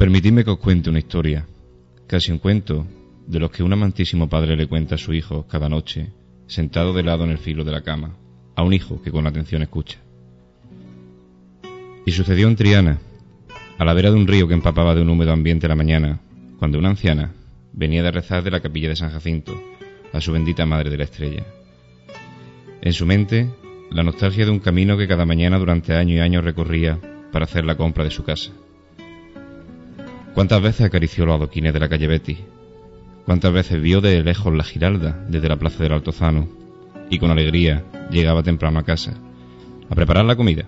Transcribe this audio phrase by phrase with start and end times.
[0.00, 1.44] Permitidme que os cuente una historia,
[2.06, 2.86] casi un cuento,
[3.26, 6.08] de los que un amantísimo padre le cuenta a su hijo cada noche,
[6.46, 8.16] sentado de lado en el filo de la cama,
[8.56, 9.98] a un hijo que con atención escucha.
[12.06, 12.98] Y sucedió en Triana,
[13.76, 16.18] a la vera de un río que empapaba de un húmedo ambiente la mañana,
[16.58, 17.34] cuando una anciana
[17.74, 19.52] venía de rezar de la capilla de San Jacinto
[20.14, 21.44] a su bendita Madre de la Estrella.
[22.80, 23.50] En su mente,
[23.90, 26.98] la nostalgia de un camino que cada mañana durante años y años recorría
[27.30, 28.50] para hacer la compra de su casa.
[30.34, 32.38] ¿Cuántas veces acarició los adoquines de la calle Betty?
[33.26, 36.48] ¿Cuántas veces vio de lejos la Giralda desde la plaza del Altozano?
[37.10, 39.14] Y con alegría llegaba temprano a casa,
[39.88, 40.66] a preparar la comida,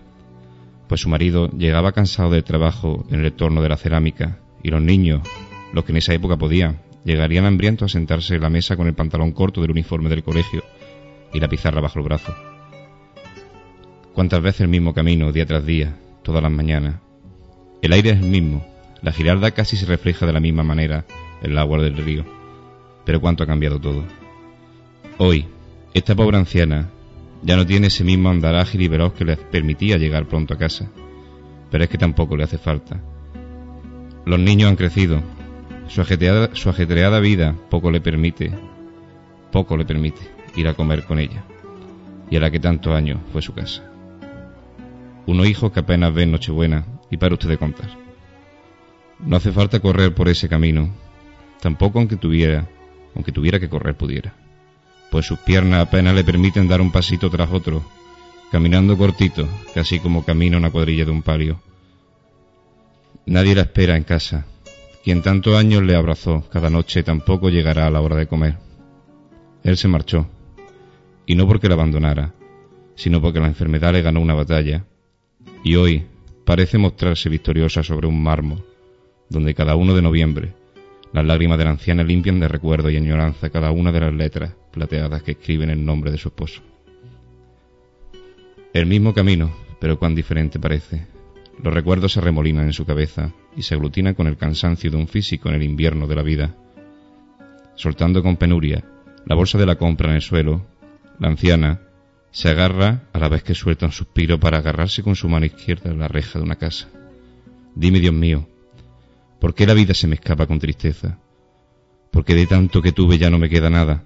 [0.88, 4.82] pues su marido llegaba cansado del trabajo en el entorno de la cerámica, y los
[4.82, 5.22] niños,
[5.72, 8.94] los que en esa época podían, llegarían hambrientos a sentarse en la mesa con el
[8.94, 10.62] pantalón corto del uniforme del colegio
[11.32, 12.34] y la pizarra bajo el brazo.
[14.12, 16.96] ¿Cuántas veces el mismo camino, día tras día, todas las mañanas?
[17.80, 18.66] El aire es el mismo,
[19.02, 21.04] la giralda casi se refleja de la misma manera
[21.42, 22.24] en el agua del río.
[23.04, 24.04] Pero cuánto ha cambiado todo.
[25.18, 25.46] Hoy,
[25.92, 26.88] esta pobre anciana
[27.42, 30.58] ya no tiene ese mismo andar ágil y veloz que le permitía llegar pronto a
[30.58, 30.88] casa.
[31.70, 33.00] Pero es que tampoco le hace falta.
[34.24, 35.20] Los niños han crecido.
[35.88, 38.52] Su ajetreada, vida poco le permite,
[39.50, 40.20] poco le permite
[40.54, 41.42] ir a comer con ella.
[42.30, 43.82] Y a la que tantos años fue su casa.
[45.26, 48.01] Unos hijos que apenas ven Nochebuena y para usted de contar.
[49.24, 50.90] No hace falta correr por ese camino,
[51.60, 52.68] tampoco aunque tuviera,
[53.14, 54.34] aunque tuviera que correr pudiera,
[55.12, 57.84] pues sus piernas apenas le permiten dar un pasito tras otro,
[58.50, 61.60] caminando cortito, casi como camina una cuadrilla de un palio.
[63.24, 64.44] Nadie la espera en casa.
[65.04, 68.58] Quien tantos años le abrazó cada noche tampoco llegará a la hora de comer.
[69.62, 70.26] Él se marchó,
[71.26, 72.34] y no porque la abandonara,
[72.96, 74.84] sino porque la enfermedad le ganó una batalla,
[75.62, 76.06] y hoy
[76.44, 78.71] parece mostrarse victoriosa sobre un mármol
[79.32, 80.54] donde cada uno de noviembre
[81.12, 84.54] las lágrimas de la anciana limpian de recuerdo y añoranza cada una de las letras
[84.70, 86.62] plateadas que escriben el nombre de su esposo.
[88.72, 91.06] El mismo camino, pero cuán diferente parece.
[91.62, 95.06] Los recuerdos se remolinan en su cabeza y se aglutinan con el cansancio de un
[95.06, 96.56] físico en el invierno de la vida.
[97.74, 98.82] Soltando con penuria
[99.26, 100.64] la bolsa de la compra en el suelo,
[101.18, 101.82] la anciana
[102.30, 105.90] se agarra a la vez que suelta un suspiro para agarrarse con su mano izquierda
[105.90, 106.88] a la reja de una casa.
[107.74, 108.48] Dime, Dios mío,
[109.42, 111.18] ¿Por qué la vida se me escapa con tristeza?
[112.12, 114.04] Porque de tanto que tuve ya no me queda nada.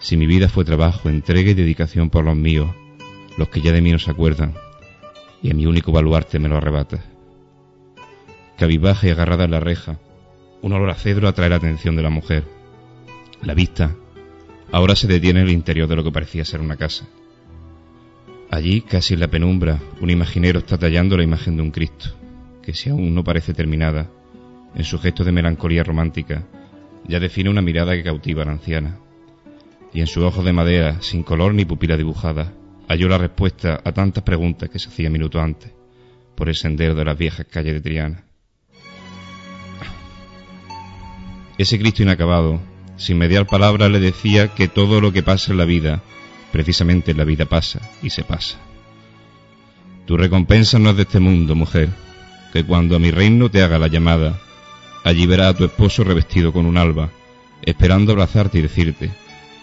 [0.00, 2.68] Si mi vida fue trabajo, entrega y dedicación por los míos,
[3.36, 4.54] los que ya de mí no se acuerdan,
[5.44, 7.04] y a mi único baluarte me lo arrebata.
[8.56, 10.00] Cabizbaja y agarrada en la reja,
[10.60, 12.42] un olor a cedro atrae la atención de la mujer.
[13.42, 13.94] La vista
[14.72, 17.06] ahora se detiene en el interior de lo que parecía ser una casa.
[18.50, 22.08] Allí, casi en la penumbra, un imaginero está tallando la imagen de un Cristo,
[22.60, 24.10] que si aún no parece terminada,
[24.74, 26.44] en su gesto de melancolía romántica,
[27.06, 28.98] ya define una mirada que cautiva a la anciana.
[29.92, 32.52] Y en sus ojos de madera, sin color ni pupila dibujada,
[32.88, 35.72] halló la respuesta a tantas preguntas que se hacía minutos antes,
[36.34, 38.24] por el sendero de las viejas calles de Triana.
[41.56, 42.60] Ese Cristo inacabado,
[42.96, 46.02] sin mediar palabra, le decía que todo lo que pasa en la vida,
[46.52, 48.58] precisamente en la vida pasa y se pasa.
[50.06, 51.90] Tu recompensa no es de este mundo, mujer,
[52.52, 54.40] que cuando a mi reino te haga la llamada,
[55.04, 57.10] Allí verás a tu esposo revestido con un alba,
[57.62, 59.10] esperando abrazarte y decirte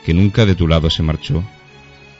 [0.05, 1.43] que nunca de tu lado se marchó,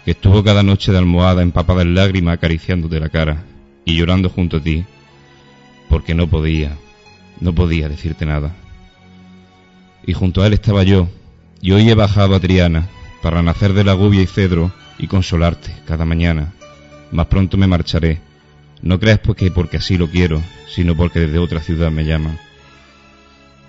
[0.03, 3.43] que estuvo cada noche de almohada empapada en lágrimas acariciándote la cara
[3.85, 4.83] y llorando junto a ti,
[5.89, 6.77] porque no podía,
[7.39, 8.55] no podía decirte nada.
[10.05, 11.07] Y junto a él estaba yo,
[11.61, 12.89] y hoy he bajado a Triana
[13.21, 16.53] para nacer de la gubia y cedro y consolarte cada mañana.
[17.11, 18.19] Más pronto me marcharé.
[18.81, 22.38] No creas porque porque así lo quiero, sino porque desde otra ciudad me llaman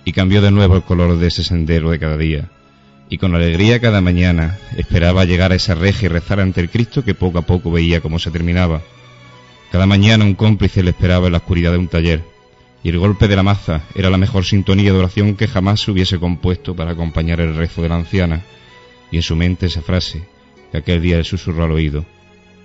[0.07, 2.49] y cambió de nuevo el color de ese sendero de cada día.
[3.11, 7.05] Y con alegría cada mañana esperaba llegar a esa reja y rezar ante el Cristo
[7.05, 8.83] que poco a poco veía cómo se terminaba.
[9.73, 12.23] Cada mañana un cómplice le esperaba en la oscuridad de un taller,
[12.85, 15.91] y el golpe de la maza era la mejor sintonía de oración que jamás se
[15.91, 18.43] hubiese compuesto para acompañar el rezo de la anciana,
[19.11, 20.23] y en su mente esa frase
[20.71, 22.07] que aquel día le susurró al oído,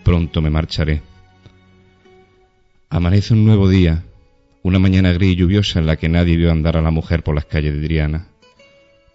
[0.04, 1.02] pronto me marcharé.
[2.88, 4.04] Amanece un nuevo día,
[4.64, 7.34] una mañana gris y lluviosa en la que nadie vio andar a la mujer por
[7.34, 8.28] las calles de Triana.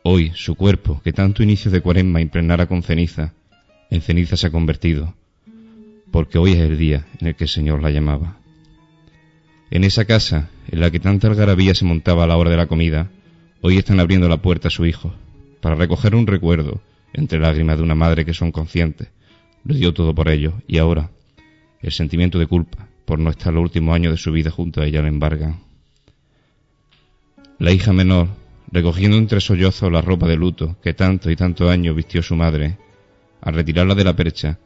[0.02, 3.32] Hoy su cuerpo, que tanto inicio de cuaresma impregnara con ceniza,
[3.90, 5.14] en ceniza se ha convertido,
[6.10, 8.38] porque hoy es el día en el que el Señor la llamaba.
[9.70, 12.66] En esa casa, en la que tanta algarabía se montaba a la hora de la
[12.66, 13.10] comida,
[13.60, 15.14] hoy están abriendo la puerta a su hijo,
[15.60, 16.80] para recoger un recuerdo,
[17.12, 19.08] entre lágrimas de una madre que son conscientes,
[19.64, 21.10] lo dio todo por ello, y ahora,
[21.82, 24.86] el sentimiento de culpa, por no estar los últimos años de su vida junto a
[24.86, 25.60] ella le embargan.
[27.58, 28.28] La hija menor,
[28.70, 32.76] recogiendo entre sollozos la ropa de luto que tanto y tanto años vistió su madre,
[33.40, 34.58] al retirarla de la percha,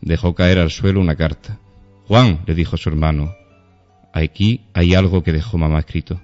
[0.00, 1.60] dejó caer al suelo una carta.
[2.08, 3.34] Juan, le dijo a su hermano,
[4.12, 6.20] aquí hay algo que dejó mamá escrito.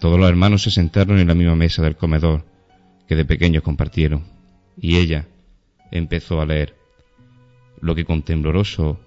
[0.00, 2.44] Todos los hermanos se sentaron en la misma mesa del comedor
[3.06, 4.24] que de pequeños compartieron,
[4.80, 5.26] y ella
[5.90, 6.76] empezó a leer
[7.80, 9.00] lo que con tembloroso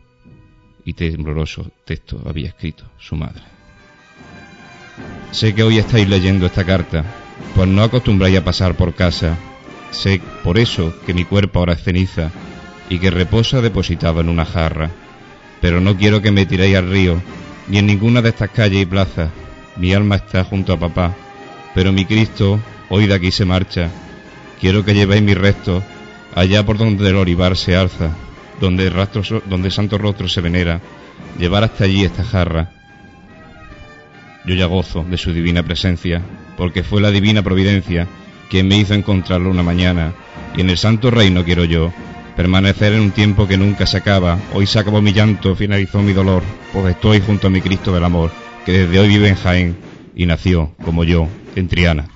[0.85, 3.41] y tembloroso texto había escrito su madre.
[5.31, 7.03] Sé que hoy estáis leyendo esta carta,
[7.55, 9.37] pues no acostumbráis a pasar por casa.
[9.91, 12.31] Sé por eso que mi cuerpo ahora es ceniza
[12.89, 14.91] y que reposa depositado en una jarra.
[15.59, 17.21] Pero no quiero que me tiréis al río,
[17.67, 19.31] ni en ninguna de estas calles y plazas.
[19.77, 21.15] Mi alma está junto a papá,
[21.73, 22.59] pero mi Cristo
[22.89, 23.89] hoy de aquí se marcha.
[24.61, 25.83] Quiero que llevéis mis restos
[26.33, 28.15] allá por donde el olivar se alza,
[28.59, 30.81] donde, rastro, donde Santo Rostro se venera,
[31.39, 32.71] llevar hasta allí esta jarra.
[34.45, 36.21] Yo ya gozo de su divina presencia,
[36.57, 38.07] porque fue la divina providencia
[38.49, 40.13] quien me hizo encontrarlo una mañana,
[40.55, 41.91] y en el santo reino quiero yo
[42.35, 44.37] permanecer en un tiempo que nunca se acaba.
[44.53, 46.43] Hoy se acabó mi llanto, finalizó mi dolor,
[46.73, 48.31] pues estoy junto a mi Cristo del amor,
[48.65, 49.77] que desde hoy vive en Jaén
[50.15, 52.14] y nació, como yo, en Triana.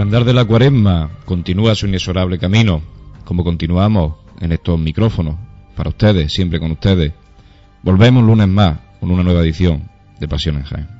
[0.00, 2.80] El andar de la cuaresma continúa su inexorable camino,
[3.26, 5.36] como continuamos en estos micrófonos,
[5.76, 7.12] para ustedes, siempre con ustedes.
[7.82, 10.99] Volvemos lunes más con una nueva edición de Pasión en Jaén.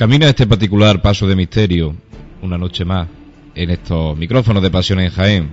[0.00, 1.94] Camina este particular paso de misterio,
[2.40, 3.06] una noche más,
[3.54, 5.50] en estos micrófonos de Pasión en Jaén.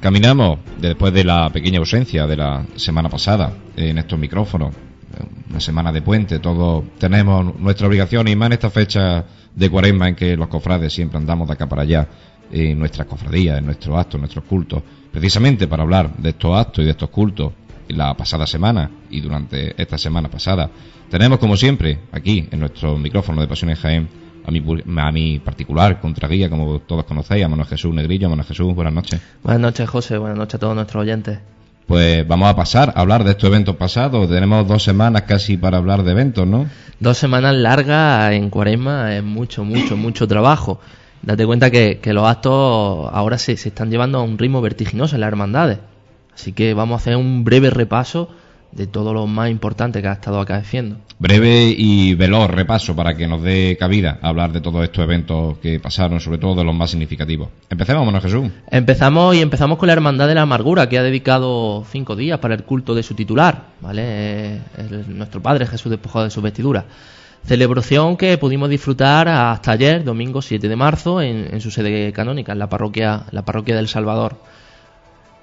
[0.00, 4.74] Caminamos después de la pequeña ausencia de la semana pasada en estos micrófonos,
[5.50, 10.08] una semana de puente, todos tenemos nuestra obligación y más en esta fecha de cuaresma
[10.08, 12.08] en que los cofrades siempre andamos de acá para allá,
[12.50, 14.82] en nuestras cofradías, en nuestros actos, en nuestros cultos.
[15.12, 17.52] Precisamente para hablar de estos actos y de estos cultos
[17.88, 20.70] la pasada semana y durante esta semana pasada,
[21.10, 24.08] tenemos como siempre aquí en nuestro micrófono de Pasiones Jaén
[24.48, 24.62] a mi,
[24.98, 28.30] a mi particular contraguía, como todos conocéis, a Manuel Jesús Negrillo.
[28.30, 29.20] Manuel Jesús, buenas noches.
[29.42, 30.16] Buenas noches, José.
[30.16, 31.38] Buenas noches a todos nuestros oyentes.
[31.86, 34.28] Pues vamos a pasar a hablar de estos eventos pasados.
[34.28, 36.66] Tenemos dos semanas casi para hablar de eventos, ¿no?
[37.00, 40.80] Dos semanas largas en cuaresma es mucho, mucho, mucho trabajo.
[41.22, 45.20] Date cuenta que, los actos ahora se, se están llevando a un ritmo vertiginoso en
[45.20, 45.78] las hermandades.
[46.38, 48.28] Así que vamos a hacer un breve repaso
[48.70, 50.98] de todo lo más importante que ha estado acaeciendo.
[51.18, 55.58] Breve y veloz repaso para que nos dé cabida a hablar de todos estos eventos
[55.58, 57.48] que pasaron, sobre todo de los más significativos.
[57.68, 58.52] Empecemos, Mono Jesús.
[58.70, 62.54] Empezamos y empezamos con la Hermandad de la Amargura, que ha dedicado cinco días para
[62.54, 64.60] el culto de su titular, ¿vale?
[65.08, 66.84] nuestro Padre Jesús despojado de su vestidura.
[67.44, 72.52] Celebración que pudimos disfrutar hasta ayer, domingo 7 de marzo, en, en su sede canónica,
[72.52, 74.36] en la parroquia, la parroquia del Salvador.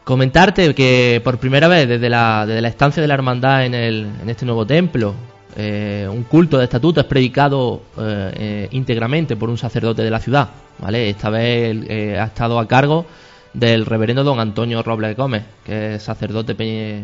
[0.06, 4.08] Comentarte que por primera vez desde la, desde la estancia de la hermandad en, el,
[4.22, 5.16] en este nuevo templo,
[5.58, 10.20] eh, un culto de estatuto es predicado eh, eh, íntegramente por un sacerdote de la
[10.20, 10.50] ciudad.
[10.78, 11.10] ¿vale?
[11.10, 13.08] Esta vez ha estado a cargo
[13.56, 16.54] del reverendo don Antonio Robles Gómez, que es sacerdote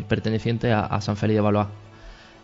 [0.06, 1.66] perteneciente a, San Félix de Valois.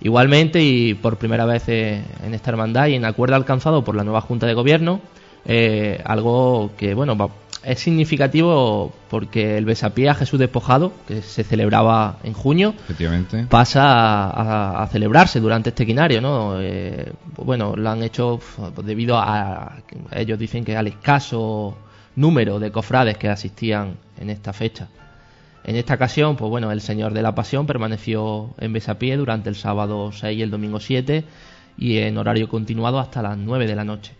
[0.00, 4.22] Igualmente, y por primera vez en esta hermandad y en acuerdo alcanzado por la nueva
[4.22, 5.00] Junta de Gobierno,
[6.04, 7.28] algo que, bueno, va,
[7.64, 12.74] es significativo porque el besapié a Jesús despojado, que se celebraba en junio,
[13.48, 16.60] pasa a, celebrarse durante este quinario, ¿no?
[16.60, 18.40] Eh, bueno, lo han hecho
[18.74, 19.76] pues, debido a,
[20.12, 21.76] ellos dicen que al escaso
[22.16, 24.88] número de cofrades que asistían en esta fecha.
[25.64, 29.56] En esta ocasión, pues bueno, el Señor de la Pasión permaneció en besapié durante el
[29.56, 31.24] sábado 6 y el domingo 7
[31.76, 34.17] y en horario continuado hasta las 9 de la noche.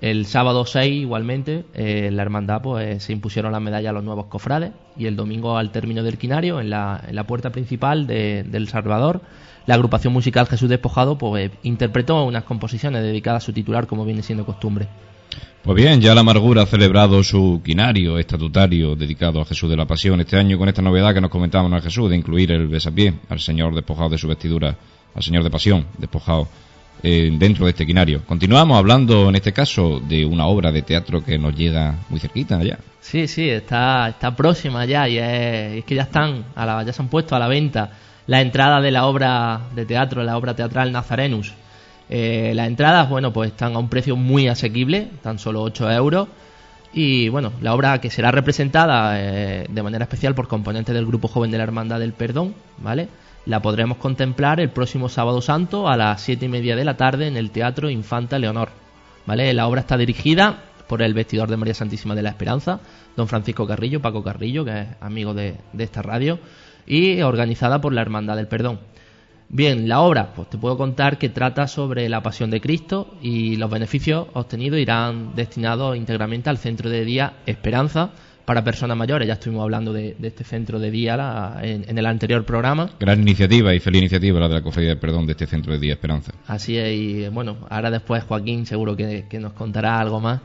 [0.00, 4.04] El sábado 6 igualmente en eh, la hermandad pues se impusieron las medallas a los
[4.04, 4.72] nuevos cofrades.
[4.96, 8.68] Y el domingo al término del quinario en la, en la puerta principal de, del
[8.68, 9.20] Salvador
[9.66, 14.22] la agrupación musical Jesús Despojado pues interpretó unas composiciones dedicadas a su titular como viene
[14.22, 14.88] siendo costumbre.
[15.62, 19.86] Pues bien, ya la amargura ha celebrado su quinario estatutario dedicado a Jesús de la
[19.86, 23.14] Pasión este año con esta novedad que nos comentábamos a Jesús de incluir el besapié
[23.28, 24.76] al Señor despojado de su vestidura,
[25.14, 26.48] al Señor de Pasión despojado
[27.02, 28.22] eh, dentro de este quinario.
[28.26, 32.58] Continuamos hablando en este caso de una obra de teatro que nos llega muy cerquita
[32.58, 32.78] allá.
[33.00, 37.02] Sí, sí, está, está próxima ya y es, que ya están, a la, ya se
[37.02, 37.90] han puesto a la venta
[38.26, 41.52] la entrada de la obra de teatro, la obra teatral Nazarenus.
[42.08, 46.28] Eh, las entradas, bueno, pues están a un precio muy asequible, tan solo 8 euros.
[46.92, 51.28] Y bueno, la obra que será representada eh, de manera especial por componentes del Grupo
[51.28, 53.08] Joven de la Hermandad del Perdón, ¿vale?
[53.46, 57.26] La podremos contemplar el próximo sábado santo a las siete y media de la tarde
[57.26, 58.70] en el Teatro Infanta Leonor.
[59.26, 59.52] ¿Vale?
[59.54, 62.80] La obra está dirigida por el vestidor de María Santísima de la Esperanza,
[63.16, 66.40] don Francisco Carrillo, Paco Carrillo, que es amigo de, esta radio,
[66.84, 68.80] y organizada por la Hermandad del Perdón.
[69.48, 73.56] Bien, la obra, pues te puedo contar que trata sobre la pasión de Cristo y
[73.56, 78.10] los beneficios obtenidos irán destinados íntegramente al centro de día Esperanza,
[78.50, 79.28] para personas mayores.
[79.28, 82.90] Ya estuvimos hablando de, este centro de día en, el anterior programa.
[82.98, 85.92] Gran iniciativa y feliz iniciativa la de la Cofradía Perdón de este centro de día
[85.92, 86.32] Esperanza.
[86.48, 90.40] Así es, y bueno, ahora después Joaquín seguro que, nos contará algo más.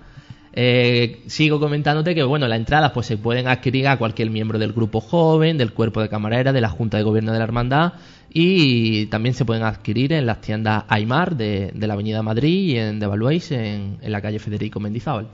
[0.53, 4.71] Eh, sigo comentándote que bueno, las entradas pues se pueden adquirir a cualquier miembro del
[4.71, 7.93] grupo joven, del cuerpo de camarera, de la Junta de Gobierno de la Hermandad
[8.29, 12.99] y también se pueden adquirir en las tiendas Aymar de, la Avenida Madrid y en
[12.99, 15.27] Devaluéis en, en la calle Federico Mendizábal.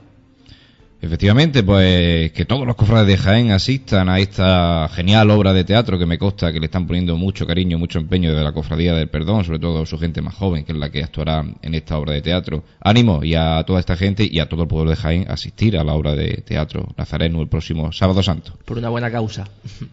[1.03, 5.97] Efectivamente, pues que todos los cofrades de Jaén asistan a esta genial obra de teatro
[5.97, 9.09] que me consta que le están poniendo mucho cariño, mucho empeño de la Cofradía del
[9.09, 12.13] Perdón, sobre todo su gente más joven, que es la que actuará en esta obra
[12.13, 12.63] de teatro.
[12.79, 15.83] Ánimo y a toda esta gente y a todo el pueblo de Jaén asistir a
[15.83, 18.53] la obra de teatro Nazareno el próximo sábado santo.
[18.63, 19.47] Por una buena causa.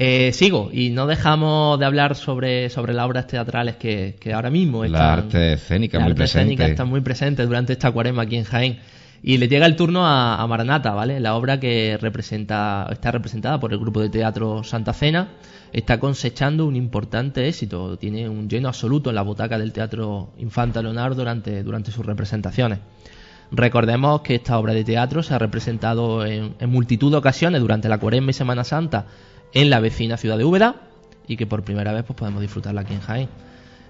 [0.00, 4.48] Eh, sigo y no dejamos de hablar sobre, sobre las obras teatrales que, que ahora
[4.48, 5.00] mismo están.
[5.00, 6.64] La arte escénica muy presente.
[6.64, 8.78] están muy presentes durante esta cuarema aquí en Jaén.
[9.22, 11.20] Y le llega el turno a, Maranata, ¿vale?
[11.20, 15.28] La obra que representa, está representada por el grupo de teatro Santa Cena
[15.72, 17.96] está cosechando un importante éxito.
[17.98, 22.80] Tiene un lleno absoluto en la butaca del Teatro Infanta Leonardo durante, sus representaciones.
[23.50, 27.98] Recordemos que esta obra de teatro se ha representado en, multitud de ocasiones durante la
[27.98, 29.06] Cuaresma y Semana Santa
[29.54, 30.76] en la vecina ciudad de Úbeda
[31.26, 33.28] y que por primera vez pues, podemos disfrutarla aquí en Jaén.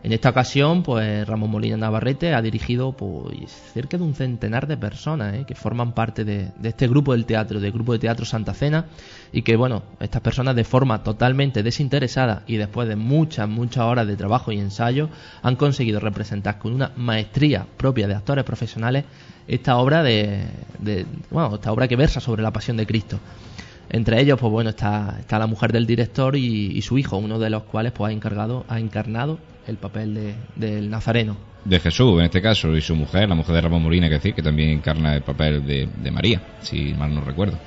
[0.04, 4.76] En esta ocasión, pues Ramón Molina Navarrete ha dirigido pues, cerca de un centenar de
[4.76, 5.44] personas ¿eh?
[5.44, 8.86] que forman parte de, este grupo del teatro, del grupo de teatro Santa Cena,
[9.32, 14.06] y que, bueno, estas personas de forma totalmente desinteresada y después de muchas, muchas horas
[14.06, 15.08] de trabajo y ensayo,
[15.42, 19.04] han conseguido representar con una maestría propia de actores profesionales
[19.48, 20.46] esta obra de,
[21.30, 23.18] bueno, esta obra que versa sobre la pasión de Cristo.
[23.90, 27.50] Entre ellos, pues bueno, está, está la mujer del director y, su hijo, uno de
[27.50, 29.38] los cuales pues ha encargado, ha encarnado
[29.68, 31.36] el papel del Nazareno.
[31.64, 34.34] De Jesús, en este caso, y su mujer, la mujer de Ramón Molina, que decir,
[34.34, 37.58] que también encarna el papel de, María, si mal no recuerdo.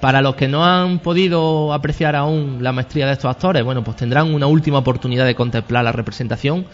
[0.00, 3.96] Para los que no han podido apreciar aún la maestría de estos actores, bueno, pues
[3.96, 6.64] tendrán una última oportunidad de contemplar la representación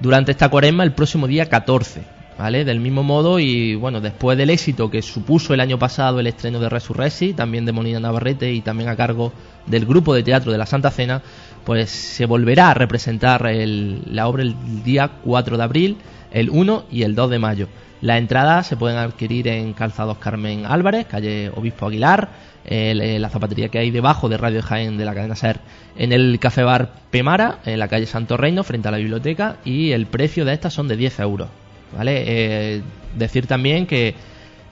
[0.00, 2.02] durante esta cuaresma el próximo día 14,
[2.38, 2.64] ¿vale?
[2.64, 6.60] Del mismo modo y bueno, después del éxito que supuso el año pasado el estreno
[6.60, 9.32] de Resurresi, también de Molina Navarrete y también a cargo
[9.66, 11.22] del grupo de teatro de la Santa Cena,
[11.64, 15.96] pues se volverá a representar la obra el día 4 de abril,
[16.32, 17.68] el 1 y el 2 de mayo.
[18.00, 22.30] Las entradas se pueden adquirir en Calzados Carmen Álvarez, calle Obispo Aguilar,
[22.68, 25.60] la zapatería que hay debajo de Radio Jaén de la cadena SER,
[25.96, 29.92] en el Café Bar Pemara, en la calle Santo Reino, frente a la biblioteca, y
[29.92, 31.48] el precio de estas son de 10 euros.
[31.96, 32.24] ¿vale?
[32.26, 32.82] Eh,
[33.16, 34.14] decir también que,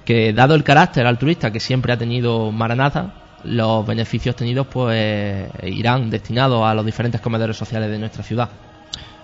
[0.04, 6.10] que, dado el carácter altruista que siempre ha tenido Maranata, los beneficios tenidos pues irán
[6.10, 8.48] destinados a los diferentes comedores sociales de nuestra ciudad.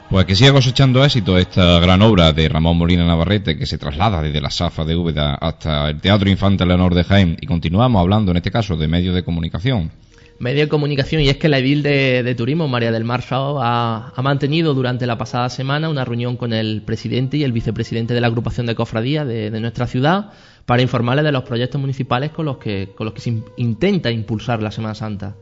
[0.08, 4.22] Pues que siga cosechando éxito esta gran obra de Ramón Molina Navarrete que se traslada
[4.22, 8.30] desde la Safa de Úbeda hasta el Teatro Infante Leonor de Jaén y continuamos hablando
[8.30, 9.90] en este caso de medios de comunicación
[10.38, 14.74] medio de comunicación y es que la edil de, turismo, María del Mar ha, mantenido
[14.74, 18.66] durante la pasada semana una reunión con el presidente y el vicepresidente de la agrupación
[18.66, 20.32] de cofradía de, nuestra ciudad
[20.66, 24.62] para informarles de los proyectos municipales con los que, con los que se intenta impulsar
[24.62, 25.36] la Semana Santa.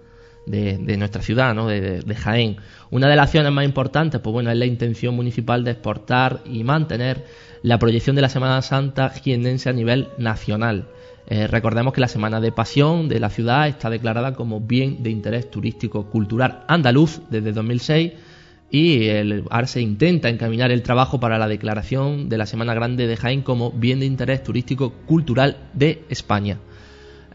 [0.46, 1.68] De, nuestra ciudad, ¿no?
[1.68, 2.58] de, de, Jaén.
[2.90, 6.64] Una de las acciones más importantes, pues bueno, es la intención municipal de exportar y
[6.64, 7.24] mantener
[7.62, 10.88] la proyección de la Semana Santa jiennense a nivel nacional.
[11.26, 15.08] Eh, recordemos que la Semana de Pasión de la ciudad está declarada como bien de
[15.08, 18.12] interés turístico cultural andaluz desde 2006
[18.70, 23.16] y el ARSE intenta encaminar el trabajo para la declaración de la Semana Grande de
[23.16, 26.58] Jaén como bien de interés turístico cultural de España.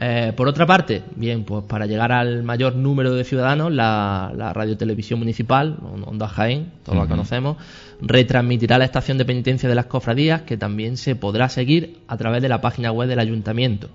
[0.01, 4.53] Eh, por otra parte, bien, pues para llegar al mayor número de ciudadanos, la, la
[4.53, 7.57] Radio Televisión Municipal, Onda Jaén, todos la conocemos,
[8.01, 12.41] retransmitirá la estación de penitencia de las cofradías, que también se podrá seguir a través
[12.41, 13.89] de la página web del ayuntamiento.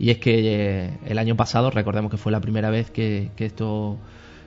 [0.00, 3.98] Y es que eh, el año pasado, recordemos que fue la primera vez que, esto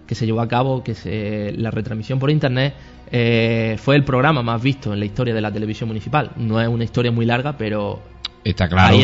[0.07, 2.73] que se llevó a cabo, que se, la retransmisión por internet
[3.11, 6.31] eh, fue el programa más visto en la historia de la televisión municipal.
[6.35, 8.01] No es una historia muy larga, pero
[8.43, 8.97] Está claro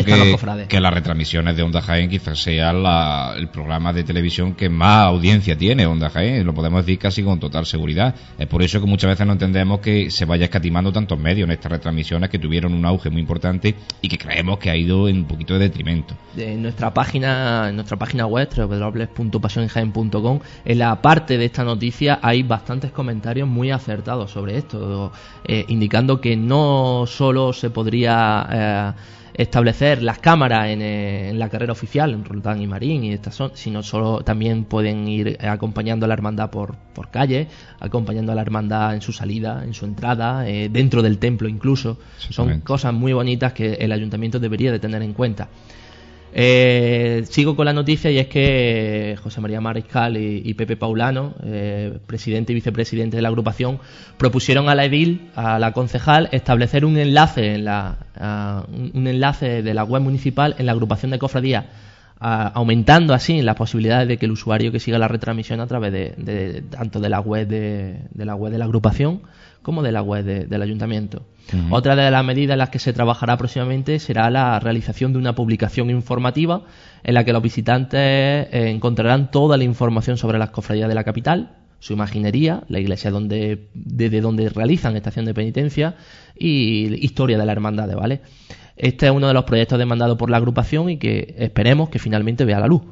[0.68, 5.56] que, las retransmisiones de Onda Jaén quizás sea el programa de televisión que más audiencia
[5.56, 8.14] tiene Onda Jaén, lo podemos decir casi con total seguridad.
[8.38, 11.52] Es por eso que muchas veces no entendemos que se vaya escatimando tantos medios en
[11.52, 15.18] estas retransmisiones que tuvieron un auge muy importante y que creemos que ha ido en
[15.18, 16.14] un poquito de detrimento.
[16.36, 22.42] En nuestra página, en nuestra página web, www.pasionjaén.com, en la parte de esta noticia hay
[22.42, 25.12] bastantes comentarios muy acertados sobre esto,
[25.44, 28.46] eh, indicando que no solo se podría...
[28.52, 33.34] Eh, establecer las cámaras eh, en, la carrera oficial, en Roldán y Marín, y estas
[33.34, 37.48] son, sino solo también pueden ir acompañando a la hermandad por, por calle,
[37.80, 41.98] acompañando a la hermandad en su salida, en su entrada, eh, dentro del templo incluso.
[42.18, 45.48] Son cosas muy bonitas que el ayuntamiento debería de tener en cuenta.
[46.32, 51.98] Eh, sigo con la noticia y es que José María Mariscal y, Pepe Paulano, eh,
[52.06, 53.80] presidente y vicepresidente de la agrupación,
[54.16, 57.96] propusieron a la edil, a la concejal, establecer un enlace en la,
[58.72, 61.64] un enlace de la web municipal en la agrupación de cofradías,
[62.20, 66.62] aumentando así las posibilidades de que el usuario que siga la retransmisión a través de,
[66.70, 69.22] tanto de la web de, de la web de la agrupación
[69.62, 71.26] como de la web del ayuntamiento.
[71.70, 75.34] Otra de las medidas en las que se trabajará próximamente será la realización de una
[75.34, 76.62] publicación informativa
[77.02, 81.02] en la que los visitantes eh, encontrarán toda la información sobre las cofradías de la
[81.02, 85.96] capital, su imaginería, la iglesia donde, desde donde realizan estación de penitencia
[86.38, 88.20] y historia de la hermandad, ¿vale?
[88.76, 92.44] Este es uno de los proyectos demandados por la agrupación y que esperemos que finalmente
[92.44, 92.82] vea la luz.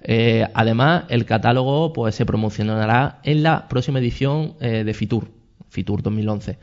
[0.00, 5.28] Eh, además, el catálogo pues, se promocionará en la próxima edición eh, de Fitur,
[5.74, 6.58] Fitur 2011.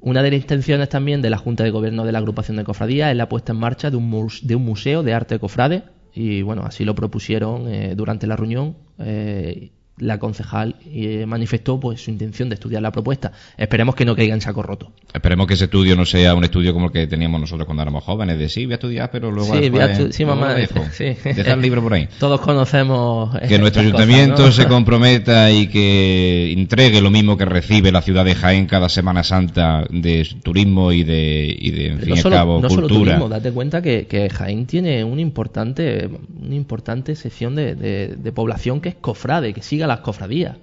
[0.00, 3.10] Una de las intenciones también de la Junta de Gobierno de la agrupación de cofradías
[3.10, 5.84] es la puesta en marcha de un, de un museo de arte cofrade
[6.14, 12.02] y bueno, así lo propusieron eh, durante la reunión eh, la concejal eh, manifestó pues
[12.02, 13.32] su intención de estudiar la propuesta.
[13.56, 14.92] Esperemos que no caiga en saco roto.
[15.12, 18.02] Esperemos que ese estudio no sea un estudio como el que teníamos nosotros cuando éramos
[18.02, 20.56] jóvenes, de sí, voy a estudiar, pero luego sí, después, sí, mamá,
[20.92, 21.16] sí.
[21.24, 22.08] Deja el libro por ahí.
[22.18, 28.02] Todos conocemos que nuestro ayuntamiento se comprometa y que entregue lo mismo que recibe la
[28.02, 32.18] ciudad de Jaén cada Semana Santa de turismo y de, y de en fin y
[32.18, 32.88] al cabo, no cultura.
[32.88, 36.08] Solo turismo, date cuenta que, que Jaén tiene un importante,
[36.42, 40.56] una importante sección de, de, de población que es cofrade, que las cofradías.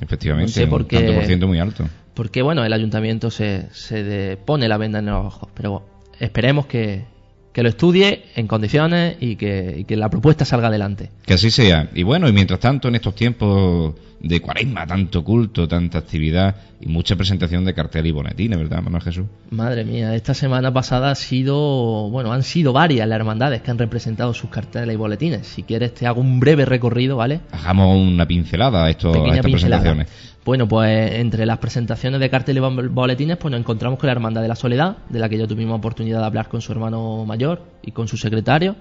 [0.00, 1.88] efectivamente, un tanto por ciento muy alto.
[2.14, 5.86] Porque, bueno, el ayuntamiento se, se pone la venda en los ojos, pero
[6.18, 7.04] esperemos que,
[7.52, 11.10] que lo estudie en condiciones y que, y que, la propuesta salga adelante.
[11.24, 11.90] Que así sea.
[11.94, 16.86] Y bueno, y mientras tanto, en estos tiempos de cuaresma, tanto culto, tanta actividad y
[16.86, 19.26] mucha presentación de cartel y boletines, ¿verdad, Manuel Jesús?
[19.50, 23.78] Madre mía, esta semana pasada ha sido, bueno, han sido varias las hermandades que han
[23.78, 25.46] representado sus carteles y boletines.
[25.46, 27.40] Si quieres te hago un breve recorrido, ¿vale?
[27.52, 30.08] Hagamos una pincelada a, esto, a estas presentaciones.
[30.44, 34.40] Bueno, pues entre las presentaciones de cartel y boletines, pues nos encontramos con la Hermandad
[34.40, 37.64] de la Soledad, de la que ya tuvimos oportunidad de hablar con su hermano mayor
[37.82, 38.76] y con su secretario.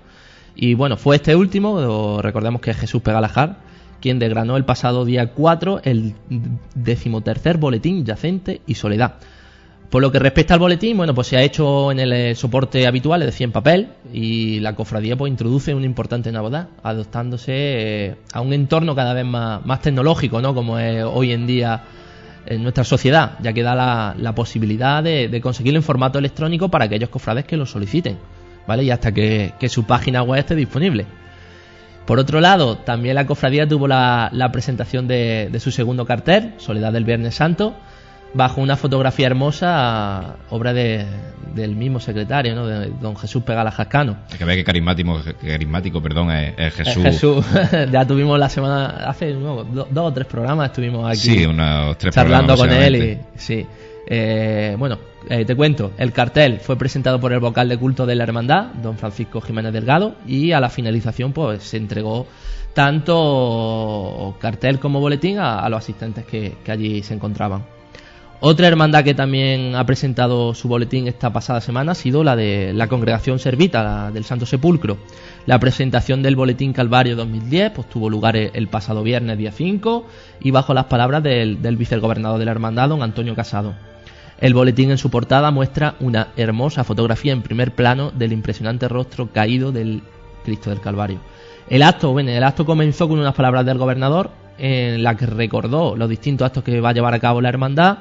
[0.56, 3.58] Y bueno, fue este último, recordemos que es Jesús Pegalajar,
[4.02, 6.16] quien desgranó el pasado día 4 el
[6.76, 9.16] decimotercer boletín Yacente y Soledad.
[9.90, 13.22] Por lo que respecta al boletín, bueno, pues se ha hecho en el soporte habitual,
[13.22, 18.42] es decir, en papel, y la cofradía pues introduce una importante novedad, adoptándose eh, a
[18.42, 20.54] un entorno cada vez más, tecnológico, ¿no?
[20.54, 21.84] Como es hoy en día
[22.46, 26.86] en nuestra sociedad, ya que da la, posibilidad de, de, conseguirlo en formato electrónico para
[26.86, 28.18] aquellos cofrades que lo soliciten,
[28.68, 28.84] ¿vale?
[28.84, 31.06] Y hasta que su página web esté disponible.
[32.08, 36.54] Por otro lado, también la cofradía tuvo la, la presentación de, de, su segundo cartel,
[36.56, 37.76] Soledad del Viernes Santo,
[38.34, 41.06] bajo una fotografía hermosa, obra de,
[41.54, 42.66] del mismo secretario, ¿no?
[42.66, 44.16] de don Jesús Pegala Jascano.
[44.32, 47.06] Hay que ver qué carismático, qué carismático perdón, es, es Jesús.
[47.06, 47.46] Es Jesús.
[47.92, 51.18] ya tuvimos la semana, hace no, do, dos o tres programas estuvimos aquí.
[51.18, 53.68] Sí, unos tres charlando con él y sí.
[54.10, 54.98] Eh, bueno,
[55.30, 58.68] eh, te cuento, el cartel fue presentado por el vocal de culto de la hermandad,
[58.82, 62.26] don Francisco Jiménez Delgado, y a la finalización pues se entregó
[62.74, 67.66] tanto cartel como boletín a, los asistentes que, allí se encontraban.
[68.40, 72.72] Otra hermandad que también ha presentado su boletín esta pasada semana ha sido la de
[72.74, 75.00] la Congregación Servita la del Santo Sepulcro.
[75.48, 80.06] La presentación del boletín Calvario 2010 pues, tuvo lugar el pasado viernes día 5
[80.42, 83.74] y bajo las palabras del, del vicegobernador de la hermandad, don Antonio Casado.
[84.40, 89.32] El boletín en su portada muestra una hermosa fotografía en primer plano del impresionante rostro
[89.32, 90.04] caído del
[90.46, 91.20] Cristo del Calvario.
[91.70, 95.96] El acto, bueno, el acto comenzó con unas palabras del gobernador en la que recordó
[95.96, 97.98] los distintos actos que va a llevar a cabo la hermandad,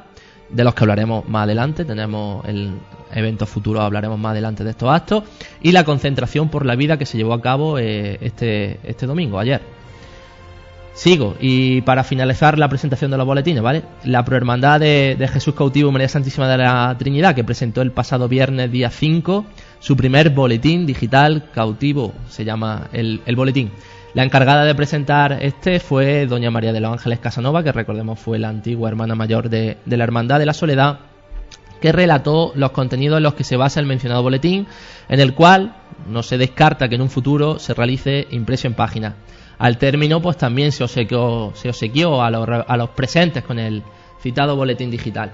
[0.49, 1.85] de los que hablaremos más adelante.
[1.85, 2.73] Tenemos el
[3.13, 5.25] evento futuro, hablaremos más adelante de estos actos.
[5.63, 9.39] Y la concentración por la vida que se llevó a cabo eh, este, este domingo,
[9.39, 9.61] ayer.
[10.97, 13.83] Sigo, y para finalizar la presentación de los boletines, ¿vale?
[14.05, 18.29] La Prohermandad de, de Jesús Cautivo María Santísima de la Trinidad, que presentó el pasado
[18.29, 19.45] viernes día 5
[19.79, 23.73] su primer boletín digital cautivo, se llama el, boletín.
[24.15, 28.39] La encargada de presentar este fue doña María de los Ángeles Casanova, que recordemos fue
[28.39, 31.01] la antigua hermana mayor de, de la Hermandad de la Soledad,
[31.79, 34.67] que relató los contenidos en los que se basa el mencionado boletín,
[35.11, 35.77] en el cual
[36.09, 39.17] no se descarta que en un futuro se realice impreso en página.
[39.59, 43.83] Al término, pues también se obsequió, se obsequió a, los, a los presentes con el
[44.21, 45.31] citado boletín digital.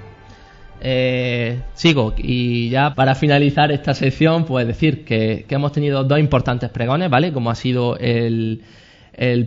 [0.85, 6.70] Eh, sigo y ya para finalizar esta sección pues decir que, hemos tenido dos importantes
[6.70, 7.32] pregones, ¿vale?
[7.32, 8.62] Como ha sido el,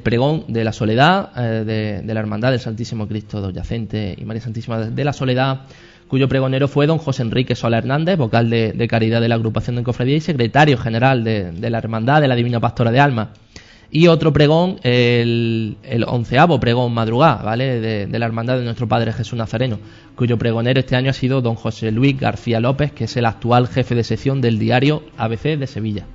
[0.02, 4.80] pregón de la soledad eh, de, la Hermandad del Santísimo Cristo Yacente y María Santísima
[4.80, 5.64] de la Soledad,
[6.08, 9.84] cuyo pregonero fue don José Enrique Sola Hernández, vocal de, caridad de la agrupación de
[9.84, 13.32] cofradía y secretario general de, de la Hermandad de la Divina Pastora de Alma
[13.92, 17.80] y otro pregón, el, el onceavo pregón madrugá, ¿vale?
[17.80, 19.80] De, de, la hermandad de nuestro Padre Jesús Nazareno,
[20.16, 23.68] cuyo pregonero este año ha sido don José Luis García López, que es el actual
[23.68, 26.06] jefe de sección del diario ABC de Sevilla.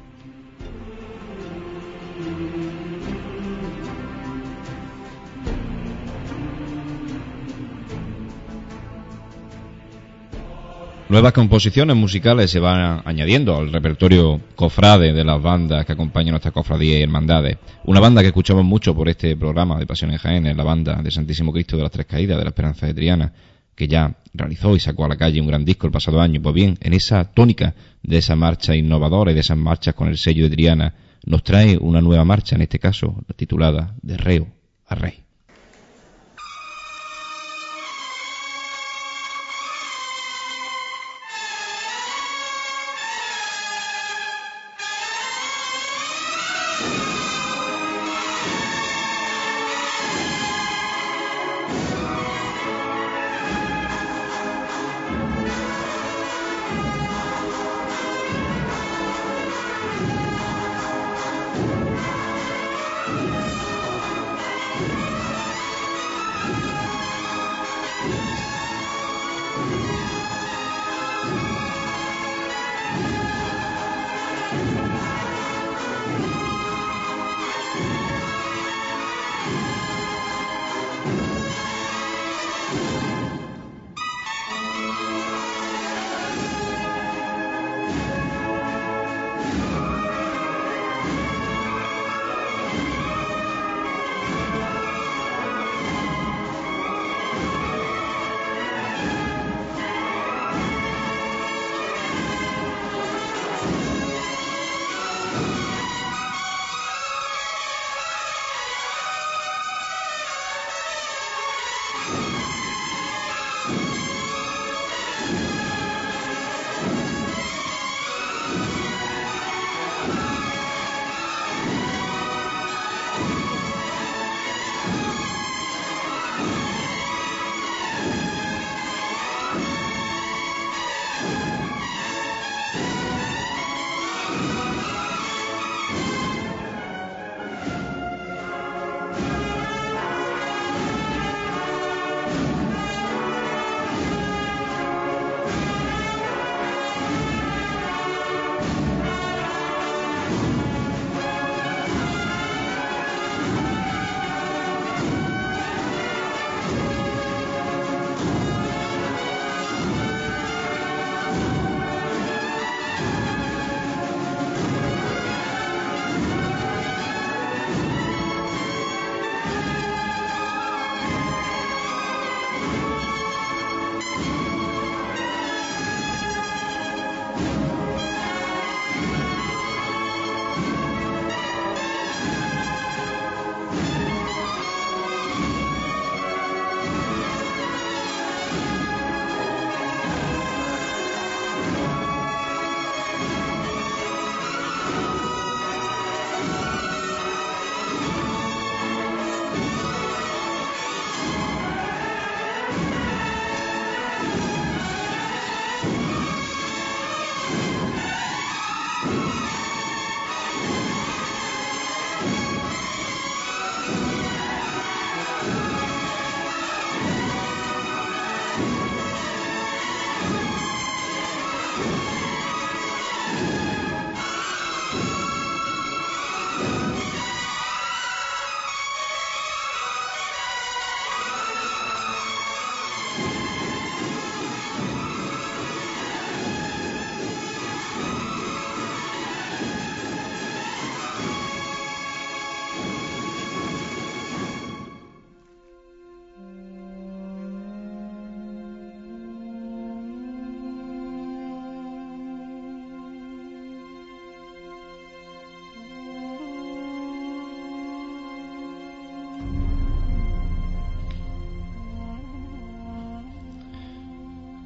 [11.10, 16.52] Nuevas composiciones musicales se van añadiendo al repertorio cofrade de las bandas que acompañan nuestra
[16.52, 17.58] cofradía y hermandades.
[17.82, 21.02] Una banda que escuchamos mucho por este programa de Pasión en Jaén es la banda
[21.02, 23.32] de Santísimo Cristo de las Tres Caídas de la Esperanza de Triana,
[23.74, 26.40] que ya realizó y sacó a la calle un gran disco el pasado año.
[26.40, 30.16] Pues bien, en esa tónica de esa marcha innovadora y de esas marchas con el
[30.16, 30.94] sello de Triana,
[31.26, 34.46] nos trae una nueva marcha, en este caso titulada De Reo
[34.86, 35.24] a Rey.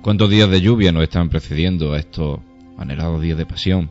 [0.05, 2.39] ¿Cuántos días de lluvia nos están precediendo a estos
[2.77, 3.91] anhelados días de pasión?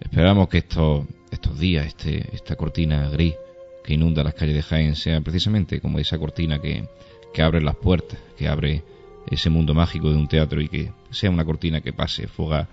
[0.00, 3.36] Esperamos que estos, estos días, este, esta cortina gris
[3.84, 6.88] que inunda las calles de Jaén, sea precisamente como esa cortina que,
[7.32, 8.82] que abre las puertas, que abre
[9.30, 12.68] ese mundo mágico de un teatro y que sea una cortina que pase, foga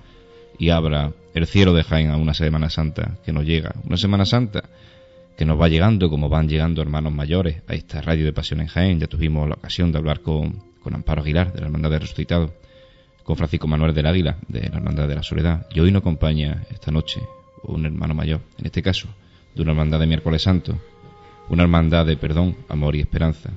[0.58, 3.76] y abra el cielo de Jaén a una Semana Santa que nos llega.
[3.86, 4.64] Una Semana Santa
[5.38, 8.68] que nos va llegando como van llegando hermanos mayores a esta radio de pasión en
[8.68, 9.00] Jaén.
[9.00, 12.54] Ya tuvimos la ocasión de hablar con, con Amparo Aguilar de la Hermandad de Resucitado
[13.24, 15.66] con Francisco Manuel del Águila, de la Hermandad de la Soledad.
[15.74, 17.22] Y hoy nos acompaña esta noche
[17.64, 19.08] un hermano mayor, en este caso,
[19.56, 20.78] de una hermandad de miércoles santo,
[21.50, 23.50] una hermandad de perdón, amor y esperanza.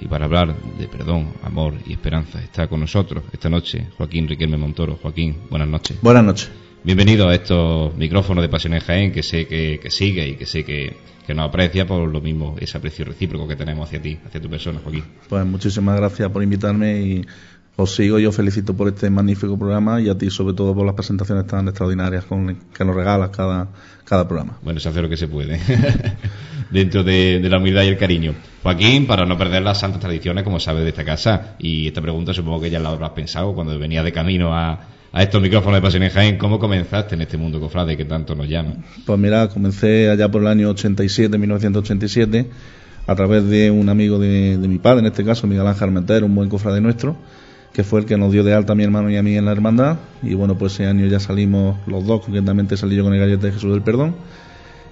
[0.00, 4.56] Y para hablar de perdón, amor y esperanza está con nosotros esta noche Joaquín Riquelme
[4.56, 4.98] Montoro.
[5.00, 6.00] Joaquín, buenas noches.
[6.02, 6.50] Buenas noches.
[6.84, 10.64] Bienvenido a estos micrófonos de Pasión en Jaén, que sé que, sigue y que sé
[10.64, 14.40] que, que, nos aprecia por lo mismo ese aprecio recíproco que tenemos hacia ti, hacia
[14.40, 15.04] tu persona, Joaquín.
[15.28, 17.26] Pues muchísimas gracias por invitarme y
[17.74, 20.86] os sigo y os felicito por este magnífico programa y a ti sobre todo por
[20.86, 23.68] las presentaciones tan extraordinarias con, que nos regalas cada,
[24.04, 24.58] cada programa.
[24.62, 25.60] Bueno, se hace lo que se puede
[26.70, 28.34] dentro de, la humildad y el cariño.
[28.62, 32.32] Joaquín, para no perder las santas tradiciones, como sabes, de esta casa, y esta pregunta
[32.32, 34.78] supongo que ya la habrás pensado cuando venía de camino a,
[35.12, 38.34] a estos micrófonos de Pasión en Jaén, ¿cómo comenzaste en este mundo cofrade que tanto
[38.34, 38.74] nos llama?
[39.06, 42.46] Pues mira, comencé allá por el año 87, 1987,
[43.06, 46.34] a través de un amigo de, mi padre, en este caso, Miguel Ángel Armenter, un
[46.34, 47.16] buen cofrade nuestro,
[47.72, 49.46] que fue el que nos dio de alta a mi hermano y a mí en
[49.46, 49.98] la hermandad.
[50.22, 53.46] Y bueno, pues ese año ya salimos los dos, concretamente salí yo con el gallete
[53.46, 54.14] de Jesús del Perdón.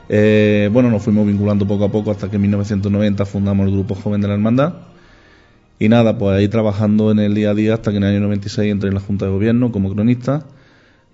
[0.08, 3.94] Eh, bueno, nos fuimos vinculando poco a poco hasta que en 1990 fundamos el grupo
[3.94, 4.74] joven de la hermandad.
[5.78, 8.20] Y nada, pues ahí trabajando en el día a día hasta que en el año
[8.20, 10.46] 96 entré en la Junta de Gobierno como cronista.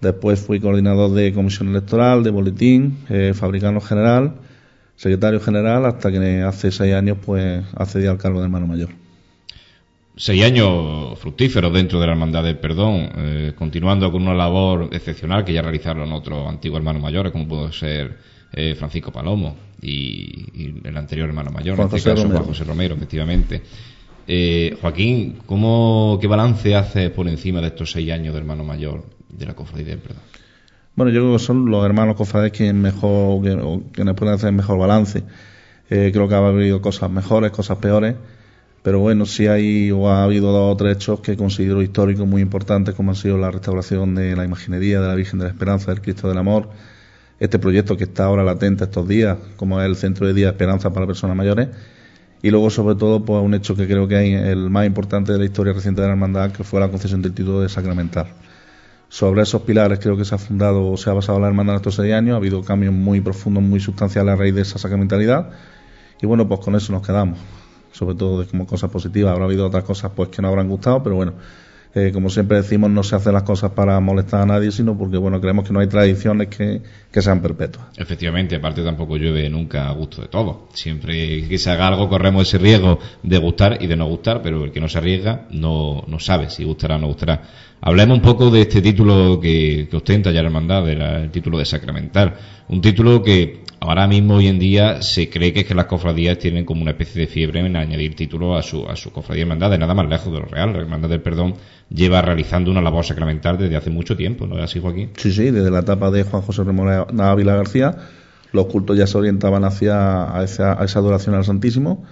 [0.00, 4.34] Después fui coordinador de comisión electoral, de boletín, eh, fabricano general,
[4.96, 8.90] secretario general, hasta que hace seis años pues accedí al cargo de hermano mayor
[10.16, 15.44] seis años fructíferos dentro de la Hermandad del Perdón, eh, continuando con una labor excepcional
[15.44, 18.18] que ya realizaron otros antiguos hermanos mayores, como pudo ser
[18.52, 23.62] eh, Francisco Palomo y, el anterior hermano mayor, en este caso Juan José Romero, efectivamente.
[24.26, 29.04] Eh, Joaquín, ¿cómo, ¿qué balance haces por encima de estos seis años de hermano mayor
[29.28, 29.98] de la Cofradía?
[30.94, 35.22] Bueno, yo creo que son los hermanos cofrades quienes mejor, que, pueden hacer mejor balance.
[35.88, 38.14] creo que ha habido cosas mejores, cosas peores
[38.82, 42.42] pero bueno, sí hay o ha habido dos o tres hechos que considero históricos muy
[42.42, 45.92] importantes, como han sido la restauración de la imaginería de la Virgen de la Esperanza,
[45.92, 46.68] del Cristo del Amor,
[47.38, 50.52] este proyecto que está ahora latente estos días, como es el Centro de Día de
[50.52, 51.68] Esperanza para Personas Mayores,
[52.42, 55.38] y luego sobre todo pues un hecho que creo que hay el más importante de
[55.38, 58.26] la historia reciente de la hermandad, que fue la concesión del título de sacramental.
[59.08, 61.80] Sobre esos pilares creo que se ha fundado o se ha basado la hermandad en
[61.80, 65.50] estos seis años, ha habido cambios muy profundos, muy sustanciales a raíz de esa sacramentalidad,
[66.20, 67.38] y bueno, pues con eso nos quedamos
[67.92, 69.32] sobre todo como cosas positivas.
[69.32, 71.34] Habrá habido otras cosas pues que no habrán gustado, pero bueno,
[71.94, 75.18] eh, como siempre decimos, no se hacen las cosas para molestar a nadie, sino porque
[75.18, 76.80] bueno, creemos que no hay tradiciones que,
[77.20, 77.86] sean perpetuas.
[77.98, 80.56] Efectivamente, aparte tampoco llueve nunca a gusto de todos.
[80.72, 84.64] Siempre que se haga algo corremos ese riesgo de gustar y de no gustar, pero
[84.64, 87.42] el que no se arriesga no, no sabe si gustará o no gustará.
[87.84, 92.34] Hablemos un poco de este título que, ostenta ya la hermandad, el título de sacramental.
[92.68, 96.82] Un título que ahora mismo, hoy en día, se cree que las cofradías tienen como
[96.82, 99.92] una especie de fiebre en añadir títulos a su, a su cofradía hermandad, de nada
[99.92, 100.72] más lejos de lo real.
[100.72, 101.54] La hermandad del perdón
[101.90, 105.10] lleva realizando una labor sacramental desde hace mucho tiempo, ¿no es así, Joaquín?
[105.16, 107.96] Sí, sí, desde la etapa de Juan José Remora Ávila García,
[108.52, 112.04] los cultos ya se orientaban hacia a esa, a esa adoración al Santísimo.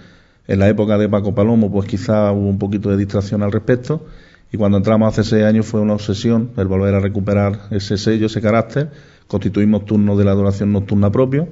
[0.47, 4.05] En la época de Paco Palomo, pues quizá hubo un poquito de distracción al respecto.
[4.51, 8.25] Y cuando entramos hace seis años fue una obsesión el volver a recuperar ese sello,
[8.25, 8.89] ese carácter.
[9.31, 11.47] Constituimos turnos de la adoración nocturna propio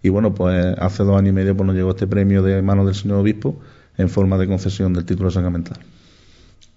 [0.00, 2.86] y bueno, pues hace dos años y medio pues, nos llegó este premio de manos
[2.86, 3.56] del señor obispo
[3.98, 5.76] en forma de concesión del título sacramental.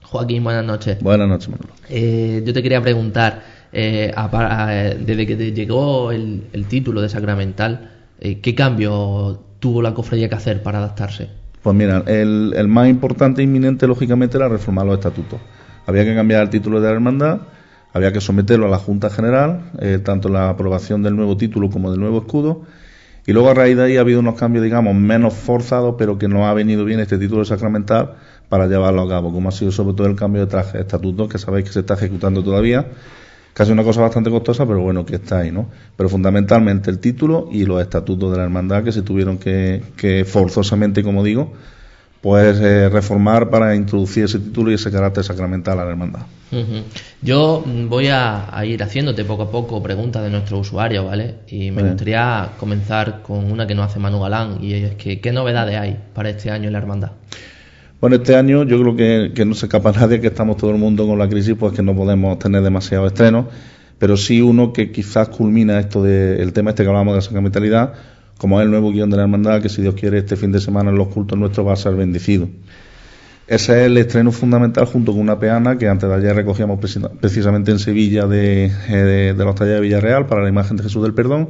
[0.01, 1.03] Joaquín, buenas noches.
[1.03, 1.69] Buenas noches, Manolo.
[1.87, 4.11] Eh, yo te quería preguntar, eh,
[5.05, 10.35] desde que te llegó el, título de sacramental, eh, ¿qué cambio tuvo la cofradía que
[10.35, 11.29] hacer para adaptarse?
[11.61, 15.39] Pues mira, el, más importante e inminente, lógicamente, era reformar los estatutos.
[15.85, 17.41] Había que cambiar el título de la hermandad,
[17.93, 21.91] había que someterlo a la Junta General, eh, tanto la aprobación del nuevo título como
[21.91, 22.63] del nuevo escudo,
[23.25, 26.27] y luego a raíz de ahí ha habido unos cambios, digamos, menos forzados, pero que
[26.27, 28.15] no ha venido bien este título sacramental
[28.47, 31.37] para llevarlo a cabo, como ha sido sobre todo el cambio de traje estatutos, que
[31.37, 32.87] sabéis que se está ejecutando todavía,
[33.53, 35.69] casi una cosa bastante costosa, pero bueno, que está ahí, ¿no?
[35.95, 40.25] Pero fundamentalmente el título y los estatutos de la hermandad que se tuvieron que, que
[40.25, 41.53] forzosamente, como digo,
[42.21, 46.21] pues eh, reformar para introducir ese título y ese carácter sacramental a la hermandad.
[47.21, 51.35] Yo voy a, ir haciéndote poco a poco preguntas de nuestros usuarios, ¿vale?
[51.47, 55.31] Y me gustaría comenzar con una que nos hace Manu Galán y es que ¿qué
[55.31, 57.11] novedades hay para este año en la hermandad?
[58.01, 60.77] Bueno, este año yo creo que, que no se escapa nadie, que estamos todo el
[60.77, 63.47] mundo con la crisis, pues que no podemos tener demasiado estreno,
[63.97, 67.93] pero sí uno que quizás culmina esto del tema este que hablamos de la sacramentalidad,
[68.39, 70.61] como es el nuevo guion de la hermandad, que si Dios quiere este fin de
[70.61, 72.47] semana en los cultos nuestros va a ser bendecido.
[73.47, 76.79] Ese es el estreno fundamental junto con una peana que antes de ayer recogíamos
[77.19, 81.03] precisamente en Sevilla de, eh, de, los talleres de Villarreal para la imagen de Jesús
[81.03, 81.49] del Perdón.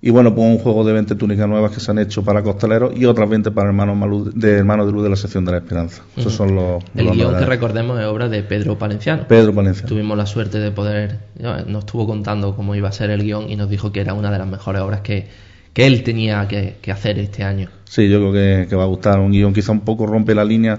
[0.00, 2.96] Y bueno, pues un juego de 20 túnicas nuevas que se han hecho para costaleros
[2.96, 6.04] y otras 20 para hermanos de, hermanos de luz de la sección de la esperanza.
[6.16, 6.82] Esos son los.
[6.94, 9.26] El guion que recordemos es obra de Pedro Palenciano.
[9.28, 9.88] Pedro Palenciano.
[9.88, 11.18] Tuvimos la suerte de poder.
[11.66, 14.30] Nos estuvo contando cómo iba a ser el guion y nos dijo que era una
[14.30, 15.26] de las mejores obras que,
[15.72, 17.68] que él tenía que, hacer este año.
[17.84, 19.18] Sí, yo creo que, va a gustar.
[19.18, 20.78] Un guion quizá un poco rompe la línea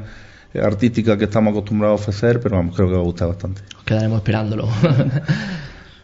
[0.62, 3.62] artística que estamos acostumbrados a ofrecer, pero vamos, creo que va a gustar bastante.
[3.86, 4.67] quedaremos esperándolo.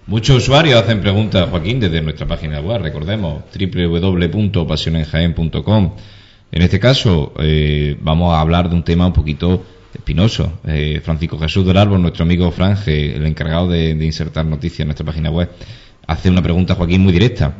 [0.07, 5.95] Muchos usuarios hacen preguntas, Joaquín, desde nuestra página web, recordemos, www.pasionenjaen.com.
[6.51, 9.65] En este caso, eh, vamos a hablar de un tema un poquito
[9.95, 10.59] espinoso.
[10.67, 14.89] Eh, Francisco Jesús del Árbol, nuestro amigo Franje, el encargado de, de insertar noticias en
[14.89, 15.49] nuestra página web,
[16.05, 17.55] hace una pregunta, Joaquín, muy directa.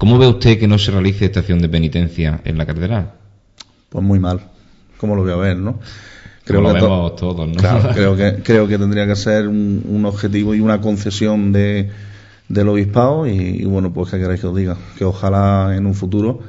[0.00, 3.12] ¿Cómo ve usted que no se realice estación de penitencia en la catedral?
[3.90, 4.40] Pues muy mal.
[4.96, 5.78] ¿Cómo lo voy a ver, no?
[6.42, 7.54] Creo lo vemos todos, ¿no?
[7.56, 11.90] Claro, creo que, creo que tendría que ser un, objetivo y una concesión de,
[12.48, 16.40] del obispado y, bueno, pues que queréis que os diga, que ojalá en un futuro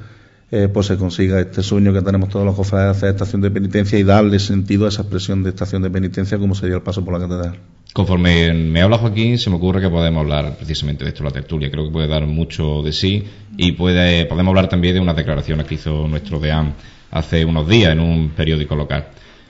[0.49, 3.52] eh, pues se consiga este sueño que tenemos todos los cofrades de hacer estación de
[3.52, 7.04] penitencia y darle sentido a esa expresión de estación de penitencia como sería el paso
[7.04, 7.60] por la catedral.
[7.94, 11.70] Conforme me habla Joaquín, se me ocurre que podemos hablar precisamente de esto, la tertulia.
[11.70, 13.24] Creo que puede dar mucho de sí
[13.58, 16.74] y puede, podemos hablar también de unas declaraciones que hizo nuestro DEAM
[17.12, 19.08] hace unos días en un periódico local.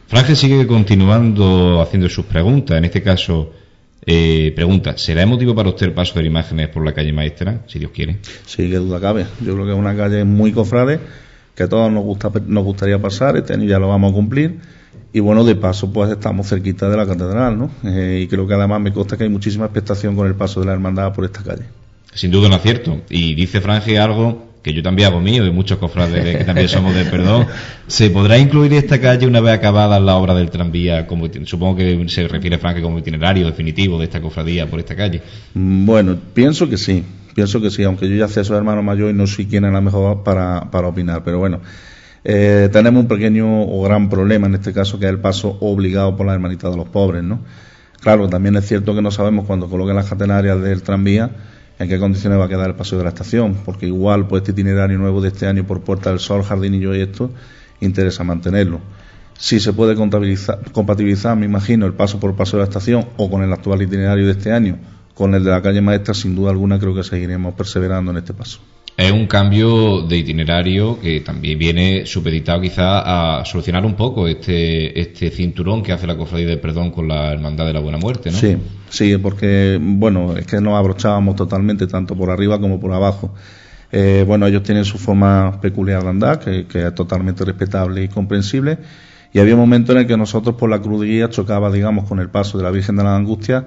[0.07, 2.79] Franje sigue continuando haciendo sus preguntas.
[2.79, 3.53] En este caso,
[4.07, 7.77] eh, pregunta, ¿será emotivo para usted el paso de imágenes por la calle Maestra, si
[7.77, 8.17] Dios quiere?
[8.47, 9.27] Sí, que duda cabe.
[9.41, 10.99] Yo creo que es una calle muy cofrade,
[11.53, 13.37] que a todos nos, gusta, nos gustaría pasar.
[13.37, 14.59] Este año ya lo vamos a cumplir
[15.13, 17.69] y bueno, de paso, pues estamos cerquita de la catedral, ¿no?
[17.83, 20.67] Eh, y creo que además me consta que hay muchísima expectación con el paso de
[20.67, 21.63] la hermandad por esta calle.
[22.13, 23.01] Sin duda no es cierto.
[23.09, 26.95] Y dice Franje algo que yo también hago mío y muchos cofrades que también somos
[26.95, 27.47] de perdón.
[27.87, 31.07] ¿Se podrá incluir esta calle una vez acabada la obra del tranvía?
[31.07, 35.21] Como, supongo que se refiere Franje como itinerario definitivo de esta cofradía por esta calle.
[35.53, 37.03] Mm, bueno, pienso que sí.
[37.33, 39.71] Pienso que sí, aunque yo ya sé su hermano mayor y no soy quien es
[39.71, 41.23] la mejor para, para opinar.
[41.23, 41.61] Pero bueno,
[42.23, 46.15] eh, tenemos un pequeño o gran problema en este caso que es el paso obligado
[46.15, 47.39] por la hermanita de los pobres, ¿no?
[47.99, 51.31] Claro, también es cierto que no sabemos cuando coloquen las catenarias del tranvía
[51.79, 54.51] en qué condiciones va a quedar el paso de la estación, porque igual pues este
[54.51, 57.31] itinerario nuevo de este año por Puerta del Sol, Jardinillo y esto,
[57.79, 58.81] interesa mantenerlo.
[59.37, 63.41] Si se puede compatibilizar, me imagino, el paso por paso de la estación o con
[63.41, 64.77] el actual itinerario de este año,
[65.15, 68.33] con el de la calle Maestra, sin duda alguna creo que seguiremos perseverando en este
[68.33, 68.59] paso
[69.01, 74.99] es un cambio de itinerario que también viene supeditado quizá a solucionar un poco este,
[74.99, 78.29] este cinturón que hace la cofradía del perdón con la hermandad de la buena muerte,
[78.29, 78.37] ¿no?
[78.37, 78.57] Sí,
[78.89, 83.33] sí, porque, bueno, es que nos abrochábamos totalmente, tanto por arriba como por abajo.
[83.91, 88.77] Eh, bueno, ellos tienen su forma peculiar de andar, que, es totalmente respetable y comprensible,
[89.33, 92.59] y había momentos en el que nosotros por la cruz chocaba, digamos, con el paso
[92.59, 93.65] de la Virgen de la Angustia,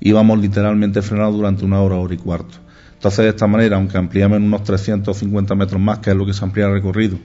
[0.00, 2.63] íbamos literalmente frenados durante una hora, hora y cuarto.
[3.04, 6.42] Entonces, de esta manera, aunque ampliamos unos 350 metros más, que es lo que se
[6.42, 7.18] amplía el recorrido,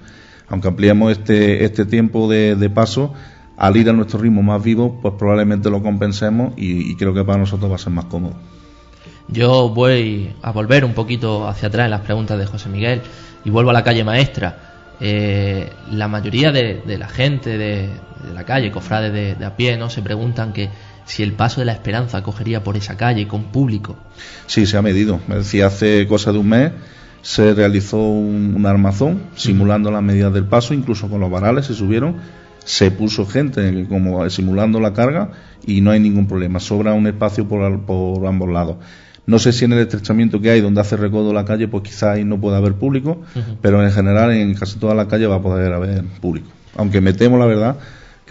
[0.50, 3.14] aunque ampliamos este, este tiempo de, paso,
[3.56, 7.38] al ir a nuestro ritmo más vivo, pues probablemente lo compensemos y, creo que para
[7.38, 8.36] nosotros va a ser más cómodo.
[9.30, 13.02] Yo voy a volver un poquito hacia atrás en las preguntas de José Miguel
[13.46, 14.98] y vuelvo a la calle maestra.
[15.00, 17.90] Eh, la mayoría de, la gente de,
[18.34, 19.90] la calle, cofrades de, de, a pie, ¿no?
[19.90, 20.68] se preguntan que
[21.10, 23.98] si el paso de la esperanza cogería por esa calle con público.
[24.46, 25.20] Sí, se ha medido.
[25.28, 26.72] Me decía, hace cosa de un mes
[27.24, 32.18] se realizó un, armazón simulando las medidas del paso, incluso con los varales se subieron,
[32.64, 35.32] se puso gente como simulando la carga
[35.66, 36.60] y no hay ningún problema.
[36.60, 38.76] Sobra un espacio por, por ambos lados.
[39.26, 42.12] No sé si en el estrechamiento que hay donde hace recodo la calle, pues quizá
[42.12, 43.24] ahí no pueda haber público,
[43.64, 46.52] pero en general en casi toda la calle va a poder haber público.
[46.78, 47.78] Aunque me temo, la verdad,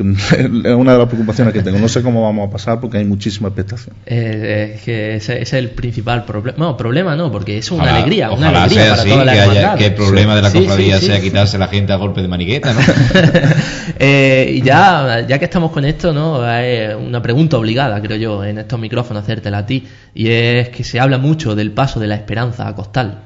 [0.03, 1.79] es una de las preocupaciones que tengo.
[1.79, 3.97] No sé cómo vamos a pasar porque hay muchísima expectación.
[4.07, 6.57] Eh, es que ese, es el principal problema.
[6.59, 8.31] No, problema no, porque es una Ojalá- alegría.
[8.31, 10.51] Una ojalá alegría sea para así, toda la que, haya- que el problema de la
[10.51, 11.23] Sí, cofradía sí, sí, sea sí.
[11.23, 12.81] quitarse la gente a golpe de maniqueta, ¿no?
[14.01, 16.43] Eh, y ya, ya que estamos con esto, ¿no?
[16.43, 19.87] Hay una pregunta obligada, creo yo, en estos micrófonos, hacértela a ti.
[20.15, 23.21] Y es que se habla mucho del paso de la esperanza a Costal.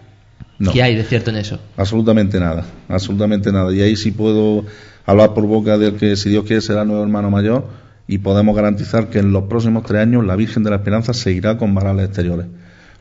[0.59, 0.73] No.
[0.73, 1.59] ¿Qué hay de cierto en eso?
[1.77, 3.73] Absolutamente nada, absolutamente nada.
[3.75, 4.64] Y ahí sí puedo
[5.07, 7.68] hablar por boca del que, si Dios quiere, será nuevo hermano mayor
[8.07, 11.57] y podemos garantizar que en los próximos tres años la Virgen de la Esperanza seguirá
[11.57, 12.46] con varales exteriores.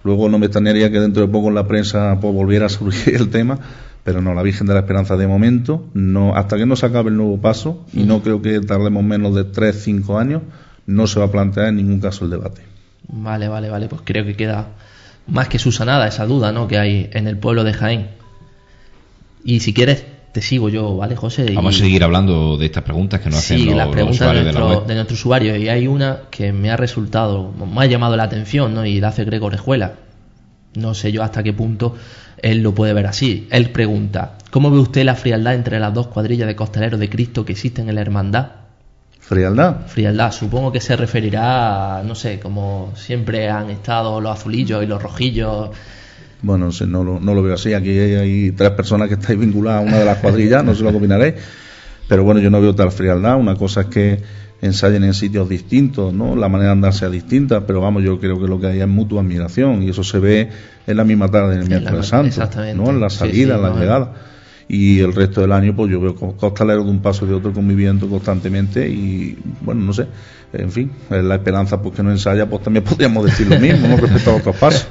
[0.04, 3.16] Luego no me extrañaría que dentro de poco en la prensa pues, volviera a surgir
[3.20, 3.60] el tema,
[4.04, 7.10] pero no, la Virgen de la Esperanza de momento, no, hasta que no se acabe
[7.10, 10.42] el nuevo paso, y no creo que tardemos menos de tres, cinco años,
[10.88, 12.62] no se va a plantear en ningún caso el debate.
[13.08, 13.88] Vale, vale, vale.
[13.88, 14.70] Pues creo que queda
[15.28, 16.68] más que susanada esa duda, ¿no?
[16.68, 18.08] Que hay en el pueblo de Jaén.
[19.44, 21.46] Y si quieres, te sigo yo, ¿vale, José?
[21.52, 23.94] Y- Vamos a seguir hablando de estas preguntas que nos hacen Sí, los, las los
[23.96, 24.88] preguntas de usuarios de la nuestro, web.
[24.88, 25.56] de nuestro usuario.
[25.58, 28.86] Y hay una que me ha resultado, me ha llamado la atención, ¿no?
[28.86, 29.94] Y la hace Grego Orejuela.
[30.76, 31.96] No sé yo hasta qué punto
[32.42, 33.48] él lo puede ver así.
[33.52, 37.44] Él pregunta, ¿cómo ve usted la frialdad entre las dos cuadrillas de costaleros de Cristo
[37.46, 38.48] que existen en la hermandad?
[39.20, 44.84] Frialdad, Frialdad, supongo que se referirá, a, no sé, como siempre han estado los azulillos
[44.84, 45.70] y los rojillos.
[46.42, 47.74] Bueno, no sé, no lo, no lo veo así.
[47.74, 50.84] Aquí hay, hay tres personas que estáis vinculadas a una de las cuadrillas, no sé
[50.84, 51.36] lo que opinaréis.
[52.08, 53.38] Pero bueno, yo no veo tal frialdad.
[53.38, 54.20] Una cosa es que
[54.62, 56.36] ensayen en sitios distintos, ¿no?
[56.36, 58.88] La manera de andar sea distinta, pero vamos, yo creo que lo que hay es
[58.88, 60.50] mutua admiración y eso se ve
[60.86, 62.82] en la misma tarde del miércoles santo, exactamente.
[62.84, 62.90] ¿no?
[62.90, 64.14] En la salida, sí, en la no, llegada.
[64.68, 67.34] Y el resto del año, pues yo veo co- costaleros de un paso y de
[67.36, 70.06] otro conviviendo constantemente y, bueno, no sé,
[70.54, 73.88] en fin, eh, la esperanza pues que no ensaya, pues también podríamos decir lo mismo,
[73.88, 73.98] ¿no?
[74.02, 74.88] Respecto a otros pasos.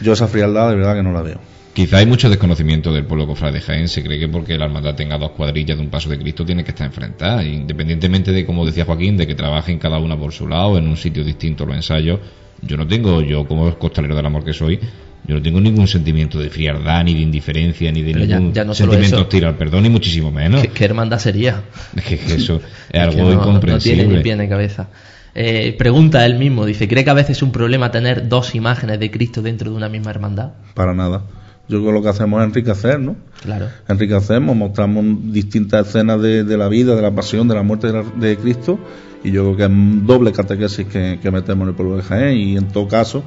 [0.00, 1.40] Yo esa frialdad de verdad que no la veo.
[1.72, 3.88] Quizá hay mucho desconocimiento del pueblo cofrade de Jaén.
[3.88, 6.64] Se cree que porque la hermandad tenga dos cuadrillas de un paso de Cristo tiene
[6.64, 7.44] que estar enfrentada.
[7.44, 10.96] Independientemente de, como decía Joaquín, de que trabajen cada una por su lado, en un
[10.96, 12.18] sitio distinto los ensayos.
[12.62, 14.78] Yo no tengo, yo como costalero del amor que soy,
[15.26, 18.64] yo no tengo ningún sentimiento de frialdad, ni de indiferencia, ni de Pero ningún ya
[18.64, 19.22] no sentimiento eso.
[19.24, 20.60] hostil al perdón, ni muchísimo menos.
[20.62, 21.62] ¿Qué, qué hermandad sería?
[21.96, 24.02] Es que que eso es que algo no- No, incomprensible.
[24.02, 24.88] tiene ni pie ni cabeza.
[25.34, 28.98] Eh, pregunta él mismo, dice, ¿cree que a veces es un problema tener dos imágenes
[28.98, 30.50] de Cristo dentro de una misma hermandad?
[30.74, 31.22] Para nada.
[31.68, 33.14] Yo creo que lo que hacemos es enriquecer, ¿no?
[33.42, 33.68] Claro.
[33.88, 37.92] enriquecemos, mostramos distintas escenas de, de la vida, de la pasión, de la muerte de,
[37.92, 38.78] la- de Cristo,
[39.22, 42.02] y yo creo que es un doble catequesis que, que metemos en el pueblo de
[42.02, 43.22] Jaén, y en todo caso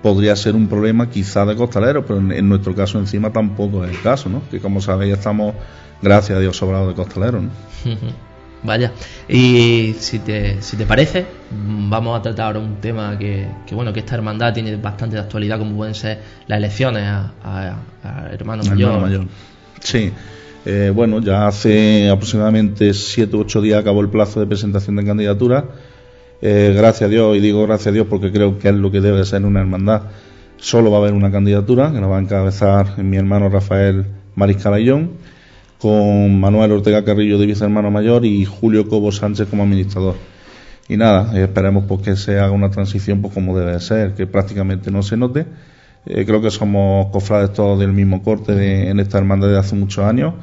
[0.00, 3.90] podría ser un problema quizá de costalero, pero en, en nuestro caso encima tampoco es
[3.90, 4.42] el caso, ¿no?
[4.48, 5.54] Que como sabéis estamos,
[6.00, 7.50] gracias a Dios, sobrados de costaleros, ¿no?
[8.62, 8.92] Vaya.
[9.28, 13.92] Y si te, si te parece, vamos a tratar ahora un tema que, que, bueno,
[13.92, 18.32] que esta hermandad tiene bastante de actualidad, como pueden ser las elecciones a, a- a
[18.32, 18.80] hermano mayor.
[18.90, 19.26] Hermano mayor.
[19.80, 20.12] Sí.
[20.66, 25.04] Eh, bueno, ya hace aproximadamente 7 u 8 días acabó el plazo de presentación de
[25.04, 25.64] candidaturas.
[26.42, 29.00] Eh, gracias a Dios, y digo gracias a Dios porque creo que es lo que
[29.00, 30.02] debe ser una hermandad.
[30.56, 34.04] Solo va a haber una candidatura que la va a encabezar mi hermano Rafael
[34.34, 35.12] Mariscal Ayllón,
[35.80, 40.16] con Manuel Ortega Carrillo de vicehermano mayor y Julio Cobo Sánchez como administrador.
[40.88, 44.26] Y nada, eh, esperemos pues, que se haga una transición pues, como debe ser, que
[44.26, 45.46] prácticamente no se note.
[46.06, 49.74] Eh, creo que somos cofrades todos del mismo corte de- en esta hermandad de hace
[49.76, 50.34] muchos años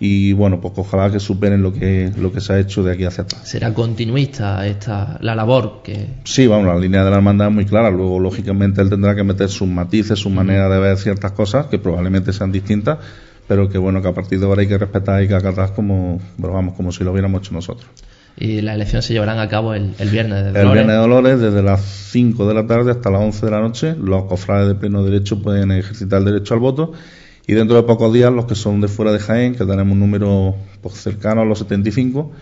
[0.00, 3.04] y bueno, pues ojalá que superen lo que, lo que se ha hecho de aquí
[3.04, 3.48] hacia atrás.
[3.48, 7.64] Será continuista esta, la labor que, Sí, vamos, la línea de la hermandad es muy
[7.64, 7.90] clara.
[7.90, 11.78] Luego, lógicamente, él tendrá que meter sus matices, su manera de ver ciertas cosas que
[11.78, 12.98] probablemente sean distintas,
[13.46, 16.20] pero que bueno, que a partir de ahora hay que respetar y que acatar como,
[16.38, 17.88] vamos, como si lo hubiéramos hecho nosotros.
[18.36, 20.72] y las elecciones se llevarán a cabo el, el viernes de El Dolores.
[20.74, 23.94] Viernes de Dolores, desde las 5 de la tarde hasta las 11 de la noche,
[23.96, 26.92] los cofrades de pleno derecho pueden ejercitar el derecho al voto.
[27.46, 30.00] Y dentro de pocos días, los que son de fuera de Jaén, que tenemos un
[30.00, 32.32] número pues, cercano a los 75,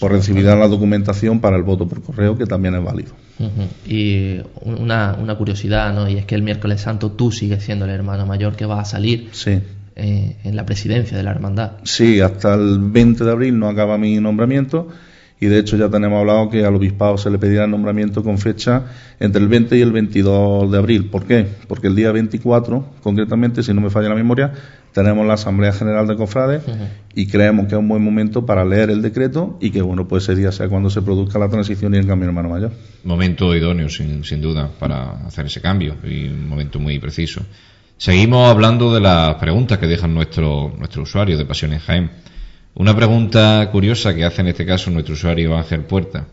[0.00, 3.12] pues recibirán la documentación para el voto por correo, que también es válido.
[3.38, 3.68] Ujú.
[3.86, 6.08] Y una, una curiosidad, ¿no?
[6.08, 8.84] Y es que el miércoles santo tú sigues siendo el hermano mayor que va a
[8.84, 9.60] salir Sí.
[9.98, 11.72] Eh, en la presidencia de la hermandad.
[11.82, 14.88] Sí, hasta el 20 de abril no acaba mi nombramiento
[15.40, 18.38] y de hecho ya tenemos hablado que al obispado se le pedirá el nombramiento con
[18.38, 18.84] fecha
[19.20, 21.10] entre el 20 y el 22 de abril.
[21.10, 21.46] ¿Por qué?
[21.68, 24.52] Porque el día 24, concretamente, si no me falla la memoria,
[24.92, 26.62] tenemos la Asamblea General de Cofrades
[27.14, 30.24] y creemos que es un buen momento para leer el decreto y que, bueno, pues
[30.24, 32.72] ese día sea cuando se produzca la transición y el cambio hermano mayor.
[33.04, 37.42] momento idóneo, sin, sin duda, para hacer ese cambio y un momento muy preciso.
[37.98, 42.10] Seguimos hablando de las preguntas que dejan nuestro, nuestro usuario de Pasiones Jaén.
[42.74, 46.26] Una pregunta curiosa que hace en este caso nuestro usuario Ángel Puerta.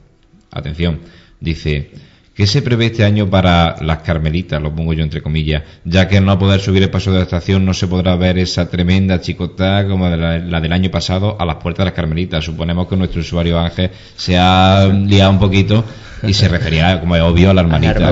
[0.52, 1.00] Atención,
[1.40, 1.90] dice,
[2.36, 6.18] ¿Qué se prevé este año para las carmelitas, lo pongo yo entre comillas, ya que
[6.18, 9.22] al no poder subir el paso de la estación no se podrá ver esa tremenda
[9.22, 12.44] chicotá como la, del año pasado a las puertas de las carmelitas?
[12.44, 15.86] Suponemos que nuestro usuario Ángel se ha liado un poquito
[16.28, 18.12] y se refería, como es obvio, a la hermanita,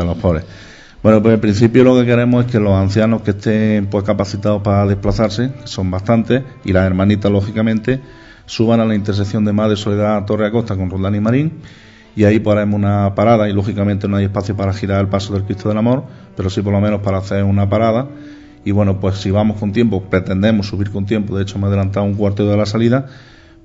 [0.00, 0.44] de los pobres.
[1.04, 4.62] Bueno, pues en principio lo que queremos es que los ancianos que estén pues capacitados
[4.62, 8.00] para desplazarse, que son bastantes, y las hermanitas lógicamente,
[8.46, 11.52] suban a la intersección de Madre Soledad Torre Acosta con Roldán y Marín
[12.16, 15.44] y ahí haremos una parada y lógicamente no hay espacio para girar el paso del
[15.44, 16.04] Cristo del Amor,
[16.38, 18.08] pero sí por lo menos para hacer una parada.
[18.64, 21.68] Y bueno, pues si vamos con tiempo, pretendemos subir con tiempo, de hecho me he
[21.68, 23.08] adelantado un cuarto de la salida,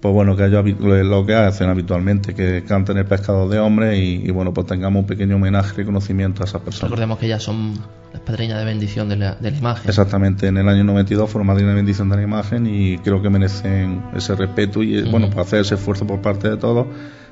[0.01, 4.31] pues bueno, que ellos lo que hacen habitualmente, que canten el pescado de hombre y,
[4.31, 6.91] bueno, pues tengamos un pequeño homenaje y reconocimiento a esas personas.
[6.91, 7.73] Recordemos que ya son
[8.13, 9.89] las padrinas de bendición de la, de la, imagen.
[9.89, 13.29] Exactamente, en el año 92 fueron madrinas de bendición de la imagen y creo que
[13.29, 16.87] merecen ese respeto y, bueno, pues hacer ese esfuerzo por parte de todos,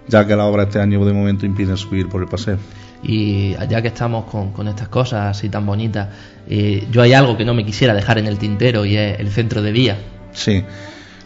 [0.09, 2.57] ya que la obra este año de momento impide subir por el paseo.
[3.01, 6.09] Y ya que estamos con, con estas cosas así tan bonitas,
[6.49, 9.29] eh, yo hay algo que no me quisiera dejar en el tintero y es el
[9.29, 9.97] centro de día.
[10.33, 10.65] Sí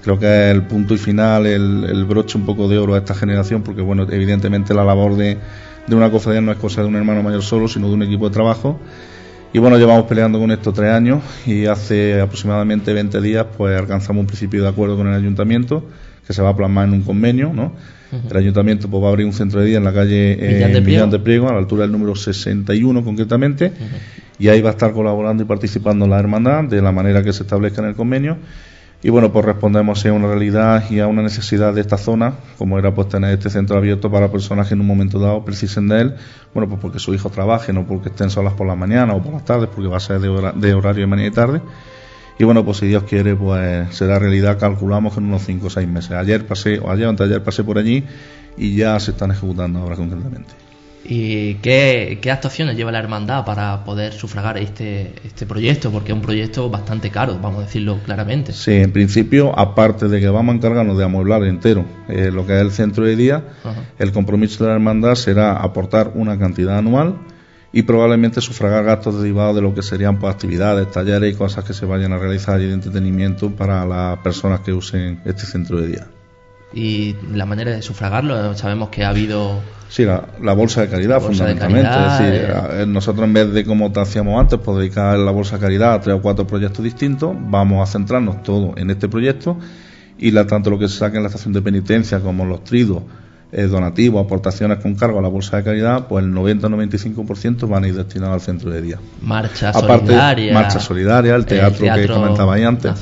[0.02, 3.14] creo que es el punto y final, el, broche un poco de oro a esta
[3.14, 5.38] generación, porque bueno, evidentemente la labor de,
[5.88, 8.28] de una cofradía no es cosa de un hermano mayor solo, sino de un equipo
[8.30, 8.80] de trabajo.
[9.54, 14.22] Y bueno, llevamos peleando con esto tres años y hace aproximadamente 20 días pues alcanzamos
[14.22, 15.86] un principio de acuerdo con el ayuntamiento
[16.26, 17.74] que se va a plasmar en un convenio, ¿no?
[18.30, 21.10] El ayuntamiento pues, va a abrir un centro de día en la calle eh, Millán
[21.10, 23.72] de, Priego, a la altura del número 61 concretamente,
[24.38, 27.44] y ahí va a estar colaborando y participando la hermandad de la manera que se
[27.44, 28.38] establezca en el convenio
[29.04, 32.78] y bueno, pues respondemos a una realidad y a una necesidad de esta zona, como
[32.78, 36.02] era pues tener este centro abierto para personas que en un momento dado precisen de
[36.02, 36.16] él,
[36.54, 39.34] bueno, pues porque su hijo trabaje, no porque estén solas por la mañana o por
[39.34, 41.62] las tardes, porque va a ser de, de horario de mañana y tarde.
[42.38, 45.70] Y bueno, pues si Dios quiere, pues será realidad, calculamos que en unos 5 o
[45.70, 46.12] 6 meses.
[46.12, 48.04] Ayer pasé, o ayer, antes de ayer pasé por allí
[48.58, 50.71] y ya se están ejecutando ahora concretamente.
[51.04, 55.92] ¿Y qué, actuaciones lleva la hermandad para poder sufragar este, este proyecto?
[55.92, 58.54] Porque es un proyecto bastante caro, vamos a decirlo claramente.
[58.54, 62.54] Sí, en principio, aparte de que vamos a encargarnos de amueblar entero eh, lo que
[62.54, 63.44] es el centro de día,
[63.98, 67.18] el compromiso de la hermandad será aportar una cantidad anual
[67.74, 71.74] y probablemente sufragar gastos derivados de lo que serían pues, actividades, talleres y cosas que
[71.74, 75.88] se vayan a realizar y de entretenimiento para las personas que usen este centro de
[75.88, 76.08] día
[76.74, 78.56] y la manera de sufragarlo.
[78.56, 79.60] Sabemos que ha habido.
[79.92, 81.90] Sí, la, bolsa de caridad, fundamentalmente.
[81.92, 82.86] Eh.
[82.88, 86.00] nosotros, en vez de como te hacíamos antes, pues dedicar la bolsa de caridad a
[86.00, 89.58] tres o cuatro proyectos distintos, vamos a centrarnos todo en este proyecto
[90.18, 93.04] y la, tanto lo que se saque en la estación de penitencia como los tridos,
[93.52, 97.90] eh, donativos, aportaciones con cargo a la bolsa de caridad, pues el 90-95% van a
[97.90, 99.00] ir destinados al centro de día.
[99.22, 100.54] Marcha solidaria.
[100.54, 102.94] Marcha solidaria, el teatro, que comentaba antes.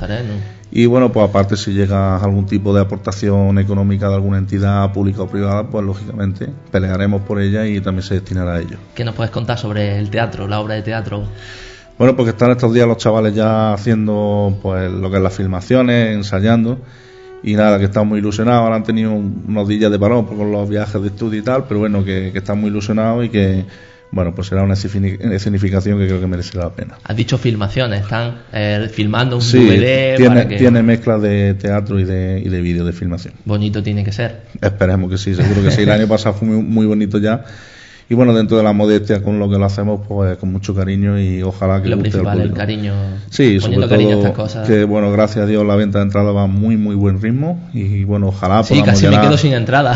[0.72, 5.24] Y bueno, pues aparte si llega algún tipo de aportación económica de alguna entidad pública
[5.24, 8.78] o privada, pues lógicamente pelearemos por ella y también se destinará a ello.
[8.94, 11.24] ¿Qué nos puedes contar sobre el teatro, la obra de teatro?
[11.98, 16.16] Bueno, porque están estos días los chavales ya haciendo pues lo que es las filmaciones,
[16.16, 16.78] ensayando
[17.42, 18.62] y nada, que están muy ilusionados.
[18.62, 21.80] Ahora han tenido unos días de parón con los viajes de estudio y tal, pero
[21.80, 23.66] bueno, que, que están muy ilusionados y que
[24.12, 26.98] bueno, pues será una escenificación que creo que merecerá la pena.
[27.04, 29.60] Has dicho filmaciones, están eh, filmando un sí,
[30.18, 33.34] Tiene, tiene mezcla de teatro y de, y de vídeo de filmación.
[33.46, 34.44] Bonito tiene que ser.
[34.62, 35.84] Esperemos que sí, seguro que sí.
[35.84, 37.46] El año pasado fue muy bonito ya
[38.12, 41.20] y bueno, dentro de la modestia con lo que lo hacemos, pues con mucho cariño
[41.20, 42.94] y ojalá que lo principal, el cariño.
[43.30, 46.96] Sí, sobre todo que bueno, gracias a Dios la venta de entrada va muy muy
[46.96, 49.94] buen ritmo y bueno, ojalá Sí, casi me quedo sin entrada.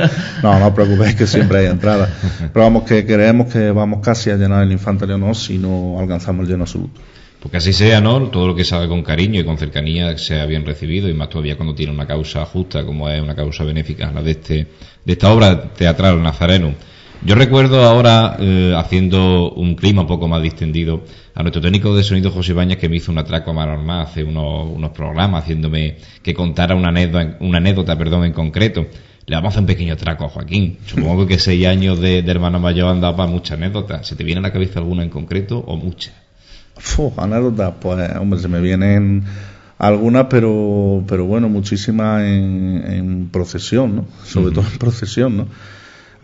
[0.42, 2.08] no, no os preocupéis que siempre hay entrada.
[2.52, 6.44] Pero vamos que creemos que vamos casi a llenar el Infante Leonor si no alcanzamos
[6.44, 7.00] el lleno absoluto.
[7.40, 8.20] Porque así sea, ¿no?
[8.30, 11.28] Todo lo que se haga con cariño y con cercanía sea bien recibido y más
[11.28, 14.66] todavía cuando tiene una causa justa como es una causa benéfica, la de este
[15.04, 16.74] de esta obra teatral Nazareno
[17.24, 21.04] yo recuerdo ahora, eh, haciendo un clima un poco más distendido,
[21.34, 24.22] a nuestro técnico de sonido José Bañas que me hizo un atraco a normal hace
[24.22, 28.86] unos, unos programas, haciéndome que contara una anécdota, una anécdota perdón, en concreto.
[29.26, 30.78] Le vamos a hacer un pequeño atraco a Joaquín.
[30.84, 34.06] Supongo que seis años de, hermano mayor han dado para muchas anécdotas.
[34.06, 36.12] ¿Se te viene a la cabeza alguna en concreto o muchas?
[37.16, 39.24] anécdotas, pues, hombre, se me vienen
[39.78, 44.06] algunas, pero, pero bueno, muchísimas en, en procesión, ¿no?
[44.24, 45.46] Sobre todo en procesión, ¿no?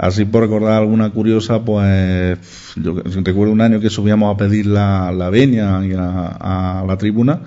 [0.00, 2.38] Así por recordar alguna curiosa, pues
[2.76, 7.40] yo recuerdo un año que subíamos a pedir la, la veña a, la tribuna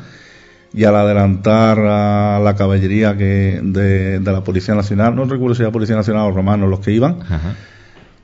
[0.72, 5.72] y al adelantar a la caballería que de, la Policía Nacional, no recuerdo si era
[5.72, 7.22] Policía Nacional o romanos los que iban,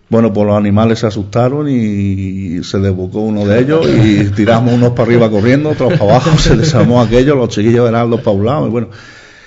[0.10, 4.92] bueno, pues los animales se asustaron y se desbocó uno de ellos y tiramos unos
[4.92, 8.72] para arriba corriendo, otros para abajo, se desarmó aquello, los chiquillos eran los paulados y
[8.72, 8.90] bueno,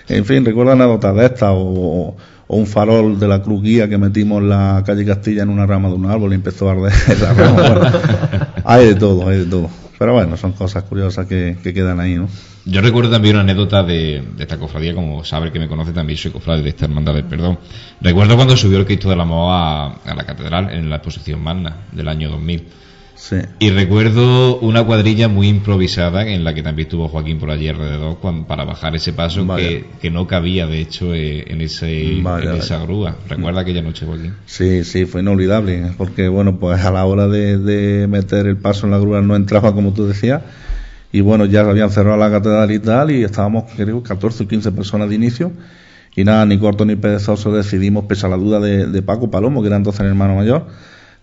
[0.08, 2.16] en fin, recuerdo anécdotas de estas o
[2.52, 5.64] o un farol de la cruz guía que metimos en la calle Castilla en una
[5.64, 6.92] rama de un árbol y empezó a arder
[7.22, 8.48] la rama.
[8.62, 9.70] hay de todo, hay de todo.
[9.98, 12.28] Pero bueno, son cosas curiosas que, quedan ahí, ¿no?
[12.66, 16.30] Yo recuerdo también una anécdota de, esta cofradía, como sabe que me conoce también, soy
[16.30, 17.58] cofrade de esta hermandad del perdón.
[18.02, 21.86] Recuerdo cuando subió el Cristo de la Moa a, la catedral en la exposición magna
[21.90, 22.64] del año 2000.
[23.58, 28.18] Y recuerdo una cuadrilla muy improvisada en la que también estuvo Joaquín por allí alrededor
[28.46, 32.20] para bajar ese paso que, no cabía, de hecho, eh, en, ese,
[32.56, 33.16] esa grúa.
[33.28, 34.34] ¿Recuerda aquella noche, Joaquín?
[34.46, 38.92] Sí, sí, fue inolvidable, porque bueno, pues a la hora de, meter el paso en
[38.92, 40.42] la grúa no entraba, como tú decías,
[41.12, 44.72] y bueno, ya habían cerrado la catedral y tal, y estábamos, creo, 14 o 15
[44.72, 45.52] personas de inicio,
[46.14, 49.62] y nada, ni corto ni perezoso decidimos, pese a la duda de, de Paco Palomo,
[49.62, 50.66] que era entonces el hermano mayor,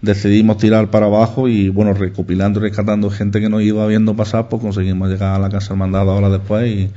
[0.01, 4.49] decidimos tirar para abajo y bueno, recopilando y rescatando gente que nos iba viendo pasar,
[4.49, 6.91] pues conseguimos llegar a la casa hermandad ahora después y,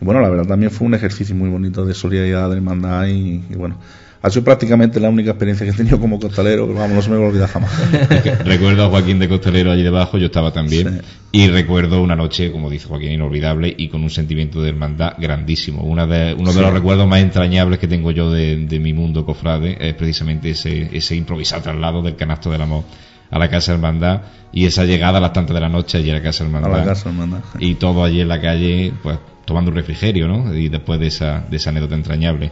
[0.00, 3.76] bueno, la verdad también fue un ejercicio muy bonito de solidaridad, de hermandad y bueno,
[4.22, 7.10] ha sido prácticamente la única experiencia que he tenido como costalero, pero vamos, no se
[7.10, 7.70] me va a olvidar jamás.
[8.44, 11.00] recuerdo a Joaquín de costalero allí debajo, yo estaba también,
[11.32, 15.82] y recuerdo una noche, como dice Joaquín, inolvidable y con un sentimiento de hermandad grandísimo.
[15.82, 19.76] Una de, uno de los recuerdos más entrañables que tengo yo de, mi mundo cofrade
[19.80, 22.84] es precisamente ese, ese improvisado traslado del canasto del amor
[23.30, 26.14] a la Casa Hermandad y esa llegada a las tantas de la noche allí a
[26.14, 26.74] la Casa Hermandad.
[26.74, 27.40] A la Casa Hermandad.
[27.58, 30.54] Y todo allí en la calle, pues tomando un refrigerio, ¿no?
[30.54, 32.50] Y después de esa, de esa anécdota entrañable.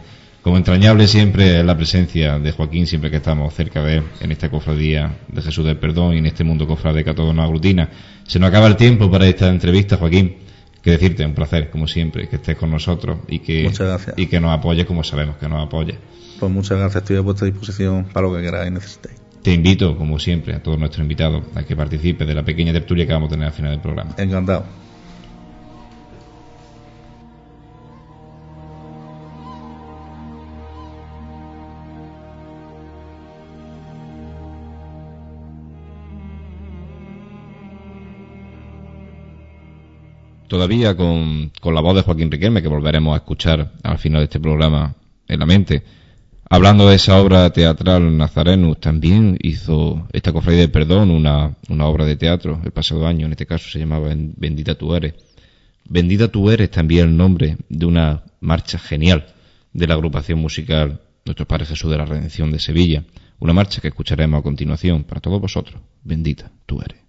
[0.49, 4.31] Como entrañable siempre es la presencia de Joaquín, siempre que estamos cerca de él, en
[4.31, 7.45] esta cofradía de Jesús del Perdón y en este mundo cofrade que a todos nos
[7.45, 7.87] aglutina.
[8.25, 10.37] Se nos acaba el tiempo para esta entrevista, Joaquín.
[10.81, 13.71] Que decirte, un placer, como siempre, que estés con nosotros y que,
[14.17, 15.97] y que nos apoyes como sabemos que nos apoyes.
[16.39, 19.21] Pues muchas gracias, estoy a vuestra disposición para lo que queráis y necesitéis.
[19.43, 23.05] Te invito, como siempre, a todos nuestros invitados a que participes de la pequeña tertulia
[23.05, 24.15] que vamos a tener al final del programa.
[24.17, 24.65] Encantado.
[40.49, 44.39] Todavía con, la voz de Joaquín Riquelme, que volveremos a escuchar al final de este
[44.41, 44.95] programa
[45.27, 45.83] en la mente.
[46.49, 52.05] Hablando de esa obra teatral, Nazarenus también hizo esta cofradía de perdón, una, una obra
[52.05, 55.13] de teatro el pasado año, en este caso se llamaba Bendita tú eres.
[55.85, 59.27] Bendita tú eres también el nombre de una marcha genial
[59.71, 63.03] de la agrupación musical Nuestro Padre Jesús de la Redención de Sevilla,
[63.39, 65.79] una marcha que escucharemos a continuación para todos vosotros.
[66.03, 67.08] Bendita tú eres.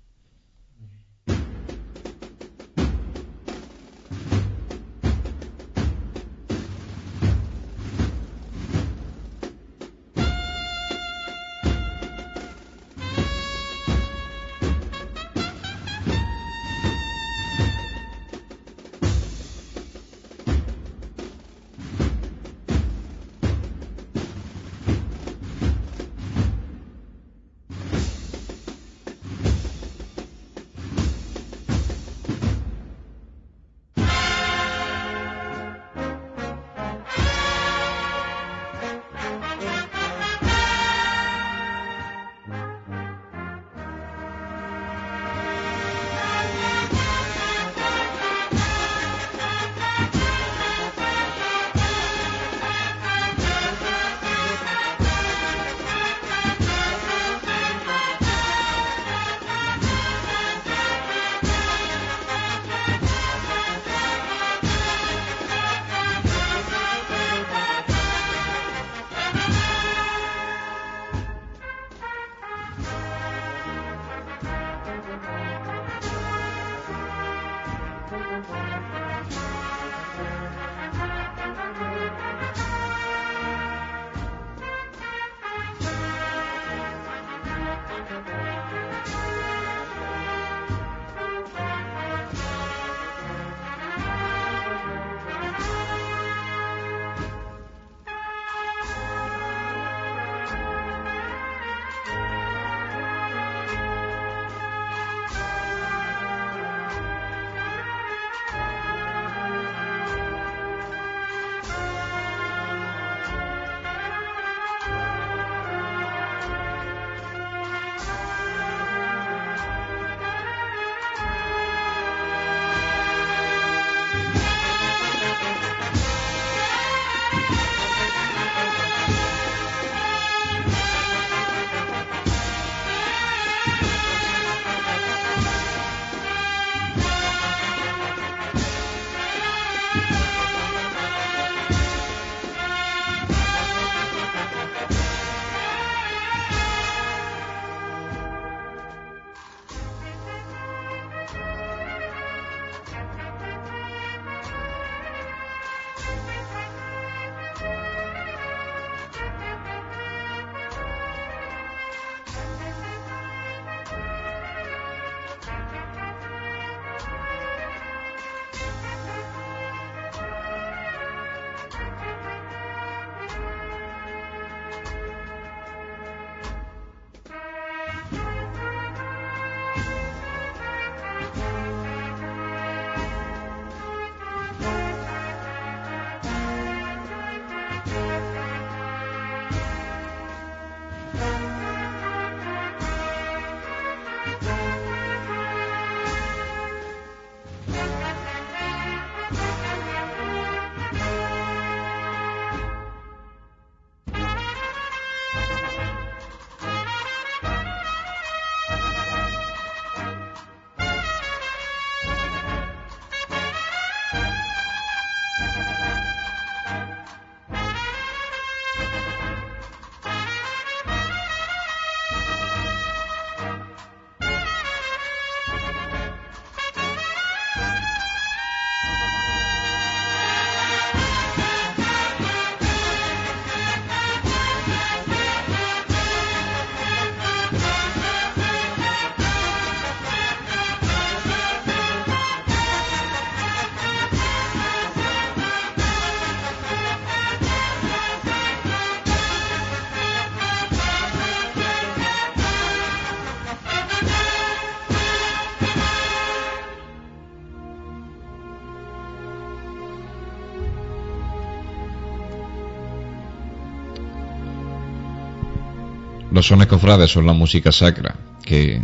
[266.41, 268.81] Los sones cofrades son la música sacra, que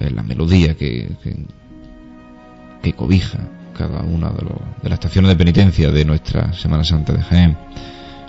[0.00, 1.08] es la melodía que,
[2.82, 3.38] que, cobija
[3.78, 4.42] cada una de,
[4.82, 7.56] de, las estaciones de penitencia de nuestra Semana Santa de Jaén.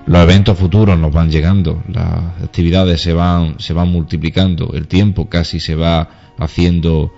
[0.05, 5.27] Los eventos futuros nos van llegando, las actividades se van, se van multiplicando, el tiempo
[5.27, 7.15] casi se va haciendo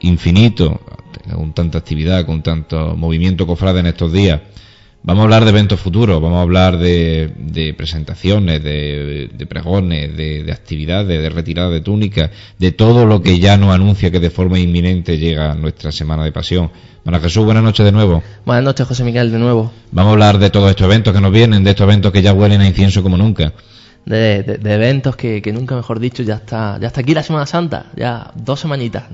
[0.00, 0.80] infinito,
[1.30, 4.40] con tanta actividad, con tanto movimiento cofrade en estos días.
[5.02, 11.22] Vamos a hablar de eventos futuros, vamos a hablar de, presentaciones, de, pregones, de, actividades,
[11.22, 15.16] de retirada de túnicas, de todo lo que ya nos anuncia que de forma inminente
[15.16, 16.70] llega nuestra Semana de Pasión.
[17.02, 18.22] Bueno, Jesús, buenas noches de nuevo.
[18.44, 19.72] Buenas noches, José Miguel, de nuevo.
[19.90, 22.34] Vamos a hablar de todos estos eventos que nos vienen, de estos eventos que ya
[22.34, 23.54] huelen a incienso como nunca.
[24.04, 27.86] De, eventos que, que, nunca, mejor dicho, ya está, ya está aquí la Semana Santa,
[27.96, 29.04] ya dos semanitas.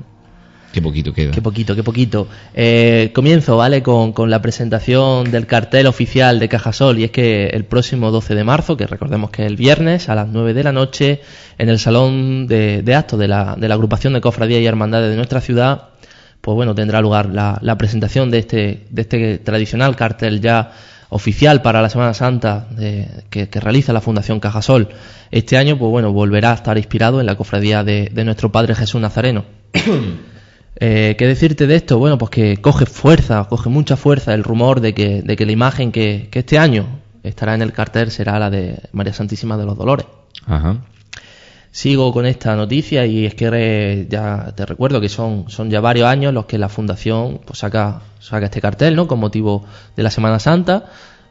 [0.77, 1.31] Qué poquito queda.
[1.31, 2.29] Qué poquito, qué poquito.
[2.53, 3.83] Eh, comienzo, ¿vale?
[3.83, 6.99] Con, la presentación del cartel oficial de Cajasol.
[6.99, 10.15] Y es que el próximo 12 de marzo, que recordemos que es el viernes, a
[10.15, 11.23] las 9 de la noche,
[11.57, 15.17] en el salón de, actos de la, de la agrupación de cofradías y hermandades de
[15.17, 15.93] nuestra ciudad,
[16.43, 20.73] pues bueno, tendrá lugar la, presentación de este, de este tradicional cartel ya
[21.09, 22.69] oficial para la Semana Santa
[23.31, 24.91] que, realiza la Fundación Cajasol.
[25.31, 28.75] Este año, pues bueno, volverá a estar inspirado en la cofradía de, de nuestro Padre
[28.75, 29.47] Jesús Nazareno.
[30.79, 31.99] Eh, ¿Qué decirte de esto?
[31.99, 35.53] Bueno, pues que coge fuerza, coge mucha fuerza el rumor de que, de que la
[35.53, 36.87] imagen que, este año
[37.23, 40.07] estará en el cartel será la de María Santísima de los Dolores.
[40.47, 40.77] Ajá.
[41.71, 46.09] Sigo con esta noticia y es que ya te recuerdo que son, son ya varios
[46.09, 49.07] años los que la Fundación pues, saca, saca este cartel, ¿no?
[49.07, 49.65] Con motivo
[49.95, 50.87] de la Semana Santa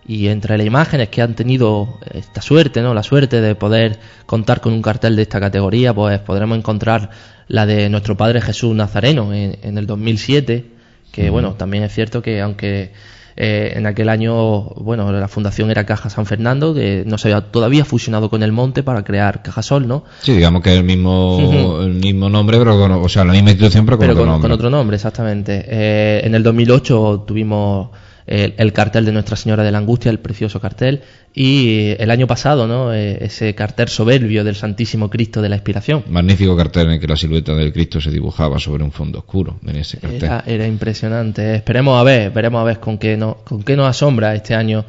[0.07, 2.93] y entre las imágenes que han tenido esta suerte, ¿no?
[2.93, 7.09] La suerte de poder contar con un cartel de esta categoría, pues podremos encontrar
[7.47, 10.65] la de nuestro Padre Jesús Nazareno en, el 2007,
[11.11, 12.91] que bueno, también es cierto que aunque
[13.37, 17.49] eh, en aquel año, bueno, la fundación era Caja San Fernando, que no se había
[17.51, 20.03] todavía fusionado con el Monte para crear Cajasol, ¿no?
[20.21, 23.51] Sí, digamos que es el mismo, el mismo nombre, pero con, o sea, la misma
[23.51, 24.41] institución, pero con otro nombre.
[24.41, 25.65] Con otro nombre, exactamente.
[25.67, 27.89] Eh, en el 2008 tuvimos
[28.27, 31.01] el, cartel de Nuestra Señora de la Angustia, el precioso cartel,
[31.33, 32.93] y el año pasado, ¿no?
[32.93, 36.03] Eh, ese cartel soberbio del Santísimo Cristo de la Inspiración.
[36.09, 39.59] Magnífico cartel en el que la silueta del Cristo se dibujaba sobre un fondo oscuro
[39.65, 40.31] en ese cartel.
[40.45, 41.55] Era, impresionante.
[41.55, 44.85] Esperemos a ver, veremos a ver con qué, no, con qué nos asombra este año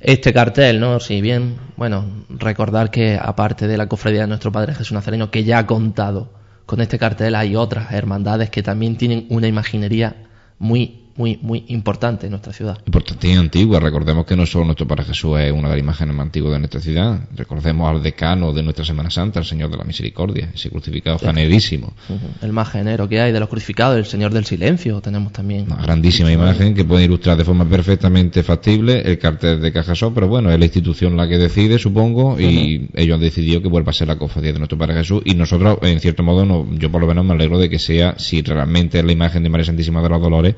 [0.00, 1.00] este cartel, ¿no?
[1.00, 5.42] Si bien, bueno, recordar que aparte de la cofradía de nuestro Padre Jesús Nazareno, que
[5.42, 6.32] ya ha contado
[6.66, 10.16] con este cartel, hay otras hermandades que también tienen una imaginería
[10.58, 12.78] muy muy, muy importante en nuestra ciudad.
[12.86, 13.80] Importante y antigua.
[13.80, 16.58] Recordemos que no solo nuestro Padre Jesús es una de las imágenes más antiguas de
[16.58, 17.20] nuestra ciudad.
[17.34, 21.94] Recordemos al decano de nuestra Semana Santa, el Señor de la Misericordia, ese crucificado generísimo.
[22.42, 25.66] El más genero que hay de los crucificados, el Señor del Silencio, tenemos también.
[25.66, 30.28] Una grandísima imagen que puede ilustrar de forma perfectamente factible el cartel de Cajasol, pero
[30.28, 33.94] bueno, es la institución la que decide, supongo, y ellos han decidido que vuelva a
[33.94, 37.00] ser la cofradía de nuestro Padre Jesús, y nosotros, en cierto modo, no, yo por
[37.00, 40.02] lo menos me alegro de que sea, si realmente es la imagen de María Santísima
[40.02, 40.54] de los Dolores,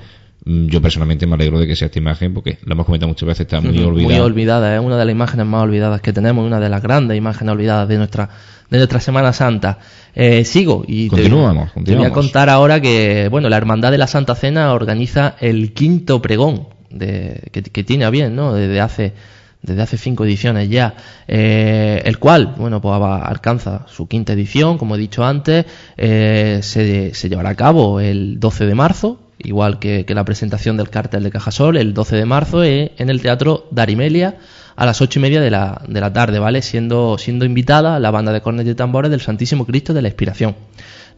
[0.48, 3.40] yo personalmente me alegro de que sea esta imagen porque la hemos comentado muchas veces,
[3.40, 4.14] está muy olvidada.
[4.14, 7.18] Muy olvidada, es una de las imágenes más olvidadas que tenemos, una de las grandes
[7.18, 8.30] imágenes olvidadas de nuestra
[8.70, 9.78] de nuestra Semana Santa.
[10.14, 14.06] Eh, sigo y continuamos, te, voy a contar ahora que bueno la Hermandad de la
[14.06, 18.54] Santa Cena organiza el quinto pregón de, que, tiene a bien, ¿no?
[18.54, 19.12] Desde hace
[19.60, 20.94] desde hace cinco ediciones ya,
[21.26, 27.12] eh, el cual, bueno, pues alcanza su quinta edición, como he dicho antes, eh, se,
[27.12, 31.30] se llevará a cabo el 12 de marzo, igual que, la presentación del cartel de
[31.30, 34.36] Cajasol, el 12 de marzo eh, en el Teatro Darimelia
[34.76, 36.62] a las ocho y media de la, de la tarde, ¿vale?
[36.62, 40.54] Siendo, siendo invitada la banda de cornetas y tambores del Santísimo Cristo de la Inspiración.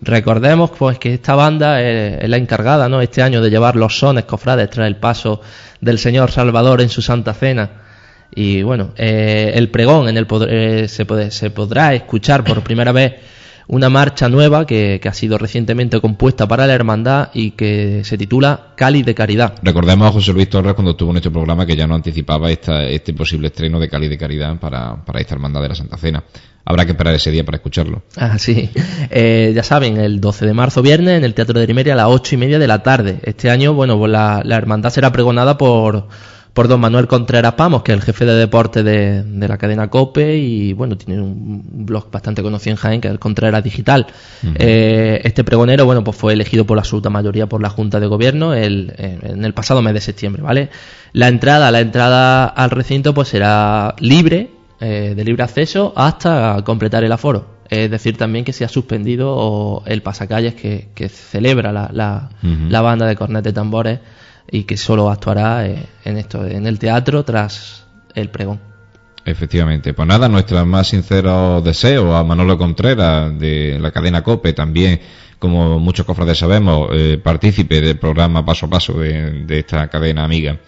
[0.00, 3.02] Recordemos pues que esta banda es, la encargada, ¿no?
[3.02, 5.42] Este año de llevar los sones cofrades tras el paso
[5.82, 7.70] del Señor Salvador en su Santa Cena.
[8.34, 12.92] Y bueno, eh, el pregón en el eh, se, puede, se podrá escuchar por primera
[12.92, 13.14] vez
[13.70, 18.72] una marcha nueva que, ha sido recientemente compuesta para la hermandad y que se titula
[18.76, 19.54] Cáliz de Caridad.
[19.62, 23.14] Recordemos a José Luis Torres cuando estuvo en este programa que ya no anticipaba este
[23.14, 26.24] posible estreno de Cáliz de Caridad para, esta hermandad de la Santa Cena.
[26.64, 28.02] Habrá que esperar ese día para escucharlo.
[28.16, 28.70] Ah, sí.
[29.12, 32.06] Eh, ya saben, el 12 de marzo, viernes, en el Teatro de Rimeria a las
[32.08, 33.18] ocho y media de la tarde.
[33.22, 36.08] Este año, bueno, pues la hermandad será pregonada por
[36.52, 40.38] por don Manuel Contreras Pamos, que es el jefe de deporte de, la cadena COPE
[40.38, 44.06] y bueno, tiene un blog bastante conocido en Jaén, que es el Contreras Digital.
[44.56, 48.06] Eh, este pregonero, bueno, pues fue elegido por la absoluta mayoría por la Junta de
[48.06, 50.70] Gobierno el, en el pasado mes de septiembre, ¿vale?
[51.12, 57.04] La entrada, la entrada al recinto pues será libre, eh, de libre acceso, hasta completar
[57.04, 57.60] el aforo.
[57.68, 63.14] Es decir, también que se ha suspendido el pasacalles que, celebra la, la, banda de
[63.14, 64.00] cornetes y tambores
[64.50, 67.84] y que solo actuará eh, en esto, en el teatro tras
[68.14, 68.60] el pregón.
[69.24, 69.94] Efectivamente.
[69.94, 75.00] Pues nada, nuestros más sinceros deseos a Manolo Contreras de la cadena COPE, también,
[75.38, 80.58] como muchos cofrades sabemos, eh, partícipe del programa Paso a Paso de, esta cadena amiga.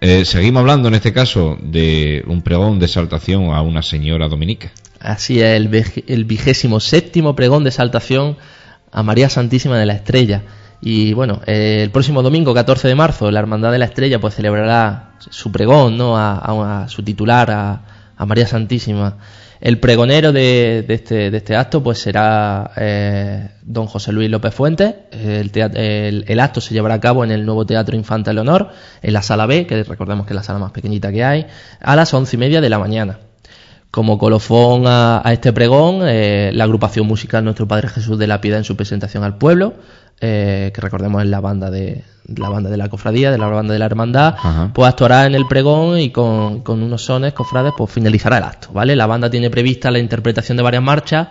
[0.00, 4.70] Eh, seguimos hablando en este caso de un pregón de exaltación a una señora dominica.
[5.00, 8.36] Así es, el, el vigésimo séptimo pregón de exaltación
[8.92, 10.42] a María Santísima de la Estrella.
[10.80, 14.34] Y bueno, eh, el próximo domingo, 14 de marzo, la Hermandad de la Estrella pues
[14.34, 16.16] celebrará su pregón, ¿no?
[16.16, 19.16] A, su titular, a, María Santísima.
[19.60, 24.94] El pregonero de, este, de este, acto pues será eh, don José Luis López Fuentes.
[25.10, 28.70] El, acto se llevará a cabo en el nuevo Teatro Infanta Leonor,
[29.02, 31.46] en la sala B, que recordemos que es la sala más pequeñita que hay,
[31.80, 33.18] a las once y media de la mañana.
[33.90, 38.58] Como colofón a, este pregón, eh, la agrupación musical Nuestro Padre Jesús de la Piedad
[38.58, 39.74] en su presentación al pueblo,
[40.20, 42.04] eh, que recordemos es la banda de
[42.36, 44.34] la banda de la cofradía, de la banda de la hermandad,
[44.74, 48.94] pues actuará en el pregón y con, unos sones cofrades, pues finalizará el acto, ¿vale?
[48.96, 51.28] La banda tiene prevista la interpretación de varias marchas,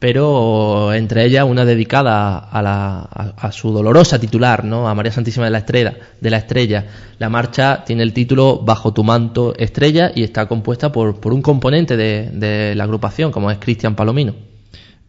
[0.00, 4.88] pero entre ellas una dedicada a, la, a, su dolorosa titular, ¿no?
[4.88, 6.86] A María Santísima de la Estrella, de la Estrella.
[7.18, 11.40] La marcha tiene el título Bajo tu manto estrella y está compuesta por, por un
[11.42, 14.51] componente de, de la agrupación, como es Cristian Palomino.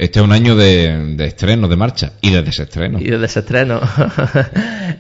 [0.04, 2.99] Este es un año de, de estreno, de marcha y de desestreno.
[2.99, 3.80] Y de desestreno.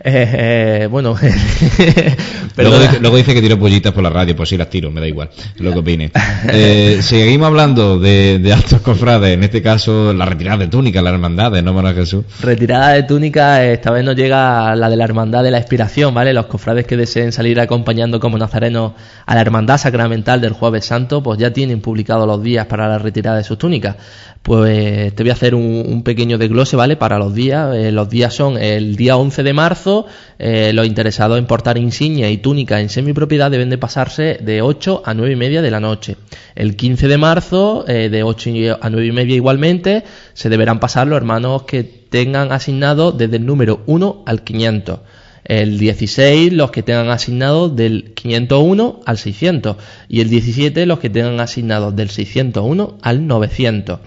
[0.05, 1.15] Eh, eh, bueno,
[2.57, 5.29] luego, dice, que tiro pollitas por la radio, pues sí las tiro, me da igual,
[5.59, 6.11] lo que opine.
[6.49, 11.11] Eh, seguimos hablando de, de, actos cofrades, en este caso la retirada de túnica, la
[11.11, 12.25] hermandad de No Jesús.
[12.41, 16.33] Retirada de túnica, esta vez nos llega la de la hermandad de la expiración, ¿vale?
[16.33, 18.93] Los cofrades que deseen salir acompañando como nazarenos
[19.25, 22.97] a la hermandad sacramental del Jueves Santo, pues ya tienen publicados los días para la
[22.97, 23.95] retirada de sus túnicas
[24.43, 26.95] pues te voy a hacer un, pequeño desglose, ¿vale?
[26.95, 27.75] Para los días.
[27.75, 30.05] Eh, los días son el día 11 de marzo,
[30.39, 35.03] eh, los interesados en portar insignia y túnica en semipropiedad deben de pasarse de 8
[35.05, 36.17] a 9 y media de la noche.
[36.55, 41.07] El 15 de marzo, eh, de 8 a 9 y media igualmente, se deberán pasar
[41.07, 44.99] los hermanos que tengan asignado desde el número 1 al 500
[45.45, 49.77] el 16 los que tengan asignados del 501 al 600
[50.07, 53.99] y el 17 los que tengan asignados del 601 al 900.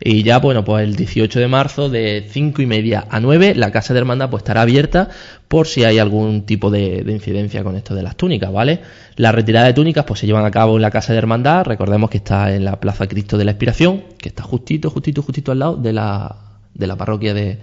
[0.00, 3.70] Y ya, bueno, pues el 18 de marzo de 5 y media a 9 la
[3.70, 5.08] casa de hermandad pues estará abierta
[5.48, 8.80] por si hay algún tipo de, incidencia con esto de las túnicas, ¿vale?
[9.16, 12.10] La retirada de túnicas pues se llevan a cabo en la casa de hermandad, recordemos
[12.10, 15.58] que está en la Plaza Cristo de la Expiración, que está justito, justito, justito al
[15.58, 16.36] lado de la,
[16.74, 17.58] de la parroquia de,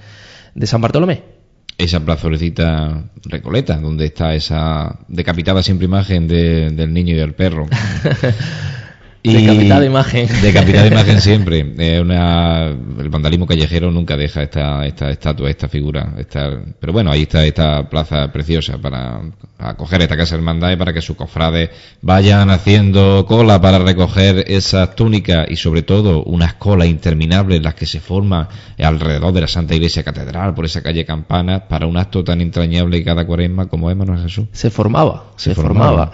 [0.55, 1.41] de San Bartolomé
[1.77, 7.67] esa plazolecita Recoleta, donde está esa decapitada siempre imagen del niño y del perro.
[9.23, 10.27] Decapitada imagen.
[10.41, 11.59] Decapitada imagen siempre.
[11.59, 16.13] el vandalismo callejero nunca deja esta, esta estatua, esta figura.
[16.17, 19.21] Esta, pero bueno, ahí está esta plaza preciosa para
[19.59, 21.69] acoger esta casa hermandad y para que sus cofrades
[22.01, 27.85] vayan haciendo cola para recoger esas túnicas y sobre todo unas colas interminables las que
[27.85, 28.47] se forman
[28.79, 33.03] alrededor de la Santa Iglesia Catedral por esa calle Campana para un acto tan entrañable
[33.03, 34.47] cada cuaresma como es Manuel Jesús.
[34.51, 36.11] Se formaba, se, formaba.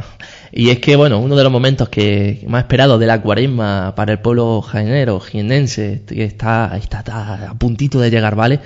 [0.52, 4.14] Y es que, bueno, uno de los momentos que más esperado de la cuaresma para
[4.14, 8.60] el pueblo jaenero, jienense, que está, está, está a puntito de llegar, ¿vale?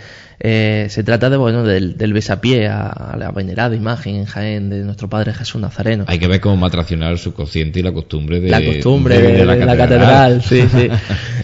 [0.43, 4.83] Eh, se trata de bueno del, del besapié a, la venerada imagen en Jaén de
[4.83, 6.05] nuestro Padre Jesús Nazareno.
[6.07, 9.45] Hay que ver cómo va a el subconsciente y la costumbre de la costumbre de,
[9.45, 10.41] la, catedral.
[10.41, 10.89] sí, sí.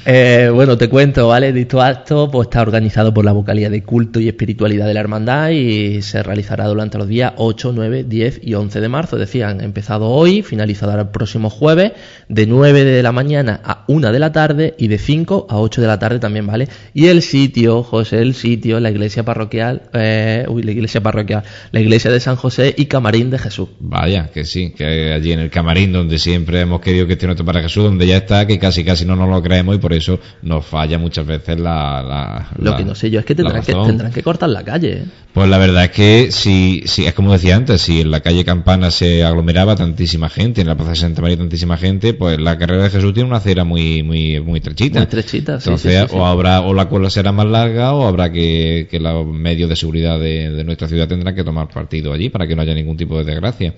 [0.06, 1.54] Eh, bueno, te cuento, ¿vale?
[1.54, 5.50] Dicho acto pues está organizado por la vocalía de culto y espiritualidad de la hermandad
[5.50, 9.18] y se realizará durante los días 8, 9, 10 y 11 de marzo.
[9.18, 11.92] Decían, empezado hoy, finalizado el próximo jueves,
[12.30, 15.82] de 9 de la mañana a 1 de la tarde y de 5 a 8
[15.82, 16.68] de la tarde también, ¿vale?
[16.94, 21.80] Y el sitio, José, el sitio, la iglesia parroquial, eh, uy, la iglesia parroquial, la
[21.80, 23.70] iglesia de San José y Camarín de Jesús.
[23.80, 27.46] Vaya, que sí, que allí en el Camarín donde siempre hemos querido que esté nuestro
[27.46, 30.20] para Jesús, donde ya está, que casi casi no nos lo creemos y por eso
[30.42, 32.50] nos falla muchas veces la...
[32.58, 34.94] lo que no sé yo es que tendrán, que tendrán que cortar la calle.
[34.94, 35.06] ¿eh?
[35.38, 38.44] Pues la verdad es que si, si, es como decía antes, si en la calle
[38.44, 42.58] Campana se aglomeraba tantísima gente, en la Plaza de Santa María tantísima gente, pues la
[42.58, 44.98] carrera de Jesús tiene una acera muy, muy, muy estrechita.
[44.98, 49.00] Muy estrechita, Entonces, o habrá, o la cola será más larga, o habrá que que,
[49.00, 52.64] los medios de seguridad de, nuestra ciudad tendrán que tomar partido allí para que no
[52.64, 53.76] haya ningún tipo de desgracia.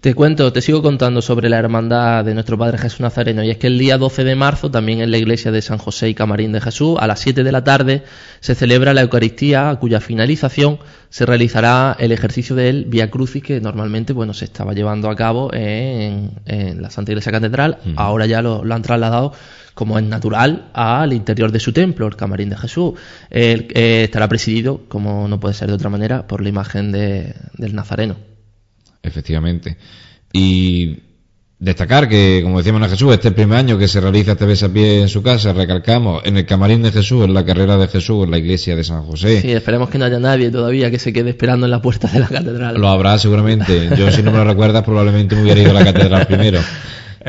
[0.00, 3.42] Te cuento, te sigo contando sobre la hermandad de nuestro Padre Jesús Nazareno.
[3.42, 6.08] Y es que el día 12 de marzo, también en la iglesia de San José
[6.08, 8.04] y Camarín de Jesús, a las 7 de la tarde,
[8.38, 10.78] se celebra la Eucaristía, a cuya finalización
[11.08, 15.50] se realizará el ejercicio del Via Crucis, que normalmente bueno, se estaba llevando a cabo
[15.52, 17.78] en, la Santa Iglesia Catedral.
[17.96, 19.32] Ahora ya lo, han trasladado
[19.74, 22.94] como es natural, al interior de su templo, el camarín de Jesús.
[23.30, 27.34] Él, eh, estará presidido, como no puede ser de otra manera, por la imagen de,
[27.54, 28.37] del Nazareno.
[29.02, 29.76] Efectivamente.
[30.32, 30.98] Y
[31.60, 34.64] Destacar que, como decíamos en Jesús, este es el primer año que se realiza este
[34.64, 37.88] a pie en su casa, recalcamos, en el camarín de Jesús, en la carrera de
[37.88, 39.40] Jesús, en la iglesia de San José.
[39.40, 42.20] Sí, esperemos que no haya nadie todavía que se quede esperando en la puerta de
[42.20, 42.76] la catedral.
[42.80, 43.90] Lo habrá seguramente.
[43.96, 46.60] Yo, si no me lo recuerdas, probablemente me hubiera ido a la catedral primero.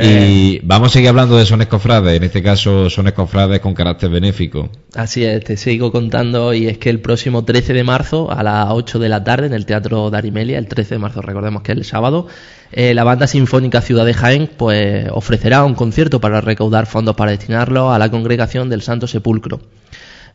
[0.01, 0.61] Y eh.
[0.63, 4.69] vamos a seguir hablando de sones cofrades, en este caso sones cofrades con carácter benéfico.
[4.95, 8.67] Así es, te sigo contando y es que el próximo 13 de marzo a las
[8.69, 11.77] 8 de la tarde en el Teatro Darimelia, el 13 de marzo recordemos que es
[11.77, 12.27] el sábado,
[12.71, 17.31] eh, la Banda Sinfónica Ciudad de Jaén pues ofrecerá un concierto para recaudar fondos para
[17.31, 19.59] destinarlo a la congregación del Santo Sepulcro.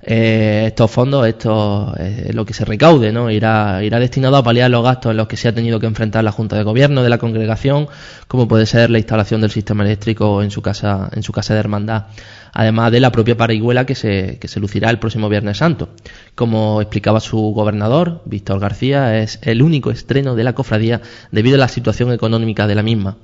[0.06, 3.30] Eh, estos fondos, esto eh, lo que se recaude, ¿no?
[3.30, 6.22] Irá, irá destinado a paliar los gastos en los que se ha tenido que enfrentar
[6.22, 7.88] la Junta de Gobierno de la congregación,
[8.28, 11.60] como puede ser la instalación del sistema eléctrico en su casa, en su casa de
[11.60, 12.04] hermandad,
[12.52, 15.88] además de la propia parihuela que se, que se lucirá el próximo Viernes Santo.
[16.34, 21.00] Como explicaba su gobernador, Víctor García, es el único estreno de la cofradía
[21.32, 23.16] debido a la situación económica de la misma.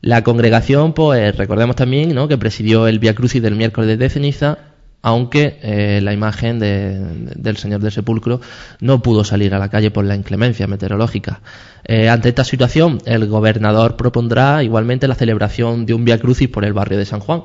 [0.00, 2.28] La congregación, pues recordemos también, ¿no?
[2.28, 4.58] que presidió el Via Crucis del miércoles de ceniza
[5.02, 8.40] aunque eh, la imagen del Señor del Sepulcro
[8.80, 11.40] no pudo salir a la calle por la inclemencia meteorológica.
[11.84, 16.64] Eh, ante esta situación, el gobernador propondrá igualmente la celebración de un Via Crucis por
[16.64, 17.42] el barrio de San Juan.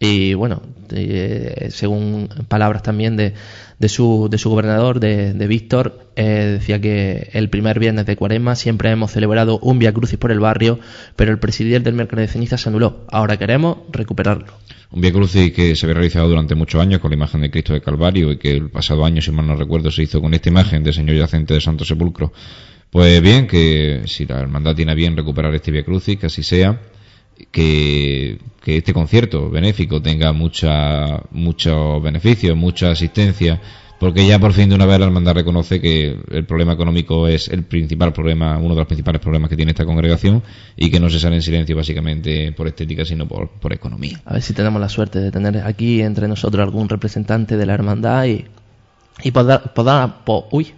[0.00, 0.62] Y bueno,
[0.92, 3.34] eh, según palabras también de,
[3.80, 8.54] de, su, de su gobernador, de, de Víctor, decía que el primer viernes de Cuaresma
[8.54, 10.78] siempre hemos celebrado un Via Crucis por el barrio,
[11.16, 13.04] pero el presidir del miércoles de ceniza se anuló.
[13.10, 14.54] Ahora queremos recuperarlo.
[14.90, 17.74] Un Via Crucis que se había realizado durante muchos años con la imagen de Cristo
[17.74, 20.48] de Calvario y que el pasado año, si mal no recuerdo, se hizo con esta
[20.48, 22.32] imagen del Señor Yacente de Santo Sepulcro.
[22.90, 26.80] Pues bien, que si la hermandad tiene bien recuperar este Via Crucis, que así sea,
[27.50, 33.60] que, que este concierto benéfico tenga mucha, muchos beneficios, mucha asistencia
[33.98, 37.48] porque ya por fin de una vez la hermandad reconoce que el problema económico es
[37.48, 40.42] el principal problema, uno de los principales problemas que tiene esta congregación
[40.76, 44.20] y que no se sale en silencio básicamente por estética, sino por, por economía.
[44.24, 47.74] A ver si tenemos la suerte de tener aquí entre nosotros algún representante de la
[47.74, 48.44] hermandad y,
[49.22, 50.10] y poder, poder
[50.52, 50.72] uy,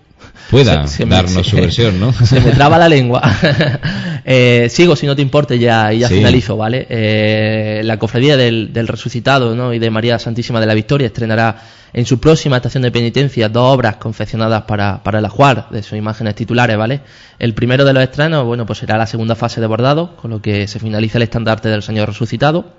[0.50, 2.12] pueda darnos su versión, ¿no?
[2.24, 3.22] Se me traba la lengua.
[4.24, 6.86] eh, sigo, si no te importe, ya, y ya finalizo, ¿vale?
[6.88, 9.72] Eh, la cofradía del, del, resucitado ¿no?
[9.72, 11.62] y de María Santísima de la Victoria estrenará
[11.92, 15.98] en su próxima estación de penitencia dos obras confeccionadas para, para el ajuar de sus
[15.98, 17.00] imágenes titulares, ¿vale?
[17.38, 20.40] El primero de los estrenos, bueno, pues será la segunda fase de bordado, con lo
[20.40, 22.74] que se finaliza el estandarte del Señor resucitado.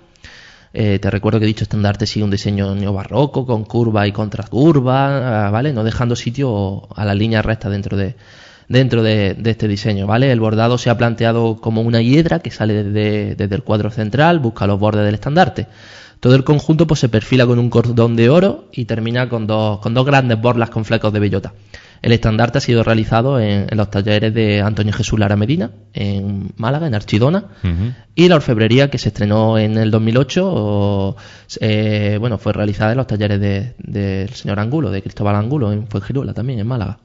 [0.74, 5.74] Eh, te recuerdo que dicho estandarte sigue un diseño neobarroco, con curva y contracurva, ¿vale?
[5.74, 8.16] No dejando sitio a la línea recta dentro de,
[8.70, 10.32] dentro de, este diseño, ¿vale?
[10.32, 14.40] El bordado se ha planteado como una hiedra que sale desde, desde el cuadro central,
[14.40, 15.68] busca los bordes del estandarte.
[16.22, 19.80] Todo el conjunto pues, se perfila con un cordón de oro y termina con dos,
[19.80, 21.54] con dos grandes borlas con flecos de bellota.
[22.02, 26.88] El estandarte ha sido realizado en, los talleres de Antonio Jesús Lara Medina, en Málaga,
[26.88, 27.46] en Archidona,
[28.16, 31.16] y la orfebrería que se estrenó en el 2008,
[31.60, 36.34] eh, bueno, fue realizada en los talleres del señor Angulo, de Cristóbal Angulo, en Fuengirola
[36.34, 36.98] también, en Málaga.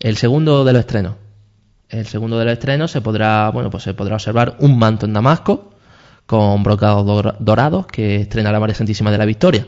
[0.00, 1.16] El segundo de los estrenos.
[1.90, 5.12] El segundo de los estrenos se podrá, bueno, pues se podrá observar un manto en
[5.12, 5.74] Damasco,
[6.24, 9.66] con brocados dorados que estrenará María Santísima de la Victoria.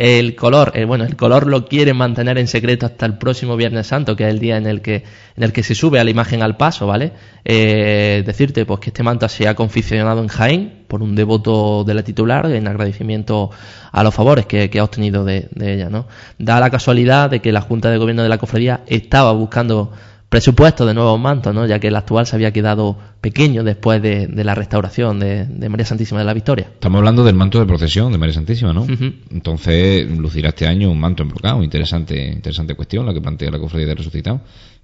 [0.00, 3.88] El color, eh, bueno, el color lo quieren mantener en secreto hasta el próximo Viernes
[3.88, 5.04] Santo, que es el día en el que,
[5.36, 7.12] en el que se sube a la imagen al paso, ¿vale?
[7.44, 11.92] Eh, decirte, pues que este manto se ha confeccionado en Jaén por un devoto de
[11.92, 13.50] la titular en agradecimiento
[13.92, 16.06] a los favores que, ha obtenido de, de, ella, ¿no?
[16.38, 19.92] Da la casualidad de que la Junta de Gobierno de la Cofradía estaba buscando
[20.30, 21.66] presupuesto de nuevos mantos, ¿no?
[21.66, 26.20] ya que el actual se había quedado pequeño después de, la restauración de, María Santísima
[26.20, 26.68] de la Victoria.
[26.72, 28.86] Estamos hablando del manto de procesión de María Santísima, ¿no?
[29.30, 31.62] Entonces lucirá este año un manto embrocado.
[31.64, 34.40] Interesante, interesante cuestión la que plantea la Cofradía de Resucitado.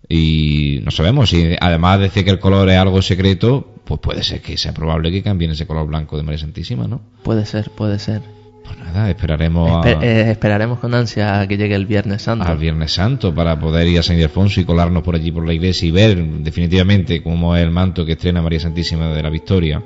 [0.09, 4.25] Y no sabemos si, además de decir que el color es algo secreto, pues puede
[4.25, 7.01] ser que sea probable que cambien ese color blanco de María Santísima, ¿no?
[7.23, 8.36] Puede ser, puede ser.
[8.67, 12.45] Pues nada, esperaremos eh, esperaremos con ansia a que llegue el Viernes Santo.
[12.45, 15.53] Al Viernes Santo para poder ir a San Ildefonso y colarnos por allí por la
[15.53, 19.83] iglesia y ver definitivamente cómo es el manto que estrena María Santísima de la Victoria.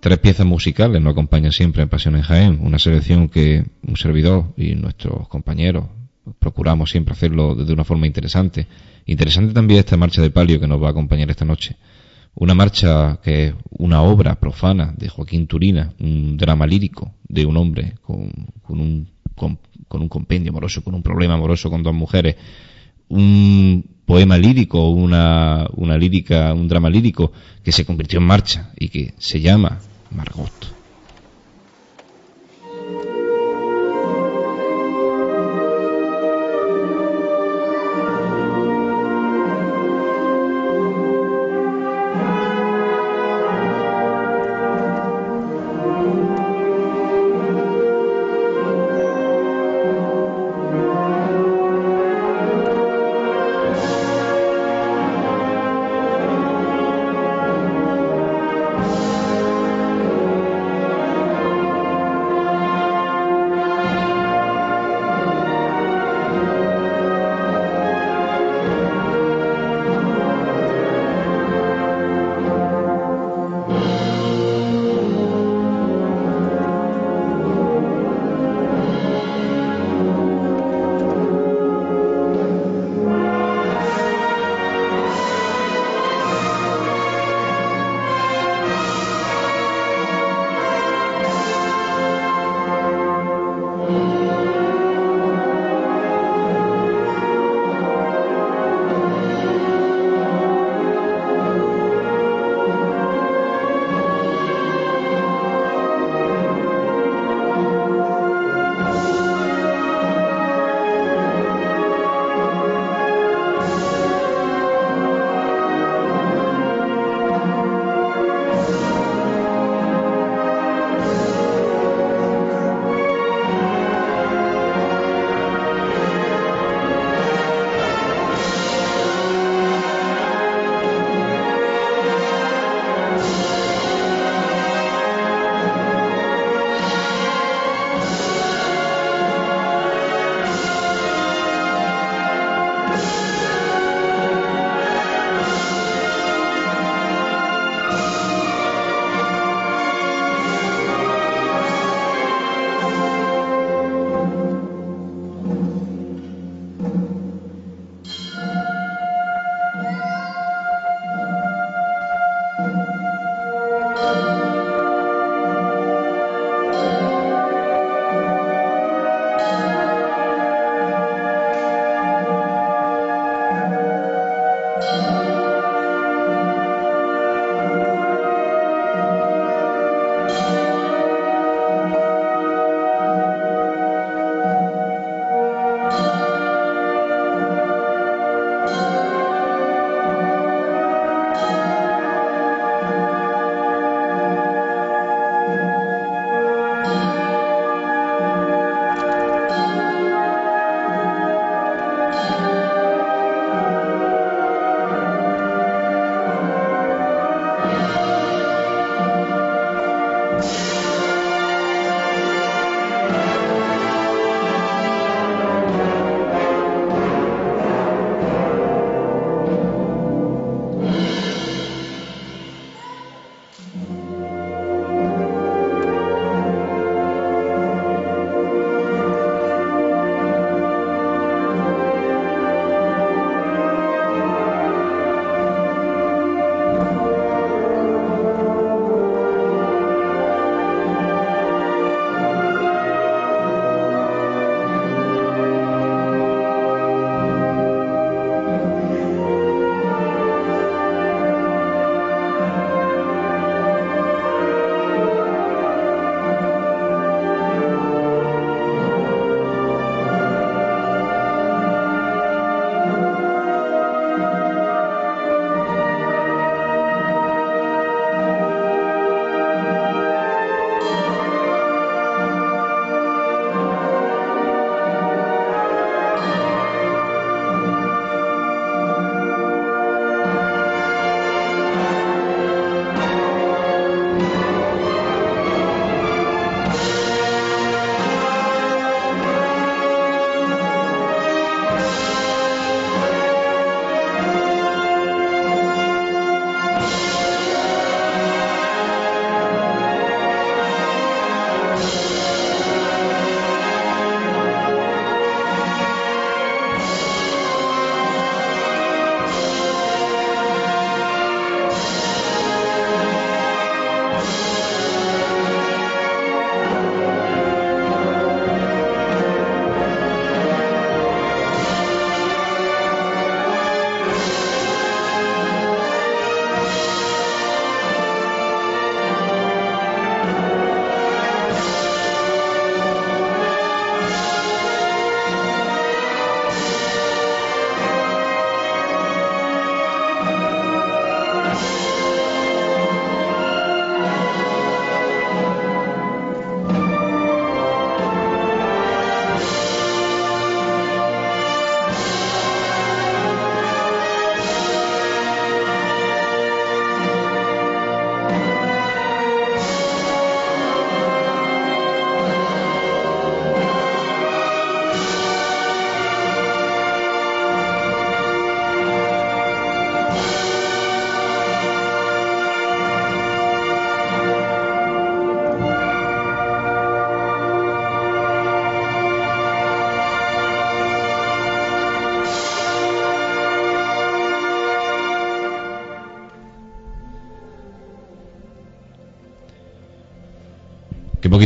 [0.00, 4.54] Tres piezas musicales nos acompañan siempre en Pasión en Jaén, una selección que un servidor
[4.56, 5.86] y nuestros compañeros
[6.38, 8.68] procuramos siempre hacerlo de una forma interesante.
[9.06, 11.76] Interesante también esta marcha de palio que nos va a acompañar esta noche.
[12.36, 17.56] Una marcha que es una obra profana de Joaquín Turina, un drama lírico de un
[17.56, 18.30] hombre con,
[18.68, 19.58] un, con
[20.00, 22.36] un compendio amoroso, con un problema amoroso con dos mujeres,
[23.08, 27.30] un poema lírico, una, una lírica, un drama lírico
[27.62, 29.80] que se convirtió en marcha y que se llama
[30.10, 30.77] Margot.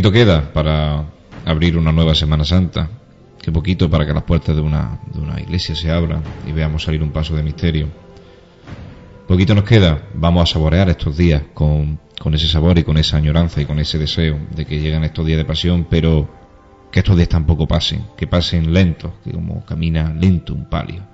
[0.02, 1.04] Poquito queda para
[1.44, 2.90] abrir una nueva Semana Santa.
[3.40, 6.82] Qué poquito para que las puertas de una, de una iglesia se abran y veamos
[6.82, 7.86] salir un paso de misterio.
[9.28, 10.08] Poquito nos queda.
[10.14, 13.78] Vamos a saborear estos días con, con ese sabor y con esa añoranza y con
[13.78, 16.28] ese deseo de que lleguen estos días de pasión, pero
[16.90, 21.04] que estos días tampoco pasen, que pasen lentos, que como camina lento un palio.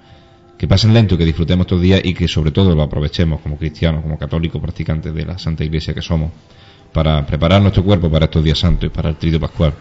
[0.56, 4.01] Que pasen lento, que disfrutemos estos días y que sobre todo lo aprovechemos como cristianos,
[4.01, 6.31] como católicos practicantes de la Santa Iglesia que somos
[6.93, 9.73] para preparar nuestro cuerpo para estos días santos y para el trío pascual.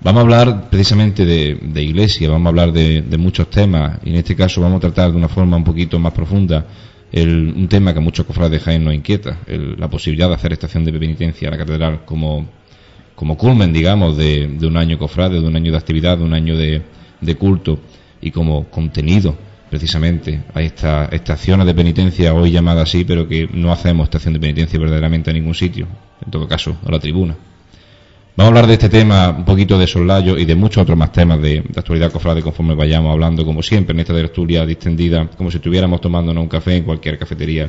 [0.00, 4.34] Vamos a hablar precisamente de, iglesia, vamos a hablar de, muchos temas y en este
[4.34, 6.66] caso vamos a tratar de una forma un poquito más profunda
[7.14, 10.84] un tema que a muchos cofrades de Jaén nos inquieta, la posibilidad de hacer estación
[10.84, 12.46] de penitencia a la catedral como,
[13.14, 16.56] como culmen, digamos, de, un año cofrade, de un año de actividad, de un año
[16.56, 16.82] de,
[17.20, 17.78] de culto
[18.20, 19.36] y como contenido
[19.72, 24.40] precisamente a esta estación de penitencia, hoy llamada así, pero que no hacemos estación de
[24.40, 25.86] penitencia verdaderamente a ningún sitio,
[26.22, 27.34] en todo caso, a la tribuna.
[28.36, 31.10] Vamos a hablar de este tema un poquito de soslayo y de muchos otros más
[31.10, 35.56] temas de, actualidad cofrade conforme vayamos hablando, como siempre, en esta tertulia distendida, como si
[35.56, 37.66] estuviéramos tomándonos un café en cualquier cafetería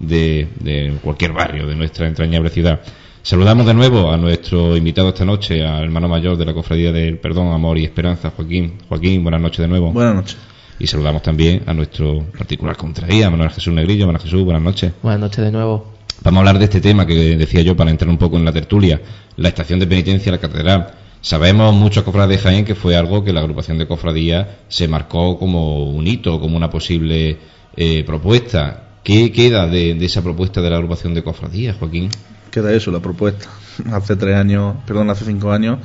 [0.00, 2.80] de, de cualquier barrio de nuestra entrañable ciudad.
[3.22, 7.18] Saludamos de nuevo a nuestro invitado esta noche, al hermano mayor de la Cofradía del
[7.18, 8.72] Perdón, Amor y Esperanza, Joaquín.
[8.88, 9.92] Joaquín, buenas noches de nuevo.
[9.92, 10.53] Buenas noches.
[10.84, 14.04] Y saludamos también a nuestro particular contraía, Manuel Jesús Negrillo.
[14.04, 14.92] Manuel Jesús, buenas noches.
[15.02, 15.94] Buenas noches de nuevo.
[16.22, 18.52] Vamos a hablar de este tema que decía yo para entrar un poco en la
[18.52, 19.00] tertulia,
[19.38, 20.88] la estación de penitencia la catedral.
[21.22, 25.38] Sabemos muchos cofrades de Jaén que fue algo que la agrupación de cofradías se marcó
[25.38, 27.38] como un hito, como una posible
[27.74, 28.98] eh, propuesta.
[29.02, 32.10] ¿Qué queda de, esa propuesta de la agrupación de cofradías, Joaquín?
[32.50, 33.48] Queda eso, la propuesta.
[33.90, 35.78] Hace tres años, perdón, hace cinco años,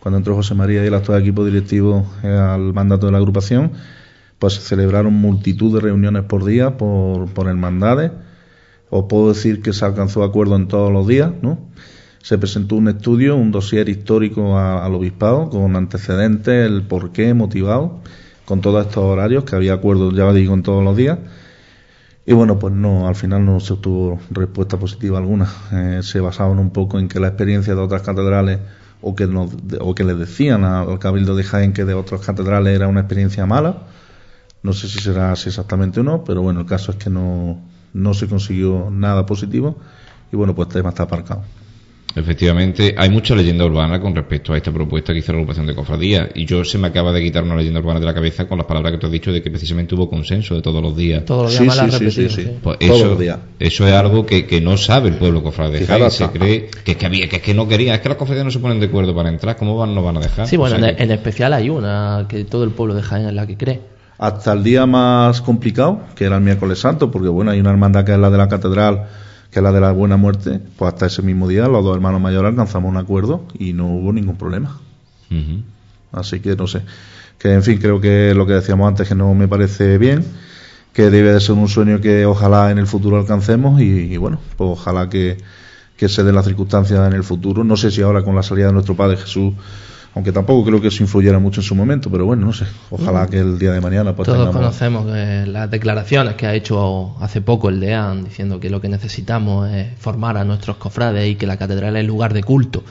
[0.00, 3.72] cuando entró José María y el actual equipo directivo eh, al mandato de la agrupación,
[4.38, 8.12] pues se celebraron multitud de reuniones por día por, por hermandades.
[8.90, 11.58] Os puedo decir que se alcanzó acuerdo en todos los días, ¿no?
[12.22, 18.00] Se presentó un estudio, un dossier histórico al obispado con antecedentes, el porqué motivado,
[18.44, 21.18] con todos estos horarios, que había acuerdo, ya digo, en todos los días.
[22.26, 25.48] Y bueno, pues no, al final no se obtuvo respuesta positiva alguna.
[25.72, 28.58] Eh, se basaban un poco en que la experiencia de otras catedrales
[29.00, 29.50] o que, nos,
[29.80, 33.46] o que le decían al Cabildo de Jaén que de otras catedrales era una experiencia
[33.46, 33.84] mala
[34.62, 37.60] no sé si será así exactamente o no, pero bueno, el caso es que no,
[37.92, 39.76] no se consiguió nada positivo
[40.32, 41.42] y bueno, pues el tema está aparcado.
[42.16, 45.74] Efectivamente, hay mucha leyenda urbana con respecto a esta propuesta que hizo la agrupación de
[45.74, 46.30] cofradías.
[46.34, 48.66] Y yo se me acaba de quitar una leyenda urbana de la cabeza con las
[48.66, 51.24] palabras que tú has dicho de que precisamente hubo consenso de todos los días.
[51.24, 53.18] Todos los días sí, sí, sí, pues eso,
[53.60, 57.06] eso es algo que, no sabe el pueblo cofrade de Se cree que es que,
[57.06, 59.14] había, que es que no quería, es que las cofradías no se ponen de acuerdo
[59.14, 59.56] para entrar.
[59.56, 60.48] ¿Cómo van, no van a dejar?
[60.48, 63.56] Sí, bueno, en, especial hay una que todo el pueblo de Jaén es la que
[63.56, 67.70] cree hasta el día más complicado, que era el miércoles santo, porque bueno, hay una
[67.70, 69.06] hermandad que es la de la catedral,
[69.50, 72.20] que es la de la buena muerte, pues hasta ese mismo día los dos hermanos
[72.20, 74.78] mayores alcanzamos un acuerdo y no hubo ningún problema.
[76.10, 76.82] Así que no sé,
[77.38, 80.24] que en fin, creo que lo que decíamos antes que no me parece bien,
[80.92, 84.70] que debe de ser un sueño que ojalá en el futuro alcancemos y, bueno, pues
[84.70, 85.36] ojalá que,
[85.96, 87.62] que se den las circunstancias en el futuro.
[87.62, 89.54] No sé si ahora con la salida de nuestro Padre Jesús
[90.18, 93.28] aunque tampoco creo que eso influyera mucho en su momento, pero bueno, no sé, ojalá
[93.28, 97.40] que el día de mañana pues Todos conocemos eh, las declaraciones que ha hecho hace
[97.40, 101.46] poco el DEAN diciendo que lo que necesitamos es formar a nuestros cofrades y que
[101.46, 102.82] la catedral es lugar de culto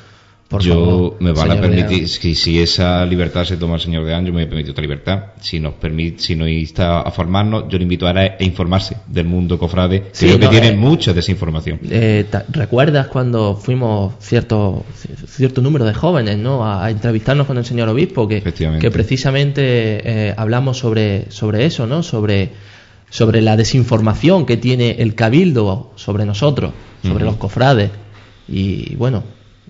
[0.59, 4.31] yo me van a permitir, si, si, esa libertad se toma el señor de Anjo,
[4.31, 5.25] me permite otra libertad.
[5.41, 9.25] Si nos permite, si nos insta a formarnos, yo le invito ahora a informarse del
[9.25, 10.11] mundo cofrade.
[10.17, 11.79] Creo que tiene eh, mucha desinformación.
[11.89, 14.85] Eh, ¿Recuerdas cuando fuimos cierto,
[15.27, 16.65] cierto número de jóvenes ¿no?
[16.65, 18.27] a, entrevistarnos con el señor obispo?
[18.27, 22.03] Que, que precisamente eh, hablamos sobre, sobre eso, ¿no?
[22.03, 22.51] sobre,
[23.09, 26.71] sobre la desinformación que tiene el cabildo sobre nosotros,
[27.03, 27.91] sobre los cofrades.
[28.47, 29.23] Y bueno,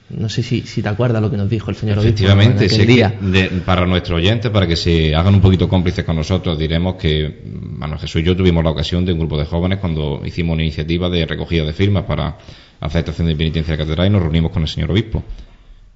[0.09, 3.85] no sé si, si te acuerdas lo que nos dijo el señor Efectivamente, Efectivamente, para
[3.85, 8.21] nuestros oyentes, para que se hagan un poquito cómplices con nosotros, diremos que Manuel Jesús
[8.21, 11.25] y yo tuvimos la ocasión de un grupo de jóvenes cuando hicimos una iniciativa de
[11.25, 12.37] recogida de firmas para
[12.79, 15.19] aceptación de penitencia de catedral y nos reunimos con el señor obispo.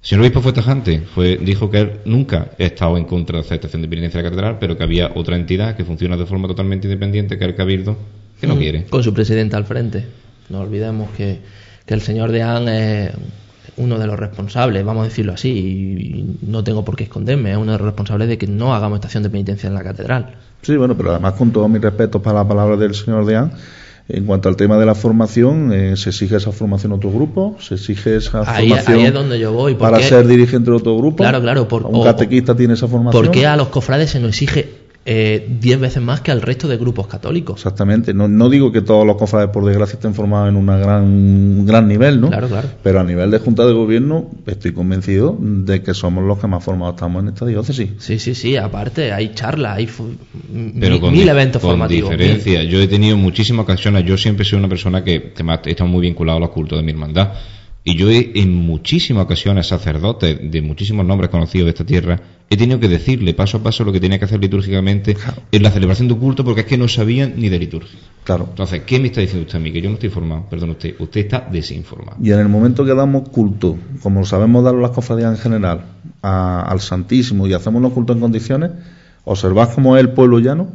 [0.02, 3.46] El señor obispo fue tajante, fue, dijo que él nunca ha estado en contra de
[3.46, 6.86] aceptación de penitencia de catedral, pero que había otra entidad que funciona de forma totalmente
[6.86, 7.96] independiente, que es el Cabildo,
[8.38, 8.84] que no mm, quiere.
[8.84, 10.04] Con su presidente al frente.
[10.50, 11.38] No olvidemos que,
[11.86, 13.12] que el señor Deán es
[13.76, 17.56] uno de los responsables, vamos a decirlo así, y no tengo por qué esconderme, es
[17.56, 20.34] uno de los responsables de que no hagamos estación de penitencia en la catedral.
[20.62, 23.52] Sí, bueno, pero además con todos mis respetos para la palabra del señor Deán,
[24.08, 27.56] en cuanto al tema de la formación, eh, se exige esa formación en otro grupo,
[27.60, 31.18] se exige esa formación ahí es donde yo voy, para ser dirigente de otro grupo.
[31.18, 31.68] Claro, claro.
[31.68, 33.24] Por, un catequista tiene esa formación.
[33.24, 36.68] ¿Por qué a los cofrades se nos exige eh, 10 veces más que al resto
[36.68, 37.56] de grupos católicos.
[37.56, 38.14] Exactamente.
[38.14, 41.66] No, no digo que todos los cofrades, por desgracia, estén formados en una gran, un
[41.66, 42.28] gran nivel, ¿no?
[42.28, 42.68] Claro, claro.
[42.82, 46.62] Pero a nivel de Junta de Gobierno, estoy convencido de que somos los que más
[46.62, 47.90] formados estamos en esta diócesis.
[47.98, 48.56] Sí, sí, sí.
[48.56, 52.10] Aparte, hay charlas, hay Pero mil, con, mil eventos con formativos.
[52.10, 52.62] diferencia.
[52.62, 54.04] Yo he tenido muchísimas ocasiones.
[54.04, 56.84] Yo siempre he sido una persona que, que estado muy vinculado a los cultos de
[56.84, 57.32] mi hermandad.
[57.84, 62.56] Y yo he, en muchísimas ocasiones, sacerdotes de muchísimos nombres conocidos de esta tierra, he
[62.56, 65.16] tenido que decirle paso a paso lo que tenía que hacer litúrgicamente
[65.50, 67.98] en la celebración de un culto porque es que no sabían ni de liturgia.
[68.22, 68.46] Claro.
[68.50, 69.72] Entonces, ¿qué me está diciendo usted a mí?
[69.72, 70.46] Que yo no estoy informado.
[70.48, 70.94] Perdón, usted.
[71.00, 72.18] Usted está desinformado.
[72.22, 75.80] Y en el momento que damos culto, como sabemos dar las cofradías en general,
[76.22, 78.70] a- al Santísimo y hacemos los cultos en condiciones,
[79.24, 80.68] observad cómo es el pueblo llano,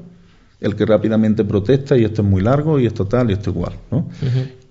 [0.60, 3.74] el que rápidamente protesta y esto es muy largo y esto tal y esto igual,
[3.92, 4.08] ¿no?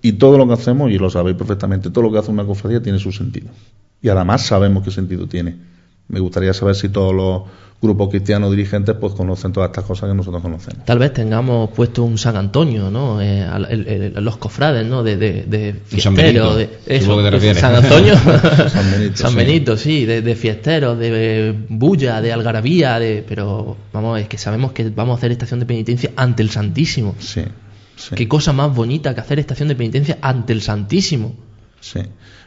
[0.07, 2.81] Y todo lo que hacemos, y lo sabéis perfectamente, todo lo que hace una cofradía
[2.81, 3.49] tiene su sentido.
[4.01, 5.55] Y además sabemos qué sentido tiene.
[6.07, 7.41] Me gustaría saber si todos los
[7.81, 10.85] grupos cristianos dirigentes pues conocen todas estas cosas que nosotros conocemos.
[10.85, 13.21] Tal vez tengamos puesto un San Antonio, ¿no?
[13.21, 15.03] Eh, al- el- el- los cofrades, ¿no?
[15.03, 16.67] De, de, de San fiesteros, Benito, de,
[17.39, 17.55] que te.
[17.55, 18.15] San Antonio,
[18.69, 19.35] San Benito, San sí.
[19.35, 24.71] Benito, sí, de, de fiesteros, de bulla, de algarabía, de, pero vamos, es que sabemos
[24.71, 27.15] que vamos a hacer estación de penitencia ante el Santísimo.
[27.19, 27.41] Sí,
[27.97, 28.15] sí.
[28.15, 31.35] Qué cosa más bonita que hacer estación de penitencia ante el Santísimo.
[31.79, 31.99] Sí,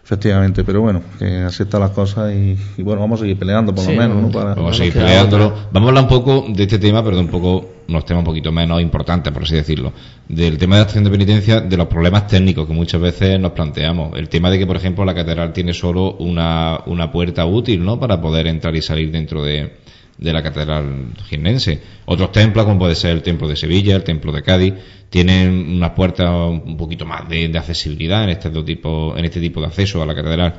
[0.03, 3.73] efectivamente, pero bueno, que así están las cosas y, y bueno, vamos a seguir peleando
[3.75, 4.31] por Sí, lo menos, no, ¿no?
[4.31, 5.55] Para- Vamos a seguir peleándolo.
[5.71, 8.25] Vamos a hablar un poco de este tema, pero de un poco, unos temas un
[8.25, 9.93] poquito menos importantes, por así decirlo.
[10.29, 13.53] Del tema de la estación de penitencia, de los problemas técnicos que muchas veces nos
[13.53, 14.19] planteamos.
[14.19, 18.01] El tema de que, por ejemplo, la catedral tiene solo una, una puerta útil, ¿no?
[18.01, 19.77] Para poder entrar y salir dentro de,
[20.21, 21.81] de la catedral jiennense.
[22.05, 24.75] Otros templos, como puede ser el templo de Sevilla, el templo de Cádiz,
[25.09, 29.67] tienen unas puertas un poquito más de, accesibilidad en este tipo, en este tipo de
[29.67, 30.55] acceso a la catedral.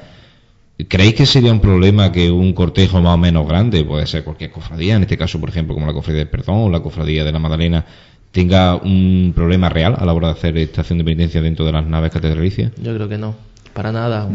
[0.88, 4.52] ¿Creéis que sería un problema que un cortejo más o menos grande, puede ser cualquier
[4.52, 7.32] cofradía, en este caso, por ejemplo, como la cofradía del Perdón o la cofradía de
[7.32, 7.86] la Magdalena,
[8.32, 11.86] tenga un problema real a la hora de hacer estación de penitencia dentro de las
[11.86, 12.72] naves catedralicias?
[12.82, 13.36] Yo creo que no,
[13.74, 14.28] para nada.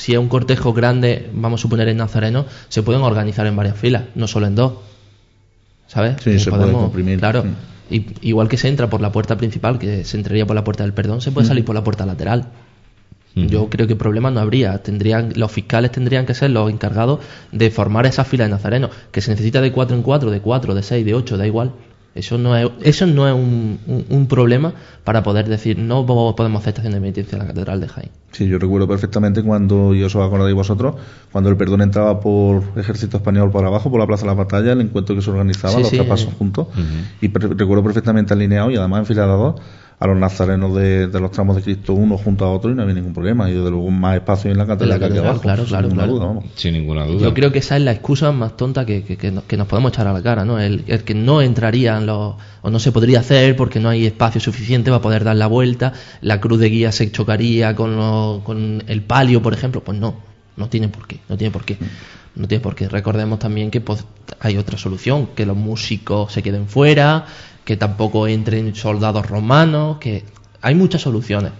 [0.00, 3.76] Si es un cortejo grande, vamos a suponer en Nazareno, se pueden organizar en varias
[3.76, 4.72] filas, no solo en dos.
[5.88, 6.16] ¿Sabes?
[6.24, 7.18] Sí, se puede comprimir.
[7.18, 7.44] Claro.
[7.44, 7.94] Mm.
[7.94, 10.84] Y, igual que se entra por la puerta principal, que se entraría por la puerta
[10.84, 12.46] del perdón, se puede salir por la puerta lateral.
[13.36, 13.46] Ujú.
[13.46, 14.78] Yo creo que problema no habría.
[14.78, 17.20] Tendrían, los fiscales tendrían que ser los encargados
[17.52, 20.74] de formar esa fila de Nazareno, que se necesita de cuatro en cuatro, de cuatro,
[20.74, 21.72] de seis, de ocho, da igual.
[22.14, 24.72] Eso no es, eso no es un, un- un problema
[25.04, 28.10] para poder decir no po- podemos hacer estación de penitencia en la Catedral de Jaén.
[28.32, 30.94] Sí, yo recuerdo perfectamente cuando, y os acordáis vosotros,
[31.32, 34.72] cuando el perdón entraba por Ejército Español por abajo, por la Plaza de la Batalla,
[34.72, 36.36] el encuentro que se organizaba, Sí, los sí, tres pasos eh.
[36.38, 36.66] juntos,
[37.20, 39.60] y recuerdo perfectamente alineado y además enfilado a dos
[40.00, 42.80] a los nazarenos de, de los tramos de Cristo uno junto a otro y no
[42.82, 45.62] había ningún problema, y desde luego más espacio en la catedral que aquí abajo, claro,
[45.64, 46.12] sin claro, ninguna claro.
[46.18, 46.44] duda, vamos.
[46.56, 47.20] Sin ninguna duda.
[47.22, 49.66] Yo creo que esa es la excusa más tonta que, que- que nos, que nos
[49.68, 50.58] podemos echar a la cara, ¿no?
[50.58, 54.40] El, el que no entrarían los, o no se podría hacer porque no hay espacio
[54.40, 58.82] suficiente para poder dar la vuelta, la cruz de guía se chocaría con, lo- con
[58.86, 60.14] el palio, por ejemplo, pues no,
[60.56, 61.76] no tiene por qué, no tiene por qué.
[62.36, 62.88] No tiene por qué.
[62.88, 64.04] Recordemos también que pues,
[64.38, 67.26] hay otra solución, que los músicos se queden fuera,
[67.70, 70.24] que tampoco entren soldados romanos, que
[70.60, 71.52] hay muchas soluciones.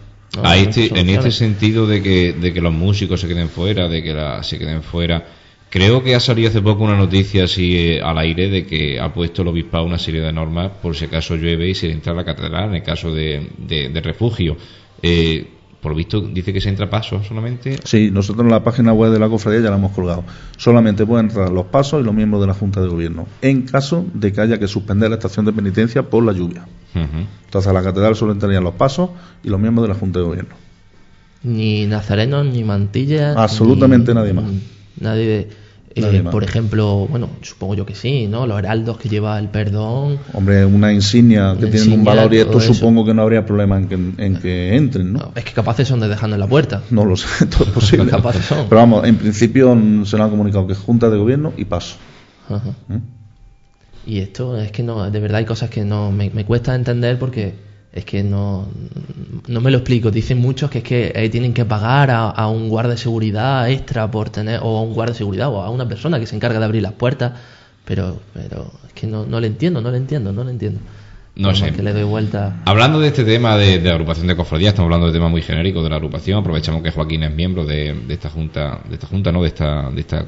[0.98, 4.42] en este sentido de que, de que los músicos se queden fuera, de que la,
[4.42, 5.24] se queden fuera,
[5.68, 9.14] creo que ha salido hace poco una noticia así eh, al aire de que ha
[9.14, 12.16] puesto el obispado una serie de normas por si acaso llueve y se entra a
[12.16, 14.56] la catedral en el caso de, de- de refugio.
[15.00, 15.46] Eh,
[15.80, 17.78] por visto dice que se entra a pasos solamente.
[17.84, 20.24] Sí, nosotros en la página web de la cofradía ya la hemos colgado.
[20.58, 24.04] Solamente pueden entrar los pasos y los miembros de la Junta de Gobierno, en caso
[24.12, 26.66] de que haya que suspender la estación de penitencia por la lluvia.
[26.94, 27.24] Ujú.
[27.46, 29.10] Entonces a la catedral solo entrarían los pasos
[29.42, 30.54] y los miembros de la Junta de Gobierno.
[31.42, 33.36] Ni nazarenos, ni mantillas.
[33.36, 34.44] Absolutamente ni- nadie más.
[35.00, 35.48] Nadie de-
[35.94, 38.46] eh, por ejemplo, bueno, supongo yo que sí, ¿no?
[38.46, 40.18] Los heraldos que lleva el perdón.
[40.32, 42.74] Hombre, una insignia que tienen un valor y esto eso.
[42.74, 45.18] supongo que no habría problema en que, en que entren, ¿no?
[45.18, 46.82] No, es que capaces son de dejarnos en la puerta.
[46.90, 48.06] No lo sé, todo es posible.
[48.10, 48.66] Capaces son.
[48.68, 51.96] Pero vamos, en principio se nos ha comunicado que es Junta de Gobierno y paso.
[52.48, 52.70] Ajá.
[52.90, 53.00] ¿eh?
[54.06, 57.18] Y esto es que no, de verdad hay cosas que no me, me cuesta entender
[57.18, 57.54] porque
[57.92, 58.68] es que no,
[59.48, 60.10] no me lo explico.
[60.10, 63.68] Dicen muchos que es que eh, tienen que pagar a, a un guardia de seguridad
[63.68, 66.36] extra por tener, o a un guardia de seguridad, o a una persona que se
[66.36, 67.32] encarga de abrir las puertas.
[67.84, 70.80] Pero, pero es que no, no le entiendo, no le entiendo, no le entiendo.
[71.34, 71.72] No sé.
[71.72, 72.60] que le doy vuelta.
[72.66, 75.42] Hablando de este tema de, de la agrupación de cofradías, estamos hablando de tema muy
[75.42, 76.38] genérico de la agrupación.
[76.38, 79.90] Aprovechamos que Joaquín es miembro de, de esta junta, de esta junta, no, de esta,
[79.90, 80.26] de esta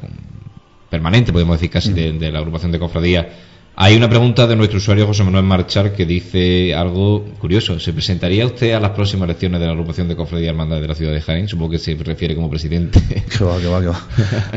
[0.89, 3.27] permanente, podemos decir casi, de, de la agrupación de cofradías.
[3.75, 7.81] Hay una pregunta de nuestro usuario José Manuel Marchar que dice algo curioso.
[7.81, 10.89] ¿Se presentaría usted a las próximas elecciones de la agrupación de Cofradía y Hermandad de
[10.89, 11.49] la ciudad de Jaén?
[11.49, 13.01] Supongo que se refiere como presidente.
[13.33, 14.01] Que va, que va, que va.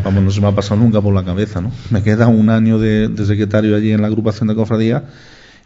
[0.03, 1.71] Vamos, no se me ha pasado nunca por la cabeza, ¿no?
[1.91, 5.05] Me queda un año de, de secretario allí en la agrupación de Cofradía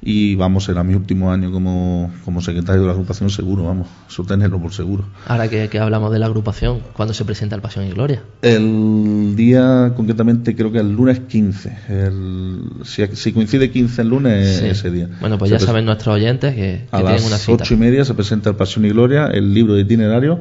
[0.02, 4.24] y vamos, será mi último año como, como secretario de la agrupación seguro, vamos, eso
[4.24, 5.04] tenerlo por seguro.
[5.28, 8.22] Ahora que, que hablamos de la agrupación, ¿cuándo se presenta el Pasión y Gloria?
[8.42, 11.78] El día, concretamente, creo que el lunes 15.
[11.90, 14.66] El, si, si coincide 15 el lunes, Sí.
[14.68, 15.10] ese día.
[15.20, 17.64] Bueno, pues Se ya saben nuestros oyentes que, que A tienen una las cita.
[17.64, 20.40] ocho y media se presenta el Pasión y Gloria, el libro de itinerario,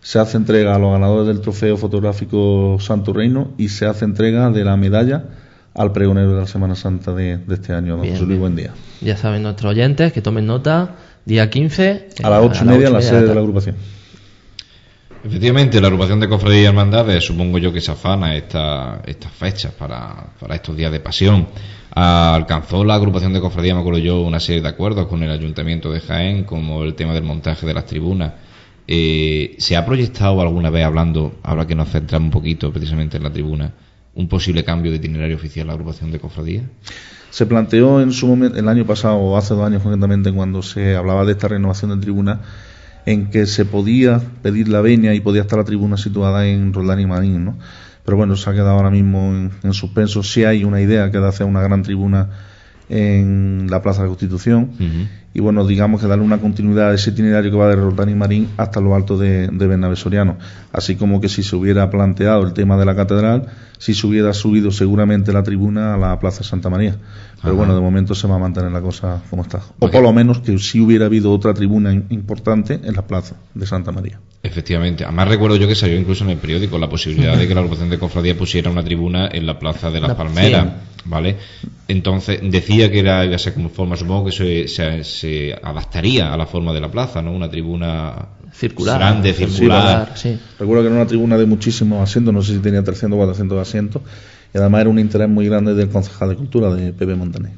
[0.00, 4.50] se hace entrega a los ganadores del trofeo fotográfico Santo Reino y se hace entrega
[4.50, 5.24] de la medalla
[5.76, 8.40] al pregonero de la Semana Santa de, de este año, don Bien, José Luis.
[8.40, 8.72] Buen Día.
[9.02, 10.96] Ya saben nuestros oyentes que tomen nota.
[11.26, 12.08] Día 15.
[12.22, 13.76] A las ocho y media en la sede de la agrupación.
[15.24, 19.72] Efectivamente, la agrupación de cofradías y hermandades, supongo yo que se afana esta, estas fechas
[19.72, 21.48] para, para estos días de pasión.
[21.90, 25.90] Alcanzó la agrupación de cofradías, me acuerdo yo, una serie de acuerdos con el ayuntamiento
[25.90, 28.32] de Jaén, como el tema del montaje de las tribunas.
[28.86, 33.24] Eh, ¿Se ha proyectado alguna vez hablando, ahora que nos centramos un poquito precisamente en
[33.24, 33.72] la tribuna,
[34.16, 36.64] un posible cambio de itinerario oficial a la agrupación de cofradías?
[37.30, 40.96] Se planteó en su momento, el año pasado, o hace dos años concretamente, cuando se
[40.96, 42.40] hablaba de esta renovación de tribuna,
[43.04, 46.98] en que se podía pedir la venia y podía estar la tribuna situada en Roldán
[46.98, 47.58] y Marín, ¿no?
[48.04, 50.22] Pero bueno, se ha quedado ahora mismo en, en suspenso.
[50.22, 52.30] Sí hay una idea que de hacer una gran tribuna
[52.88, 55.08] en la Plaza de la Constitución.
[55.38, 58.14] Y bueno, digamos que darle una continuidad a ese itinerario que va de Roldán y
[58.14, 60.38] Marín hasta lo alto de, de Bernabé Soriano.
[60.72, 63.46] Así como que si se hubiera planteado el tema de la catedral,
[63.76, 66.96] si se hubiera subido seguramente la tribuna a la Plaza de Santa María.
[67.42, 67.52] Pero Ajá.
[67.52, 69.60] bueno, de momento se va a mantener la cosa como está.
[69.78, 73.66] O por lo menos que sí hubiera habido otra tribuna importante en la Plaza de
[73.66, 74.18] Santa María.
[74.42, 75.04] Efectivamente.
[75.04, 77.90] Además recuerdo yo que salió incluso en el periódico la posibilidad de que la agrupación
[77.90, 81.02] de cofradía pusiera una tribuna en la Plaza de las La- Palmeras, sí.
[81.04, 81.36] ¿vale?
[81.88, 85.25] Entonces decía que era iba a ser como forma, supongo que se, se- se
[85.62, 87.32] adaptaría a la forma de la plaza, ¿no?
[87.32, 88.98] Una tribuna Circular.
[88.98, 90.12] grande, circular.
[90.14, 90.38] Sí.
[90.58, 93.60] Recuerdo que era una tribuna de muchísimos asientos, no sé si tenía 300 o 400
[93.60, 94.02] asientos,
[94.54, 97.52] y además era un interés muy grande del concejal de Cultura, de Pepe Montaner.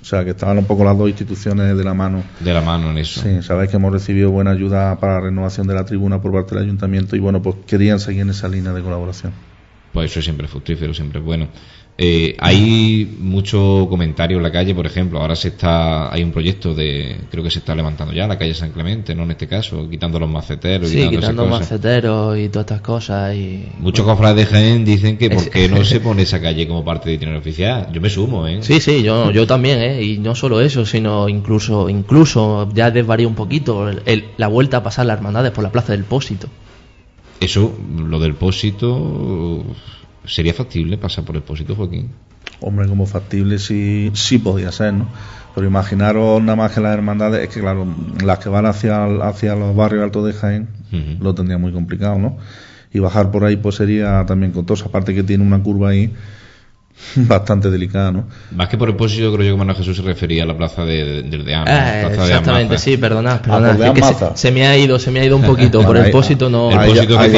[0.00, 2.22] O sea, que estaban un poco las dos instituciones de la mano.
[2.40, 3.20] de la mano en eso.
[3.22, 6.54] Sí, sabéis que hemos recibido buena ayuda para la renovación de la tribuna por parte
[6.54, 9.32] del ayuntamiento y bueno, pues querían seguir en esa línea de colaboración.
[9.92, 11.46] Pues eso siempre es fructífero, siempre es bueno.
[11.96, 16.74] Eh, hay mucho comentario en la calle, por ejemplo, ahora se está, hay un proyecto
[16.74, 19.22] de, creo que se está levantando ya la calle San Clemente, ¿no?
[19.22, 23.36] En este caso, quitando los maceteros Sí, quitando maceteros y todas estas cosas.
[23.36, 26.84] y Muchos cofrades de Jaén dicen que por qué no se pone esa calle como
[26.84, 27.88] parte de itinerario oficial.
[27.92, 28.58] Yo me sumo, ¿eh?
[28.62, 30.02] Sí, sí, yo, yo también, ¿eh?
[30.02, 34.78] Y no solo eso, sino incluso, incluso ya desvaría un poquito el- el- la vuelta
[34.78, 36.48] a pasar las hermandades por la Plaza del Pósito.
[37.38, 39.64] Eso, lo del pósito,
[40.26, 42.10] ¿sería factible pasar por el pósito, Joaquín?
[42.60, 45.08] Hombre, como factible sí, sí podía ser, ¿no?
[45.54, 47.86] Pero imaginaros nada más que las hermandades, es que claro,
[48.24, 50.68] las que van hacia, hacia los barrios altos de Jaén
[51.20, 52.38] lo tendría muy complicado, ¿no?
[52.92, 56.12] Y bajar por ahí pues sería también costoso, aparte que tiene una curva ahí
[57.16, 58.28] bastante delicada, ¿no?
[58.52, 60.84] Más que por el pósito, creo yo que Manuel Jesús se refería a la plaza
[60.84, 62.84] de, del de Ama, Eh, plaza de exactamente, Amaza.
[62.84, 63.74] sí, perdonad, Ah, perdonad.
[63.74, 64.36] de es que Amaza.
[64.36, 66.70] se, se me ha ido, se me ha ido un poquito por el Pósito, no.
[66.70, 67.28] El pósito que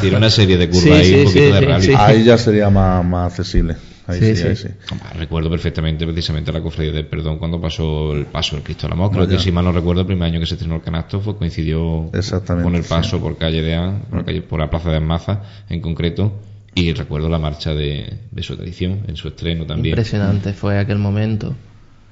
[0.00, 1.84] tiene, una serie de curvas Sí, ahí, sí, un poquito sí, de sí, rally.
[1.86, 1.92] sí.
[1.96, 3.76] Ahí ya sería más, más accesible.
[4.08, 4.68] Ahí sí, Sí, ahí sí.
[4.92, 8.90] Ah, Recuerdo perfectamente precisamente la cofradía del perdón cuando pasó el paso del Cristo de
[8.90, 9.10] la Moz.
[9.12, 11.36] Creo que si mal no recuerdo, el primer año que se estrenó el canasto fue,
[11.36, 12.88] coincidió Exactamente, con el sí.
[12.88, 13.76] paso por calle de
[14.08, 16.32] por, la calle- por la plaza de Maza en concreto.
[16.78, 19.94] Y recuerdo la marcha de, de su tradición, en su estreno también.
[19.94, 21.54] Impresionante fue aquel momento.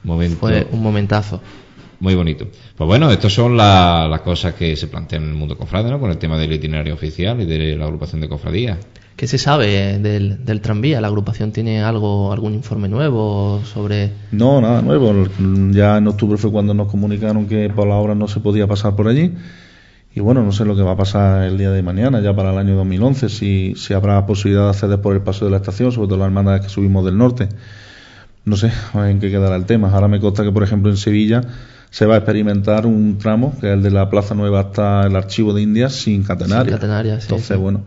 [0.05, 1.43] Momento Fue un momentazo.
[2.01, 2.49] muy bonito.
[2.77, 6.01] Pues bueno, estas son la- las cosas que se plantean en el mundo cofrade, ¿no?
[6.01, 8.79] Con el tema del itinerario oficial y de la agrupación de cofradías.
[9.17, 10.99] ¿Qué se sabe del, del tranvía?
[11.03, 14.13] ¿La agrupación tiene algo, algún informe nuevo sobre...?
[14.33, 15.29] No, nada nuevo.
[15.73, 18.97] Ya en octubre fue cuando nos comunicaron que por la obra no se podía pasar
[18.97, 19.31] por allí.
[20.17, 22.53] Y bueno, no sé lo que va a pasar el día de mañana, ya para
[22.53, 25.91] el año 2011, si, si habrá posibilidad de acceder por el paso de la estación,
[25.91, 27.49] sobre todo las hermanas que subimos del norte.
[28.45, 29.91] No sé en qué quedará el tema.
[29.91, 31.41] Ahora me consta que, por ejemplo, en Sevilla
[31.91, 35.17] se va a experimentar un tramo, que es el de la Plaza Nueva hasta el
[35.17, 36.67] Archivo de Indias, sin catenarias.
[36.67, 36.73] Sin
[37.21, 37.61] sí, Entonces, sí.
[37.61, 37.83] bueno,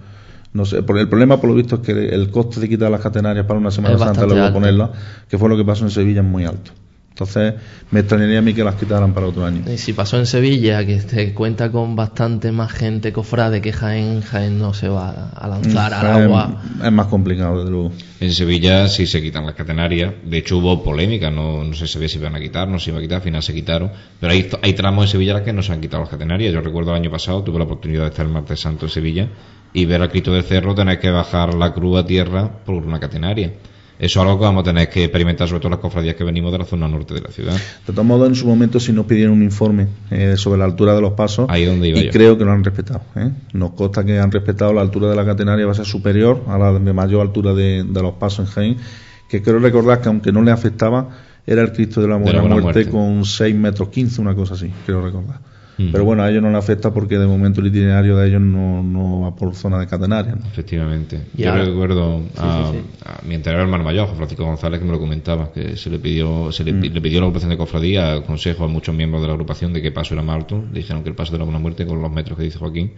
[0.52, 0.84] no sé.
[0.84, 3.60] Por el problema, por lo visto, es que el coste de quitar las catenarias para
[3.60, 4.54] una Semana Santa, luego alto.
[4.54, 4.90] ponerlas,
[5.30, 6.72] que fue lo que pasó en Sevilla, es muy alto.
[7.19, 7.56] Entonces,
[7.89, 9.64] me extrañaría a mí que las quitaran para otro año.
[9.73, 14.22] Y si pasó en Sevilla, que se cuenta con bastante más gente cofrade que Jaén,
[14.22, 16.61] Jaén no se va a lanzar al Es- agua.
[16.85, 17.91] Es más complicado, desde luego.
[18.19, 20.14] En Sevilla sí se quitan las catenarias.
[20.23, 22.99] De hecho hubo polémica, no, no se sabía si iban a quitar, no se iba
[22.99, 23.89] a quitar, al final se quitaron.
[24.19, 26.53] Pero hay, hay tramos en Sevilla en los que no se han quitado las catenarias.
[26.53, 29.27] Yo recuerdo el año pasado, tuve la oportunidad de estar el martes santo en Sevilla
[29.73, 32.99] y ver al Cristo del Cerro tener que bajar la cruz a tierra por una
[32.99, 33.53] catenaria.
[33.99, 36.52] Eso es algo que vamos a tener que experimentar, sobre todo las cofradías que venimos
[36.52, 37.53] de la zona norte de la ciudad.
[37.53, 40.94] De todos modos, en su momento si nos pidieron un informe eh, sobre la altura
[40.95, 42.11] de los pasos Ahí donde iba y yo.
[42.11, 43.02] creo que lo han respetado.
[43.15, 43.32] ¿eh?
[43.53, 46.57] Nos consta que han respetado la altura de la catenaria va a ser superior a
[46.57, 48.78] la de mayor altura de, de los pasos en Jaén,
[49.30, 51.10] que creo recordar que aunque no le afectaba,
[51.45, 52.91] era el Cristo de la Buena, Buena Muerte, Muerte.
[52.91, 55.40] con 6 metros 15, una cosa así, creo recordar.
[55.78, 55.91] Mm.
[55.91, 58.82] Pero bueno, a ellos no le afecta porque de momento el itinerario de ellos no,
[58.82, 60.34] no va por zona de catenaria.
[60.36, 60.45] ¿no?
[60.48, 61.22] Efectivamente.
[61.38, 64.91] Y Yo ahora- recuerdo a, sí, a mi anterior hermano mayor, Francisco González, que me
[64.91, 66.82] lo comentaba, que se le pidió, se le, Mm.
[66.94, 69.91] le pidió la agrupación de cofradía consejo a muchos miembros de la agrupación de qué
[69.91, 70.64] paso era más alto.
[70.72, 72.94] Le dijeron que el paso de la Buena Muerte con los metros que dice Joaquín.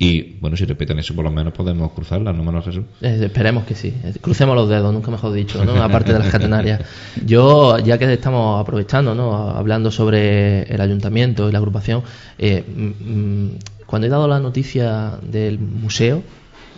[0.00, 2.84] Y bueno, si respetan eso, por lo menos podemos cruzarla, ¿no, Manuel Jesús?
[3.00, 3.92] Eh, esperemos que sí.
[4.04, 5.82] Eh, Crucemos los dedos, nunca mejor dicho, ¿no?
[5.82, 6.82] Aparte de las catenarias.
[7.26, 9.50] Yo, ya que estamos aprovechando, ¿no?
[9.50, 12.04] Hablando sobre el ayuntamiento y la agrupación,
[12.38, 16.22] eh, mm, mm, cuando he dado la noticia del museo,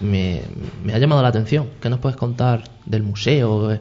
[0.01, 0.41] me,
[0.83, 1.67] me ha llamado la atención.
[1.79, 3.79] ¿Qué nos puedes contar del museo?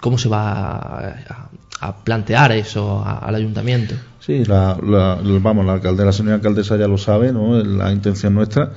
[0.00, 1.48] ¿Cómo se va a, a-
[1.80, 3.94] a plantear eso a- al ayuntamiento?
[4.20, 7.56] Sí, la, la- vamos, la alcaldesa, la señora alcaldesa ya lo sabe, ¿no?
[7.62, 8.72] La intención nuestra,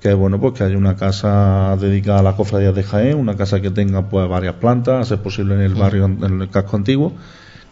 [0.00, 3.36] que es bueno, pues que haya una casa dedicada a las cofradías de Jaén, una
[3.36, 6.76] casa que tenga pues varias plantas, a ser posible en el barrio, en el casco
[6.76, 7.14] antiguo,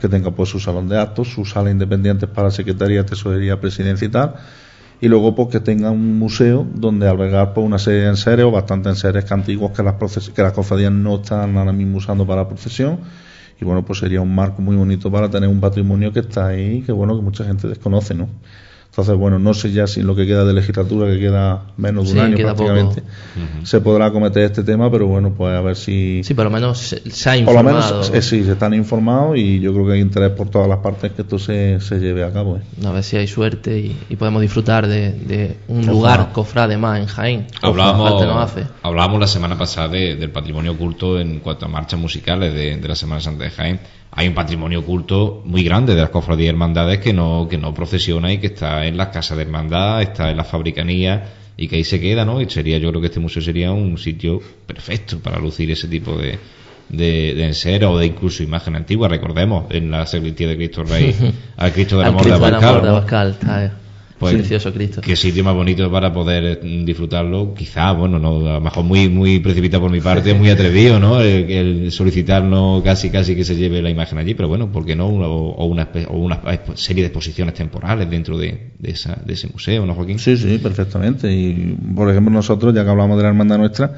[0.00, 4.10] que tenga pues su salón de actos, sus salas independientes para secretaría, tesorería, presidencia y
[4.10, 4.34] tal,
[5.00, 8.50] y luego pues que tenga un museo donde albergar pues una serie de enseres o
[8.50, 12.42] bastantes enseres antiguos que las, proces- que las cofradías no están ahora mismo usando para
[12.42, 13.00] la procesión.
[13.60, 16.82] Y bueno pues sería un marco muy bonito para tener un patrimonio que está ahí
[16.82, 18.28] que bueno que mucha gente desconoce no
[19.00, 22.06] entonces bueno no sé ya si en lo que queda de legislatura que queda menos
[22.06, 23.02] de un Sí, año prácticamente
[23.64, 26.78] se podrá acometer este tema pero bueno pues a ver si Sí, por lo menos
[26.78, 27.90] se, se ha por lo informado.
[28.00, 30.78] menos eh, sí se están informados y yo creo que hay interés por todas las
[30.78, 32.60] partes que esto se, se lleve a cabo ¿eh?
[32.86, 35.92] A ver si hay suerte y, y podemos disfrutar de, de un Ojalá.
[35.92, 37.46] lugar cofrade más en Jaén.
[37.62, 38.64] Hablábamos, hace.
[38.82, 42.88] hablábamos la semana pasada de- del patrimonio oculto en cuanto a marchas musicales de, de
[42.88, 43.80] la Semana Santa de Jaén.
[44.12, 47.72] Hay un patrimonio oculto muy grande de las cofradías y hermandades que no, que no
[47.72, 51.22] procesiona y que está en las casas de hermandad, está en las fabricanías
[51.56, 52.40] y que ahí se queda, ¿no?
[52.40, 56.16] Y sería, yo creo que este museo sería un sitio perfecto para lucir ese tipo
[56.16, 56.38] de,
[56.88, 59.08] de, de enseres o de incluso imagen antigua.
[59.08, 61.14] Recordemos en la sacristía de Cristo Rey
[61.56, 63.79] al Cristo del Amor de Abascal.
[64.20, 65.00] Eh, Pues, precioso Cristo.
[65.00, 67.54] Qué sitio más bonito para poder mm, disfrutarlo.
[67.54, 71.20] Quizá, bueno, no, a lo mejor muy, muy precipitado por mi parte, muy atrevido, ¿no?
[71.22, 74.94] El, el solicitarnos casi, casi que se lleve la imagen allí, pero bueno, ¿por qué
[74.94, 75.06] no?
[75.08, 76.38] O, o una, espe- o una
[76.74, 80.18] serie de exposiciones temporales dentro de, de, esa, de ese museo, ¿no, Joaquín?
[80.18, 81.32] Sí, sí, perfectamente.
[81.32, 83.90] Y, por ejemplo, nosotros, ya que hablamos de la hermandad nuestra,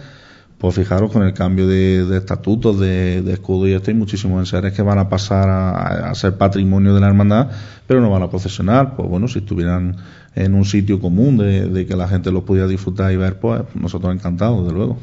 [0.63, 4.39] pues fijaros con el cambio de, de estatutos, de, de escudo y esto, hay muchísimos
[4.39, 7.51] enseres que van a pasar a, a ser patrimonio de la hermandad,
[7.89, 8.95] pero no van a procesionar.
[8.95, 9.97] Pues bueno, si estuvieran
[10.37, 13.61] en un sitio común de, de que la gente los pudiera disfrutar y ver, pues
[13.75, 14.99] nosotros encantados, desde luego.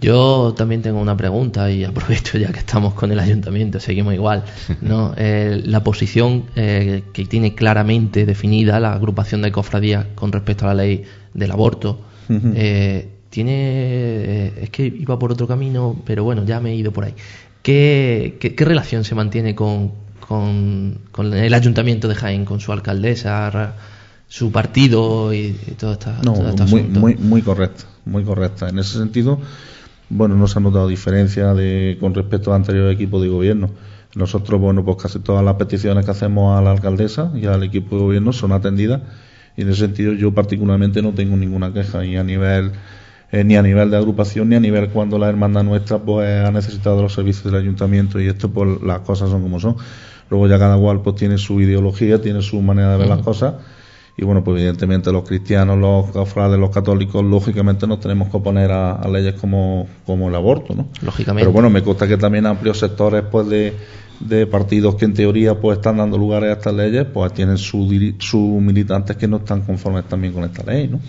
[0.00, 4.44] Yo también tengo una pregunta y aprovecho ya que estamos con el ayuntamiento, seguimos igual.
[4.80, 5.12] ¿no?
[5.18, 10.68] Eh, la posición eh, que tiene claramente definida la agrupación de cofradías con respecto a
[10.68, 11.02] la ley
[11.34, 13.52] del aborto, eh, tiene.
[13.54, 17.14] eh, es que iba por otro camino, pero bueno, ya me he ido por ahí.
[17.62, 22.72] ¿Qué, qué, qué relación se mantiene con, con, con el ayuntamiento de Jaén, con su
[22.72, 23.74] alcaldesa,
[24.28, 27.00] su partido y, y todo, esta, No, todo este muy, asunto?
[27.00, 28.68] muy, muy correcta, muy correcta.
[28.68, 29.40] En ese sentido,
[30.08, 33.70] bueno, no se ha notado diferencia de, con respecto al anterior equipo de gobierno.
[34.14, 37.96] Nosotros, bueno, pues casi todas las peticiones que hacemos a la alcaldesa y al equipo
[37.96, 39.02] de gobierno son atendidas
[39.56, 42.72] y en ese sentido yo particularmente no tengo ninguna queja y a nivel
[43.32, 46.50] eh, ni a nivel de agrupación ni a nivel cuando la hermandad nuestra pues ha
[46.50, 49.76] necesitado los servicios del ayuntamiento y esto pues las cosas son como son.
[50.30, 53.54] Luego ya cada cual pues tiene su ideología, tiene su manera de ver las cosas
[54.18, 58.72] y bueno, pues evidentemente los cristianos, los cofrades, los católicos, lógicamente nos tenemos que oponer
[58.72, 60.88] a, a leyes como, como el aborto, ¿no?
[61.02, 61.42] Lógicamente.
[61.44, 63.74] Pero bueno, me consta que también amplios sectores pues de,
[64.20, 67.92] de partidos que en teoría pues están dando lugares a estas leyes, pues tienen sus
[68.18, 71.00] sus militantes que no están conformes también con esta ley, ¿no?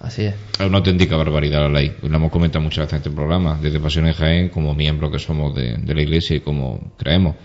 [0.00, 0.34] Así es.
[0.58, 1.96] Es una auténtica barbaridad la ley.
[2.02, 5.18] Lo hemos comentado muchas veces en este programa, desde Pasión en Jaén, como miembros que
[5.18, 7.36] somos de, de la Iglesia y como creemos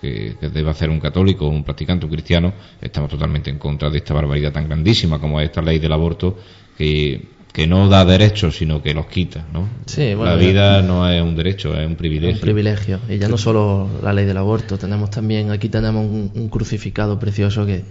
[0.00, 3.98] que, que debe hacer un católico, un practicante, un cristiano, estamos totalmente en contra de
[3.98, 6.38] esta barbaridad tan grandísima como es esta ley del aborto,
[6.76, 9.68] que, que no da derechos, sino que los quita, ¿no?
[9.86, 12.36] Sí, bueno, la ya- vida no es un derecho, es un privilegio.
[12.36, 13.00] Un privilegio.
[13.08, 17.18] Y ya no solo la ley del aborto, tenemos también, aquí tenemos un, un crucificado
[17.18, 17.82] precioso que,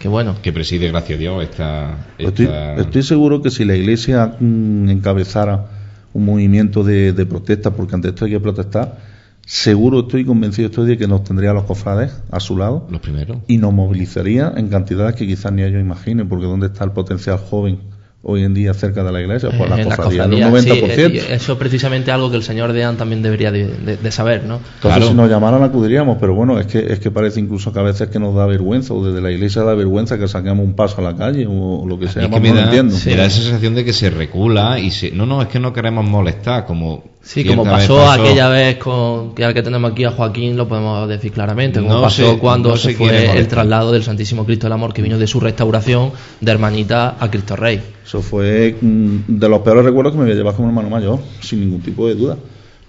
[0.00, 2.06] que bueno, que preside, gracias a Dios, esta...
[2.18, 5.66] Estoy, esta- estoy seguro que si la Iglesia mm, encabezara
[6.12, 8.98] un movimiento de, de protesta, porque ante esto hay que protestar,
[9.46, 13.00] seguro estoy convencido estoy de que nos tendría a los cofrades a su lado Los
[13.00, 13.38] primeros.
[13.46, 17.38] y nos movilizaría en cantidades que quizás ni ellos imaginen, porque ¿dónde está el potencial
[17.38, 17.78] joven
[18.24, 20.66] hoy en día cerca de la iglesia, por Eh, las en las cofradías, el cofradías,
[20.78, 20.94] 90%.
[21.10, 24.10] sí, eh, eso es precisamente algo que el señor Dean también debería de, de- de
[24.12, 24.56] saber, ¿no?
[24.56, 25.08] Entonces, Claro.
[25.08, 28.08] si nos llamaran, acudiríamos, pero bueno, es que, es que parece incluso que a veces
[28.10, 31.04] que nos da vergüenza, o desde la iglesia da vergüenza que saquemos un paso a
[31.12, 32.94] la calle, o, lo que sea, Es que me no da, entiendo.
[33.04, 35.10] me da esa sensación de que se recula y se...
[35.10, 37.02] No, no, es que no queremos molestar, como...
[37.22, 41.08] Sí, como pasó, aquella vez con que al que tenemos aquí a Joaquín, lo podemos
[41.08, 43.48] decir claramente, como No pasó cuando no se fue el molestar.
[43.48, 47.54] traslado del Santísimo Cristo del Amor que vino de su restauración de hermanita a Cristo
[47.54, 47.80] Rey.
[48.04, 51.20] Eso fue mm, de los peores recuerdos que me voy a llevar como hermano mayor,
[51.40, 52.36] sin ningún tipo de duda.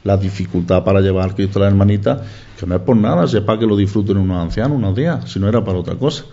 [0.03, 2.23] La dificultad para llevar Cristo a la hermanita,
[2.59, 5.47] que no es por nada, sepa que lo disfruten unos ancianos unos días, si no
[5.47, 6.25] era para otra cosa.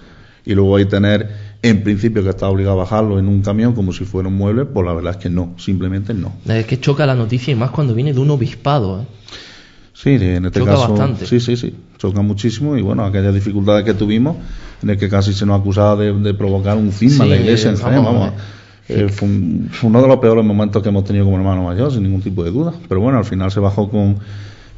[0.44, 1.28] Y luego ahí tener,
[1.62, 4.64] en principio, que está obligado a bajarlo en un camión como si fuera un mueble,
[4.64, 6.32] pues la verdad es que no, simplemente no.
[6.46, 9.02] Es que choca la noticia y más cuando viene de un obispado.
[9.02, 9.04] ¿eh?
[9.92, 10.88] Sí, en este Choca caso.
[10.88, 11.26] bastante.
[11.26, 11.74] Sí, sí, sí.
[11.98, 14.36] Choca muchísimo y bueno, aquellas dificultades que tuvimos,
[14.82, 17.70] en el que casi se nos acusaba de, de provocar un cisma en la iglesia
[17.70, 18.32] en Jaén, vamos.
[18.88, 21.92] Eh, fue, un- fue uno de los peores momentos que hemos tenido como hermano mayor,
[21.92, 22.72] sin ningún tipo de duda.
[22.88, 24.16] Pero bueno, al final se bajó con,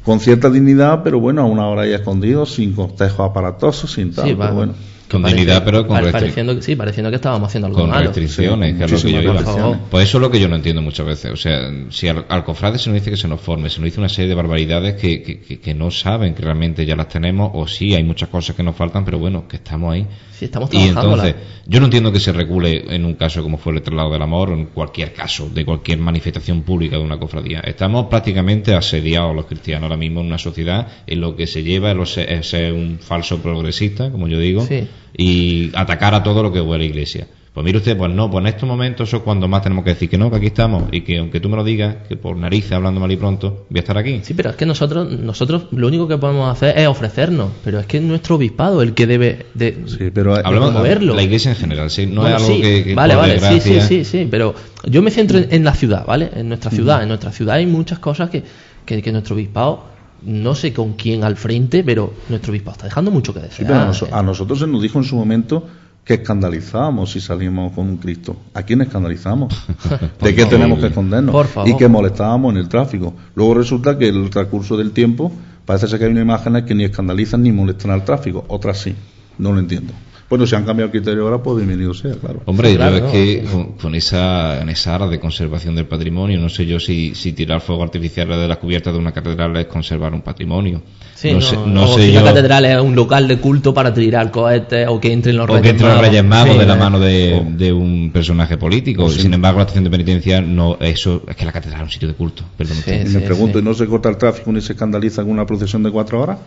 [0.03, 4.27] con cierta dignidad, pero bueno, a una hora ahí escondido, sin cortejos aparatosos, sin tal.
[4.27, 4.73] Sí, pero bueno.
[5.13, 8.03] Con parece- dignidad, pero con pareciendo, que- Sí, pareciendo que estábamos haciendo algo con malo.
[8.07, 9.77] restricciones, Sí, que es lo que yo.
[9.89, 11.31] Pues eso es lo que yo no entiendo muchas veces.
[11.31, 13.85] O sea, si al, al cofrade se nos dice que se nos forme, se nos
[13.85, 17.07] dice una serie de barbaridades que, que, que- que no saben que realmente ya las
[17.07, 20.05] tenemos, o sí, hay muchas cosas que nos faltan, pero bueno, que estamos ahí.
[20.31, 21.35] Sí, estamos Y entonces,
[21.67, 24.49] yo no entiendo que se recule en un caso como fue el traslado del amor,
[24.49, 27.59] o en cualquier caso, de cualquier manifestación pública de una cofradía.
[27.61, 31.91] Estamos prácticamente asediados los cristianos ahora mismo en una sociedad en lo que se lleva
[31.91, 34.87] es ser un falso progresista, como yo digo, Sí.
[35.17, 37.27] Y atacar a todo lo que huele a iglesia.
[37.53, 39.91] Pues mire usted, pues no, pues en estos momentos eso es cuando más tenemos que
[39.91, 42.35] decir que no, que aquí estamos, y que aunque tú me lo digas, que por
[42.35, 44.21] narices hablando mal y pronto, voy a estar aquí.
[44.23, 47.85] Sí, pero es que nosotros, nosotros lo único que podemos hacer es ofrecernos, pero es
[47.85, 51.13] que es nuestro obispado el que debe de, Sí, pero eh, Hablamos de promoverlo.
[51.13, 53.59] la iglesia en general, sí, no Bueno, es algo sí, que, que vale, vale, sí,
[53.61, 56.31] sí, sí, sí, pero yo me centro en, en la ciudad, ¿vale?
[56.33, 58.41] En nuestra ciudad, en nuestra ciudad hay muchas cosas que,
[58.83, 59.92] que, que nuestro obispado,
[60.25, 63.75] no sé con quién al frente, pero nuestro obispado está dejando mucho que Sí, pero
[63.75, 65.67] a, a nosotros se nos dijo en su momento
[66.03, 68.35] que escandalizábamos si salíamos con un Cristo.
[68.53, 69.53] ¿A quién escandalizamos?
[70.21, 71.35] ¿De qué tenemos que escondernos?
[71.65, 73.13] Y que molestábamos en el tráfico.
[73.35, 75.31] Luego resulta que el transcurso del tiempo
[75.65, 78.43] parece ser que hay unas imágenes que ni escandalizan ni molestan al tráfico.
[78.49, 78.95] Otras sí.
[79.37, 79.93] No lo entiendo.
[80.33, 82.41] Bueno, si han cambiado el criterio ahora, pues bienvenido sea, claro.
[82.45, 85.85] Hombre, Claro, yo es no, que con, con esa, en esa área de conservación del
[85.85, 89.55] patrimonio, no sé yo si, si tirar fuego artificial de las cubiertas de una catedral
[89.57, 90.81] es conservar un patrimonio.
[91.13, 92.21] Sí, no, no, sé, no o sé si yo.
[92.21, 95.61] la catedral es un local de culto para tirar cohetes o que entren los O
[95.61, 99.11] que entren los Reyes Magos Sí, de la mano de, de un personaje político.
[99.11, 99.21] Sí.
[99.21, 102.07] Sin embargo, la estación de penitencia, no, eso es que la catedral es un sitio
[102.07, 102.43] de culto.
[102.57, 103.63] Perdón me pregunto, sí.
[103.63, 106.39] ¿y no se corta el tráfico ni se escandaliza con una procesión de cuatro horas?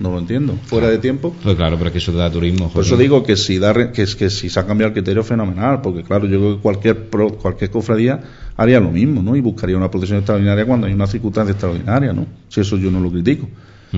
[0.00, 0.54] No lo entiendo.
[0.66, 1.34] ¿Fuera de tiempo?
[1.42, 2.70] Pues claro, pero es que eso da turismo.
[2.70, 4.94] Por eso digo que si, da, re- que, es- que si se ha cambiado el
[4.94, 8.20] criterio fenomenal, porque claro, yo creo que cualquier, pro- cualquier cofradía
[8.56, 9.34] haría lo mismo, ¿no?
[9.34, 12.26] Y buscaría una procesión extraordinaria cuando hay una circunstancia extraordinaria, ¿no?
[12.48, 13.48] Si eso yo no lo critico.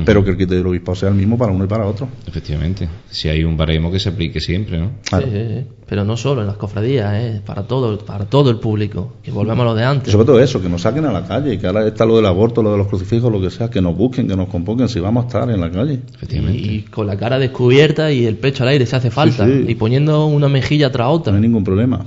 [0.05, 2.09] Pero que el criterio del obispo sea el mismo para uno y para otro.
[2.27, 2.89] Efectivamente.
[3.11, 4.93] Si hay un baremo que se aplique siempre, ¿no?
[5.09, 5.27] Claro.
[5.27, 5.65] Sí, sí, sí.
[5.89, 7.41] Pero no solo en las cofradías, ¿eh?
[7.45, 9.15] para todo, para todo el público.
[9.23, 10.13] Que volvemos a lo de Y antes.
[10.13, 12.63] sobre todo eso, que nos saquen a la calle, que ahora está lo del aborto,
[12.63, 15.25] lo de los crucifijos, lo que sea, que nos busquen, que nos convoquen si vamos
[15.25, 15.99] a estar en la calle.
[16.15, 16.59] Efectivamente.
[16.61, 19.45] Y con la cara descubierta y el pecho al aire si hace falta.
[19.45, 19.65] sí.
[19.67, 21.35] Y poniendo una mejilla tras No otra.
[21.35, 22.07] hay ningún problema.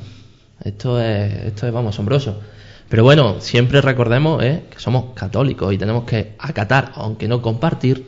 [0.63, 2.37] Esto es, esto es, vamos, asombroso.
[2.93, 4.65] Pero bueno, siempre recordemos ¿eh?
[4.69, 8.05] que somos católicos y tenemos que acatar, aunque no compartir.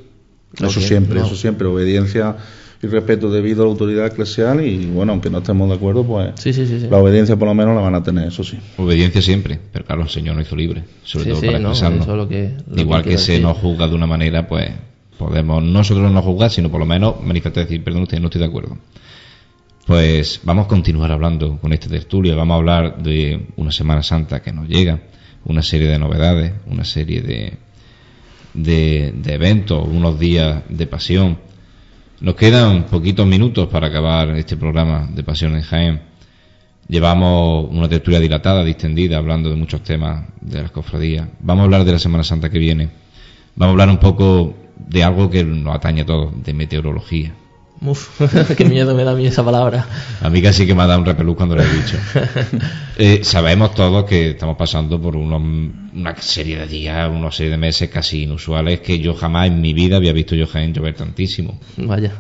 [0.56, 2.36] Eso que siempre, no- eso siempre, obediencia
[2.84, 6.34] y respeto debido a la autoridad eclesial y bueno, aunque no estemos de acuerdo, pues
[6.36, 6.82] Sí, sí, sí.
[6.82, 6.88] sí.
[6.88, 8.60] la obediencia por lo menos la van a tener, eso sí.
[8.78, 11.70] Obediencia siempre, pero claro, el Señor nos hizo libre, sobre Sí, todo sí, para no,
[11.70, 12.02] expresarnos.
[12.04, 13.44] eso es lo que- lo Igual que que, se decir.
[13.44, 14.70] nos juzga de una manera, pues
[15.18, 18.48] podemos nosotros no juzgar, sino por lo menos manifestar decir, perdón usted, no estoy de
[18.48, 18.78] acuerdo.
[19.86, 24.42] Pues vamos a continuar hablando con este tertulio, vamos a hablar de una Semana Santa
[24.42, 25.00] que nos llega,
[25.44, 27.60] una serie de novedades, una serie de,
[28.56, 31.38] de, de eventos, unos días de pasión.
[32.20, 36.02] Nos quedan poquitos minutos para acabar este programa de Pasión en Jaén.
[36.88, 41.28] Llevamos una tertulia dilatada, distendida, hablando de muchos temas de las cofradías.
[41.42, 42.90] Vamos a hablar de la Semana Santa que viene.
[43.56, 47.36] Vamos a hablar un poco de algo que nos atañe a todos, de meteorología.
[47.92, 48.22] Uf,
[48.58, 49.86] qué miedo me da a mí esa palabra.
[50.22, 51.98] A mí casi que me ha dado un repelús cuando lo he dicho.
[52.98, 55.42] Eh, sabemos todos que estamos pasando por unos-
[55.94, 59.74] una serie de días, una serie de meses casi inusuales que yo jamás en mi
[59.74, 61.60] vida había visto yo Jaén llover tantísimo.
[61.76, 62.14] Vaya.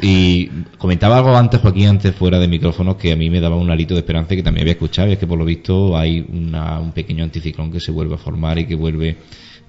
[0.00, 0.46] Y
[0.78, 3.94] comentaba algo antes, Joaquín, antes fuera de micrófonos, que a mí me daba un alito
[3.94, 6.90] de esperanza que también había escuchado, y es que por lo visto hay una- un
[6.90, 9.18] pequeño anticiclón que se vuelve a formar y que vuelve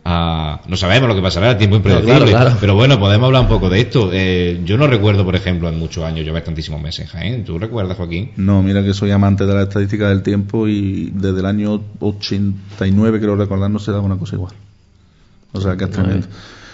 [0.05, 0.61] a...
[0.67, 2.13] No sabemos lo que pasará, el tiempo impredecible.
[2.13, 2.57] Claro, claro.
[2.59, 4.09] Pero bueno, podemos hablar un poco de esto.
[4.11, 7.45] Eh, yo no recuerdo, por ejemplo, en muchos años llover tantísimos meses en Jaén.
[7.45, 8.31] ¿Tú recuerdas, Joaquín?
[8.35, 13.19] No, mira que soy amante de la estadística del tiempo y desde el año 89,
[13.19, 14.53] creo recordar, no se da una cosa igual.
[15.53, 16.27] O sea que es tremendo.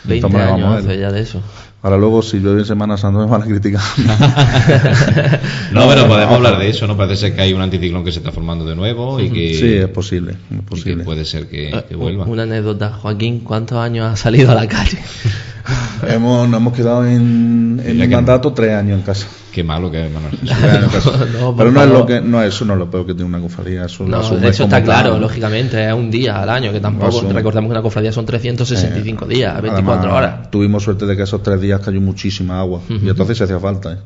[0.06, 1.42] 20 Estamos- vamos años hace ya de eso.
[1.82, 3.82] Ahora luego, si llueve en Semana Santa, me van a criticar.
[5.72, 6.98] No, pero podemos hablar de eso, ¿no?
[6.98, 9.74] Parece ser que hay un anticiclón que se está formando de nuevo y que, sí,
[9.76, 11.04] es posible, es y que posible.
[11.04, 12.26] puede ser que, que Eh, vuelva.
[12.26, 14.98] Una anécdota, Joaquín, ¿cuántos años has salido a la calle?
[16.08, 19.28] Hemos, nos hemos quedado en, que- mandato tres años en casa.
[19.52, 20.38] Qué malo que es, Manuel.
[21.40, 23.40] No, Pero no es lo que, no, eso no es lo peor que tiene una
[23.40, 23.86] cofradía.
[23.86, 25.22] Eso, No, está claro, tal.
[25.22, 27.34] lógicamente, es un día al año, que tampoco, Eso.
[27.34, 30.52] recordemos que una cofradía son 365 días, 24 Además, horas.
[30.52, 33.94] Tuvimos suerte de que esos tres días cayó muchísima agua y entonces se hacía falta.
[33.94, 33.98] ¿eh?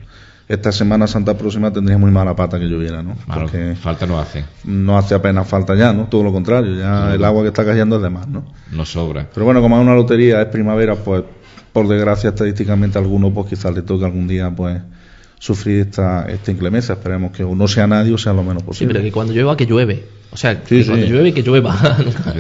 [0.48, 3.16] Esta Semana Santa próxima tendría muy mala pata que lloviera, ¿no?
[3.28, 6.06] Malo, Porque falta no hace, no hace apenas falta ya, ¿no?
[6.06, 8.44] Todo lo contrario, ya el agua que está cayendo es de más, ¿no?
[8.72, 9.28] no sobra.
[9.34, 11.24] Pero bueno, como es una lotería, es primavera, pues
[11.74, 14.80] por desgracia estadísticamente a alguno pues quizás le toque algún día pues
[15.40, 16.94] sufrir esta, esta inclemencia.
[16.94, 18.94] Esperemos que o no sea nadie o sea lo menos Sí, posible.
[18.94, 20.04] pero que cuando llueva, que llueve.
[20.32, 20.90] O sea, Sí, que sí.
[20.90, 21.98] cuando llueve, que llueva.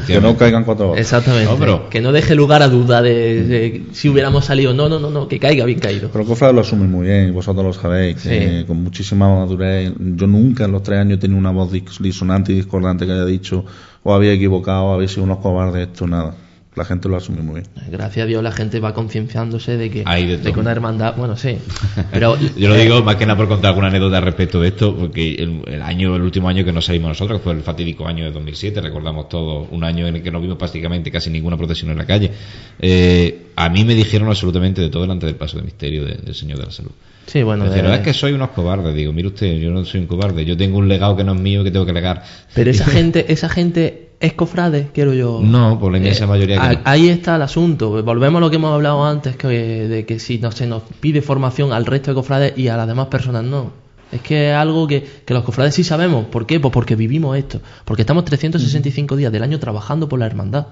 [0.08, 1.02] que no caigan cuatro horas.
[1.02, 1.52] Exactamente.
[1.52, 4.74] No, pero- Que no deje lugar a duda de, de si hubiéramos salido.
[4.74, 6.10] No, no, no, no, que caiga bien caído.
[6.12, 8.66] Pero Cofrade lo asume muy bien, vosotros lo sabéis, que Sí.
[8.66, 9.92] con muchísima madurez.
[10.00, 13.12] Yo nunca en los tres años he tenido una voz dis- disonante y discordante que
[13.12, 13.64] haya dicho
[14.02, 16.34] o había equivocado, o había sido unos cobardes, esto, nada.
[16.76, 17.68] La gente lo asume muy bien.
[17.92, 20.62] Gracias a Dios la gente va concienciándose de que, Hay de que todo.
[20.62, 21.58] una hermandad, bueno, sí.
[22.12, 25.36] Pero Yo lo digo más que nada por contar alguna anécdota respecto de esto, porque
[25.36, 28.26] el, el año, el último año que nos salimos nosotros, que fue el fatídico año
[28.26, 31.92] de 2007, recordamos todos, un año en el que no vimos prácticamente casi ninguna procesión
[31.92, 32.32] en la calle.
[32.80, 36.34] Eh, a mí me dijeron absolutamente de todo delante del paso de misterio de- del
[36.34, 36.92] Señor de la Salud.
[37.28, 38.96] sí, bueno, de- dijeron, es que soy unos cobardes.
[38.96, 41.40] Digo, mire usted, yo no soy un cobarde, yo tengo un legado que no es
[41.40, 42.24] mío que tengo que legar.
[42.56, 45.42] pero esa gente, esa gente es cofrade, quiero yo.
[45.44, 46.80] No, por la inmensa Eh, mayoría que a- no.
[46.86, 48.02] Ahí está el asunto.
[48.04, 51.22] Volvemos a lo que hemos hablado antes, que, de que si no, se nos pide
[51.22, 53.72] formación al resto de cofrades y a las demás personas no.
[54.12, 56.26] Es que es algo que, que los cofrades sí sabemos.
[56.26, 56.60] ¿Por qué?
[56.60, 57.62] Pues porque vivimos esto.
[57.84, 60.68] Porque estamos 365 días del año trabajando por la hermandad.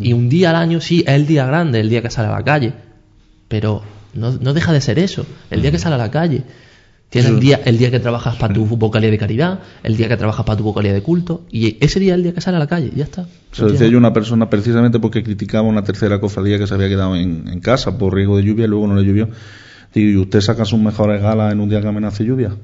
[0.00, 2.32] Y un día al año sí es el día grande, el día que sale a
[2.32, 2.72] la calle.
[3.48, 3.82] Pero
[4.14, 5.24] no, no deja de ser eso.
[5.50, 6.42] El día que sale a la calle.
[7.12, 10.16] Tienes el día, el día que trabajas para tu vocalía de caridad, el día que
[10.16, 12.58] trabajas para tu vocalía de culto, y ese día es el día que sale a
[12.58, 13.26] la calle, ya está.
[13.50, 16.88] Se lo decía yo una persona precisamente porque criticaba una tercera cofradía que se había
[16.88, 19.28] quedado en, en casa por riesgo de lluvia y luego no le llovió.
[19.92, 22.56] Digo, ¿y usted saca sus mejores galas en un día que amenace lluvia?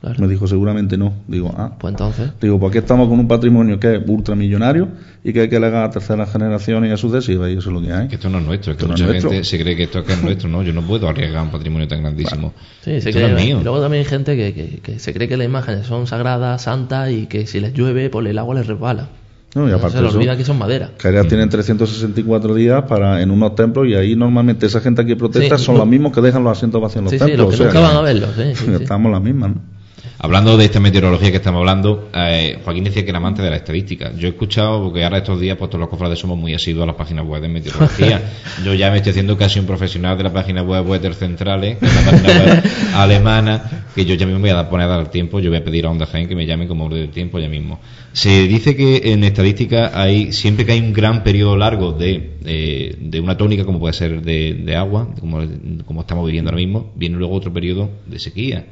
[0.00, 0.14] Claro.
[0.20, 1.12] Me dijo, seguramente no.
[1.26, 1.72] Digo, ah.
[1.78, 4.88] Pues entonces, Digo, pues aquí estamos con un patrimonio que es ultramillonario
[5.24, 7.82] y que hay que legar a terceras generaciones y a sucesivas y eso es lo
[7.82, 8.06] que hay.
[8.06, 9.30] Que esto no es nuestro, es que Esto no es mucha nuestro.
[9.30, 11.88] gente se cree que esto que es nuestro, no, yo no puedo arriesgar un patrimonio
[11.88, 12.52] tan grandísimo.
[12.82, 13.58] sí, se cree, no es mío.
[13.60, 16.62] y luego también hay gente que, que- que se cree que las imágenes son sagradas,
[16.62, 19.08] santas y que si les llueve, pues el agua les resbala.
[19.56, 20.90] No, y aparte se les olvida que son madera.
[20.96, 25.16] que allá tienen 364 días para en unos templos y ahí normalmente esa gente que
[25.16, 27.24] protesta Sí, son no- los mismos que dejan los asientos vacíos en los Sí, sí,
[27.24, 27.46] templos.
[27.48, 28.30] los que o sea nunca van a verlos.
[28.36, 28.82] sí, sí, sí.
[28.82, 29.77] Estamos las mismas, ¿no?
[30.20, 33.56] Hablando de esta meteorología que estamos hablando, eh, Joaquín decía que era amante de la
[33.56, 34.12] estadística.
[34.16, 36.86] Yo he escuchado, porque ahora estos días, pues todos los cofrades somos muy asiduos a
[36.86, 38.20] las páginas web de meteorología.
[38.64, 41.86] Yo ya me estoy haciendo casi un profesional de la página web Weather Centrales, que
[41.86, 42.62] es la página web
[42.94, 45.38] alemana, que yo ya mismo voy a poner a dar tiempo.
[45.38, 47.48] Yo voy a pedir a Onda Jaén que me llame como hombre del tiempo ya
[47.48, 47.78] mismo.
[48.12, 52.96] Se dice que en estadística hay, siempre que hay un gran periodo largo de, eh,
[52.98, 55.40] de una tónica, como puede ser de, de agua, como,
[55.86, 58.66] como estamos viviendo ahora mismo, viene luego otro periodo de sequía.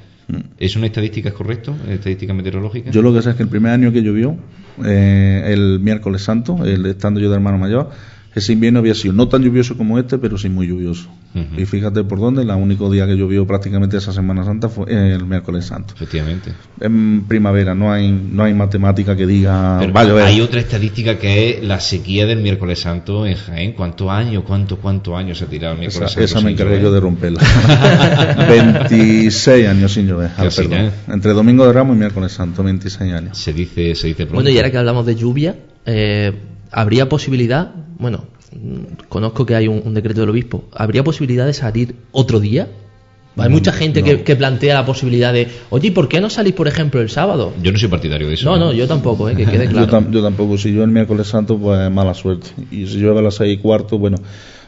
[0.58, 1.74] ¿Es una estadística correcto?
[1.88, 2.90] ¿Estadística meteorológica?
[2.90, 4.36] Yo lo que sé es que el primer año que llovió,
[4.84, 7.90] eh, el miércoles santo, el, estando yo de hermano mayor,
[8.36, 11.08] ese invierno había sido no tan lluvioso como este, pero sí muy lluvioso.
[11.58, 15.12] Y fíjate por dónde, el único día que llovió prácticamente esa Semana Santa fue eh,
[15.14, 15.92] el miércoles santo.
[15.94, 16.52] Efectivamente.
[16.80, 20.24] En primavera no hay no hay matemática que diga Pero va a llover.
[20.24, 23.72] hay otra estadística que es la sequía del miércoles santo en Jaén.
[23.72, 26.24] ¿Cuántos años, cuántos, cuántos años se ha tirado el Esa, miércoles santo?
[26.24, 27.40] esa me encargué yo de romperla.
[28.48, 30.70] 26 años sin llover, al perdón.
[30.70, 30.92] nada.
[31.08, 33.38] Entre Domingo de Ramos y Miércoles Santo, 26 años.
[33.38, 34.34] Se dice, se dice pronto.
[34.36, 36.32] Bueno, y ahora que hablamos de lluvia, eh,
[36.70, 37.72] ¿habría posibilidad?
[37.98, 38.24] Bueno,
[39.08, 40.64] conozco que hay un, un decreto del obispo.
[40.72, 42.68] ¿Habría posibilidad de salir otro día?
[43.38, 46.54] Hay mucha gente que, que plantea la posibilidad de, oye, ¿y ¿por qué no salís,
[46.54, 47.52] por ejemplo, el sábado?
[47.62, 48.46] Yo no soy partidario de eso.
[48.48, 49.88] No, no, yo tampoco, eh, que quede Yo, claro.
[49.92, 52.48] tam- yo tampoco, si yo el miércoles santo, pues mala suerte.
[52.70, 54.16] Y si llueve a las seis y cuarto, bueno,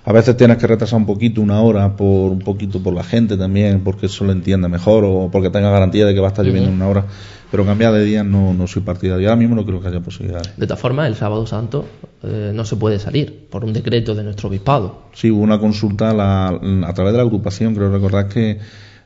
[0.05, 3.37] a veces tienes que retrasar un poquito, una hora, por un poquito por la gente
[3.37, 6.45] también, porque eso lo entiende mejor o porque tenga garantía de que va a estar
[6.45, 7.05] lloviendo en una hora.
[7.51, 9.27] Pero cambiar de día no, no soy partidario.
[9.29, 10.55] Ahora mismo no creo que haya posibilidades.
[10.59, 11.87] De todas formas, el sábado santo
[12.23, 15.05] eh, no se puede salir por un decreto de nuestro obispado.
[15.15, 16.49] Sí, hubo una consulta a, la-
[16.87, 18.59] a través de la agrupación, creo recordar que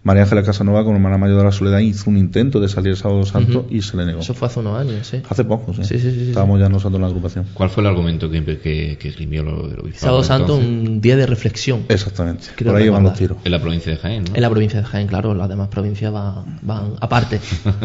[0.04, 2.96] María Ángeles Casanova, como hermana mayor de la Soledad, hizo un intento de salir el
[2.96, 4.20] sábado santo y se le negó.
[4.20, 5.22] Eso fue hace unos años, sí.
[5.28, 5.84] Hace poco, sí.
[5.84, 6.28] Sí, sí, sí.
[6.30, 7.46] Estábamos ya nosotros en la agrupación.
[7.54, 9.94] ¿Cuál fue el argumento que, que, que esgrimió lo- el obispado?
[10.22, 11.84] Sábado Santo, un día de reflexión.
[11.88, 12.48] Exactamente.
[12.56, 13.38] Creo Por ahí van los tiros.
[13.44, 14.34] En la provincia de Jaén, ¿no?
[14.34, 17.38] En la provincia de Jaén, claro, las demás provincias van, van aparte.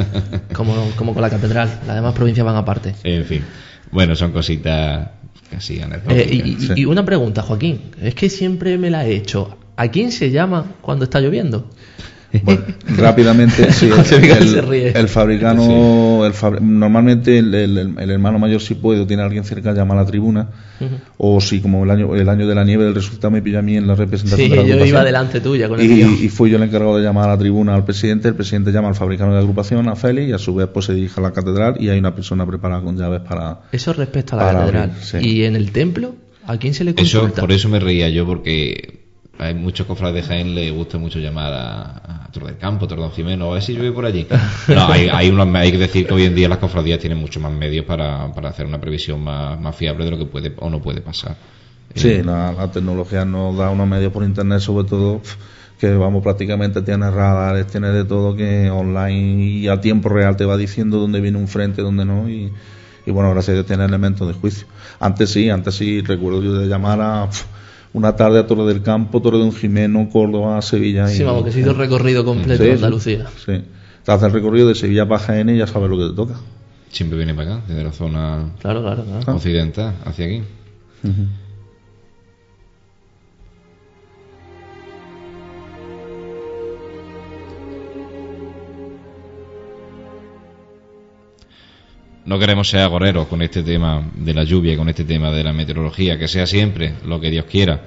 [0.54, 2.96] como, como con la catedral, las demás provincias van aparte.
[3.04, 3.44] En fin.
[3.92, 5.10] Bueno, son cositas
[5.52, 6.32] casi anecdóticas.
[6.32, 6.74] Eh, y, y- sí.
[6.78, 9.56] y una pregunta, Joaquín, es que siempre me la he hecho.
[9.80, 11.70] ¿A quién se llama cuando está lloviendo?
[12.44, 12.62] Bueno,
[12.98, 19.00] rápidamente, sí, el, el fabricano, el fabri- normalmente el, el- el hermano mayor si puede
[19.02, 20.50] o tiene a alguien cerca llama a la tribuna,
[21.18, 23.62] o si como el año el año de la nieve del resultado me pilla a
[23.62, 26.30] mí en la representación Sí, de la yo iba delante tuya con el y, y
[26.30, 28.96] fui yo el encargado de llamar a la tribuna al presidente, el presidente llama al
[28.96, 31.32] fabricano de la agrupación, a Félix, y a su vez pues se dirige a la
[31.32, 33.62] catedral y hay una persona preparada con llaves para...
[33.72, 34.84] Eso respecto a la catedral.
[34.92, 35.18] abrir, sí.
[35.22, 36.16] ¿Y en el templo?
[36.46, 37.42] ¿A quién se le Eso, consulta?
[37.42, 39.07] por eso me reía yo, porque
[39.40, 43.12] hay muchos cofrades de Jaén le gusta mucho llamar a, a del Campo, Tor Don
[43.12, 44.28] Jimeno, a ver si llueve por allí.
[44.68, 47.40] No, hay, hay, unos, hay que decir que hoy en día las cofradías tienen mucho
[47.40, 50.70] más medios para, para hacer una previsión más, más fiable de lo que puede o
[50.70, 51.36] no puede pasar.
[51.96, 55.22] Sí, Eh, la, la tecnología nos da unos medios por internet, sobre todo
[55.80, 60.46] que vamos prácticamente tiene radares, tiene de todo que online y a tiempo real te
[60.46, 62.52] va diciendo dónde viene un frente, dónde no y,
[63.06, 64.68] y bueno, gracias a Dios tiene elementos de juicio.
[65.00, 67.46] Antes sí, antes sí recuerdo yo de llamar a pf,
[67.94, 71.44] una tarde a Torre del Campo, Torre de un Jimeno, Córdoba, Sevilla y Sí, vamos,
[71.46, 73.26] que se hizo el recorrido completo Sí, de sí, Andalucía.
[73.46, 73.62] Sí.
[74.04, 76.36] Te haces el recorrido de Sevilla para Jaén y ya sabes lo que te toca.
[76.90, 79.34] Siempre viene para acá, desde la zona Claro, claro, claro.
[79.36, 80.42] occidental hacia aquí.
[92.28, 95.54] No queremos ser agoreros con este tema de la lluvia con este tema de la
[95.54, 97.82] meteorología, que sea siempre lo que Dios quiera,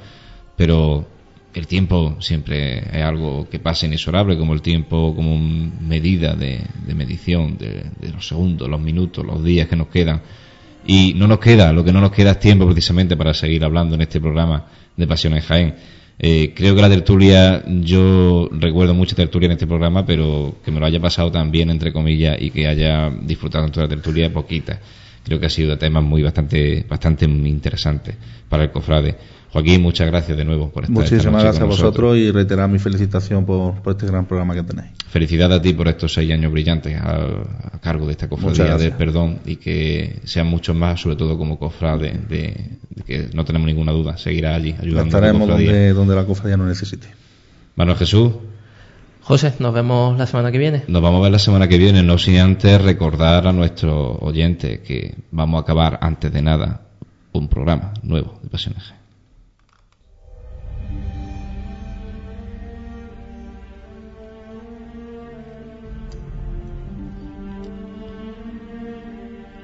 [0.57, 1.07] pero
[1.53, 6.95] el tiempo siempre es algo que pasa inexorable, como el tiempo como medida de, de
[6.95, 10.23] medición de, de los segundos, los minutos, los días que nos quedan.
[10.87, 13.95] Y no nos queda, lo que no nos queda es tiempo precisamente para seguir hablando
[13.95, 14.65] en este programa
[14.97, 15.75] de Pasión en Jaén.
[16.23, 20.79] Eh, creo que la tertulia, yo recuerdo mucha tertulia en este programa, pero que me
[20.79, 24.31] lo haya pasado tan bien, entre comillas, y que haya disfrutado tanto de la tertulia,
[24.31, 24.79] poquita.
[25.25, 28.17] Creo que ha sido temas muy bastante, bastante interesantes
[28.51, 29.17] para el cofrade.
[29.53, 32.69] Joaquín, muchas gracias de nuevo por estar esta Muchísimas noche gracias a vosotros y reiterar
[32.69, 34.93] mi felicitación por, por este gran programa que tenéis.
[35.09, 37.17] Felicidades a ti por estos seis años brillantes a,
[37.73, 41.59] a cargo de esta cofradía del perdón y que sean muchos más, sobre todo como
[41.59, 45.93] cofrade, de, de que no tenemos ninguna duda, seguirá allí ayudando a la Estaremos donde,
[45.95, 47.09] donde la cofradía no necesite.
[47.75, 48.33] Manuel Jesús,
[49.23, 50.85] José, nos vemos la semana que viene.
[50.87, 54.79] nos vamos a ver la semana que viene, no sin antes recordar a nuestros oyentes
[54.81, 56.83] que vamos a acabar antes de nada
[57.33, 59.00] un programa nuevo de Pasiones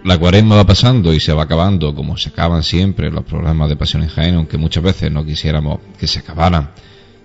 [0.06, 3.74] La cuaresma va pasando y se va acabando, como se acaban siempre los programas de
[3.74, 6.70] Pasión en Jaén, aunque muchas veces no quisiéramos que se acabaran.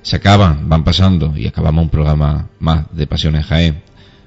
[0.01, 3.83] Se acaban, van pasando y acabamos un programa más de Pasión en Jaén.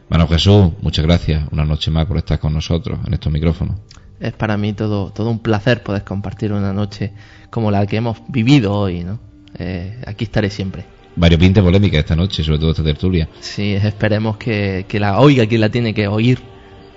[0.08, 3.74] Mano Jesús, muchas gracias una noche más por estar con nosotros en estos micrófonos.
[4.20, 7.12] Es para mí todo, todo un placer poder compartir una noche
[7.50, 9.18] como la que hemos vivido hoy, ¿no?
[9.58, 10.84] Eh, aquí estaré siempre.
[11.16, 13.28] Variopinta polémica esta noche, sobre todo esta tertulia.
[13.40, 16.38] Sí, esperemos que, que la oiga quien la tiene que oír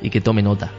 [0.03, 0.71] y que tome nota.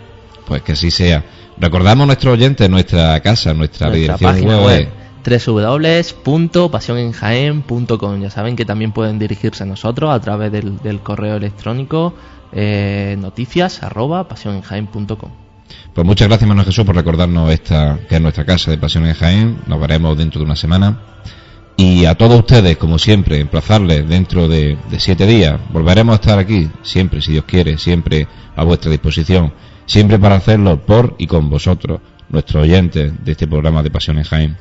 [0.49, 1.23] Pues que así sea.
[1.59, 4.65] Recordamos a nuestros oyentes nuestra casa, nuestra, Nuestra dirección web.
[4.65, 4.89] web
[5.29, 12.15] www.pasionenjaen.com Ya saben que también pueden dirigirse a nosotros a través del, del correo electrónico
[12.53, 15.31] eh, noticias arroba pasionenjaen.com
[15.93, 19.12] Pues muchas gracias, Manuel Jesús, por recordarnos esta, que es nuestra casa de Pasión en
[19.15, 19.59] Jaén.
[19.66, 20.99] Nos veremos dentro de una semana.
[21.77, 25.61] Y a todos ustedes, como siempre, emplazarles dentro de, de siete días.
[25.70, 28.27] Volveremos a estar aquí, siempre, si Dios quiere, siempre
[28.57, 29.53] a vuestra disposición.
[29.89, 34.24] Siempre para hacerlo por y con vosotros, nuestros oyentes de este programa de Pasión en
[34.24, 34.56] Jaén.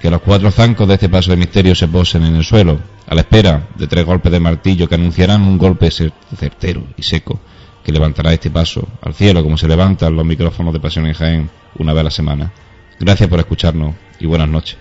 [0.00, 3.14] Que los cuatro zancos de este paso de misterio se posen en el suelo, a
[3.14, 7.38] la espera de tres golpes de martillo que anunciarán un golpe cer- certero y seco
[7.84, 11.50] que levantará este paso al cielo como se levantan los micrófonos de Pasión en Jaén
[11.78, 12.50] una vez a la semana.
[12.98, 14.76] Gracias por escucharnos y buenas noches.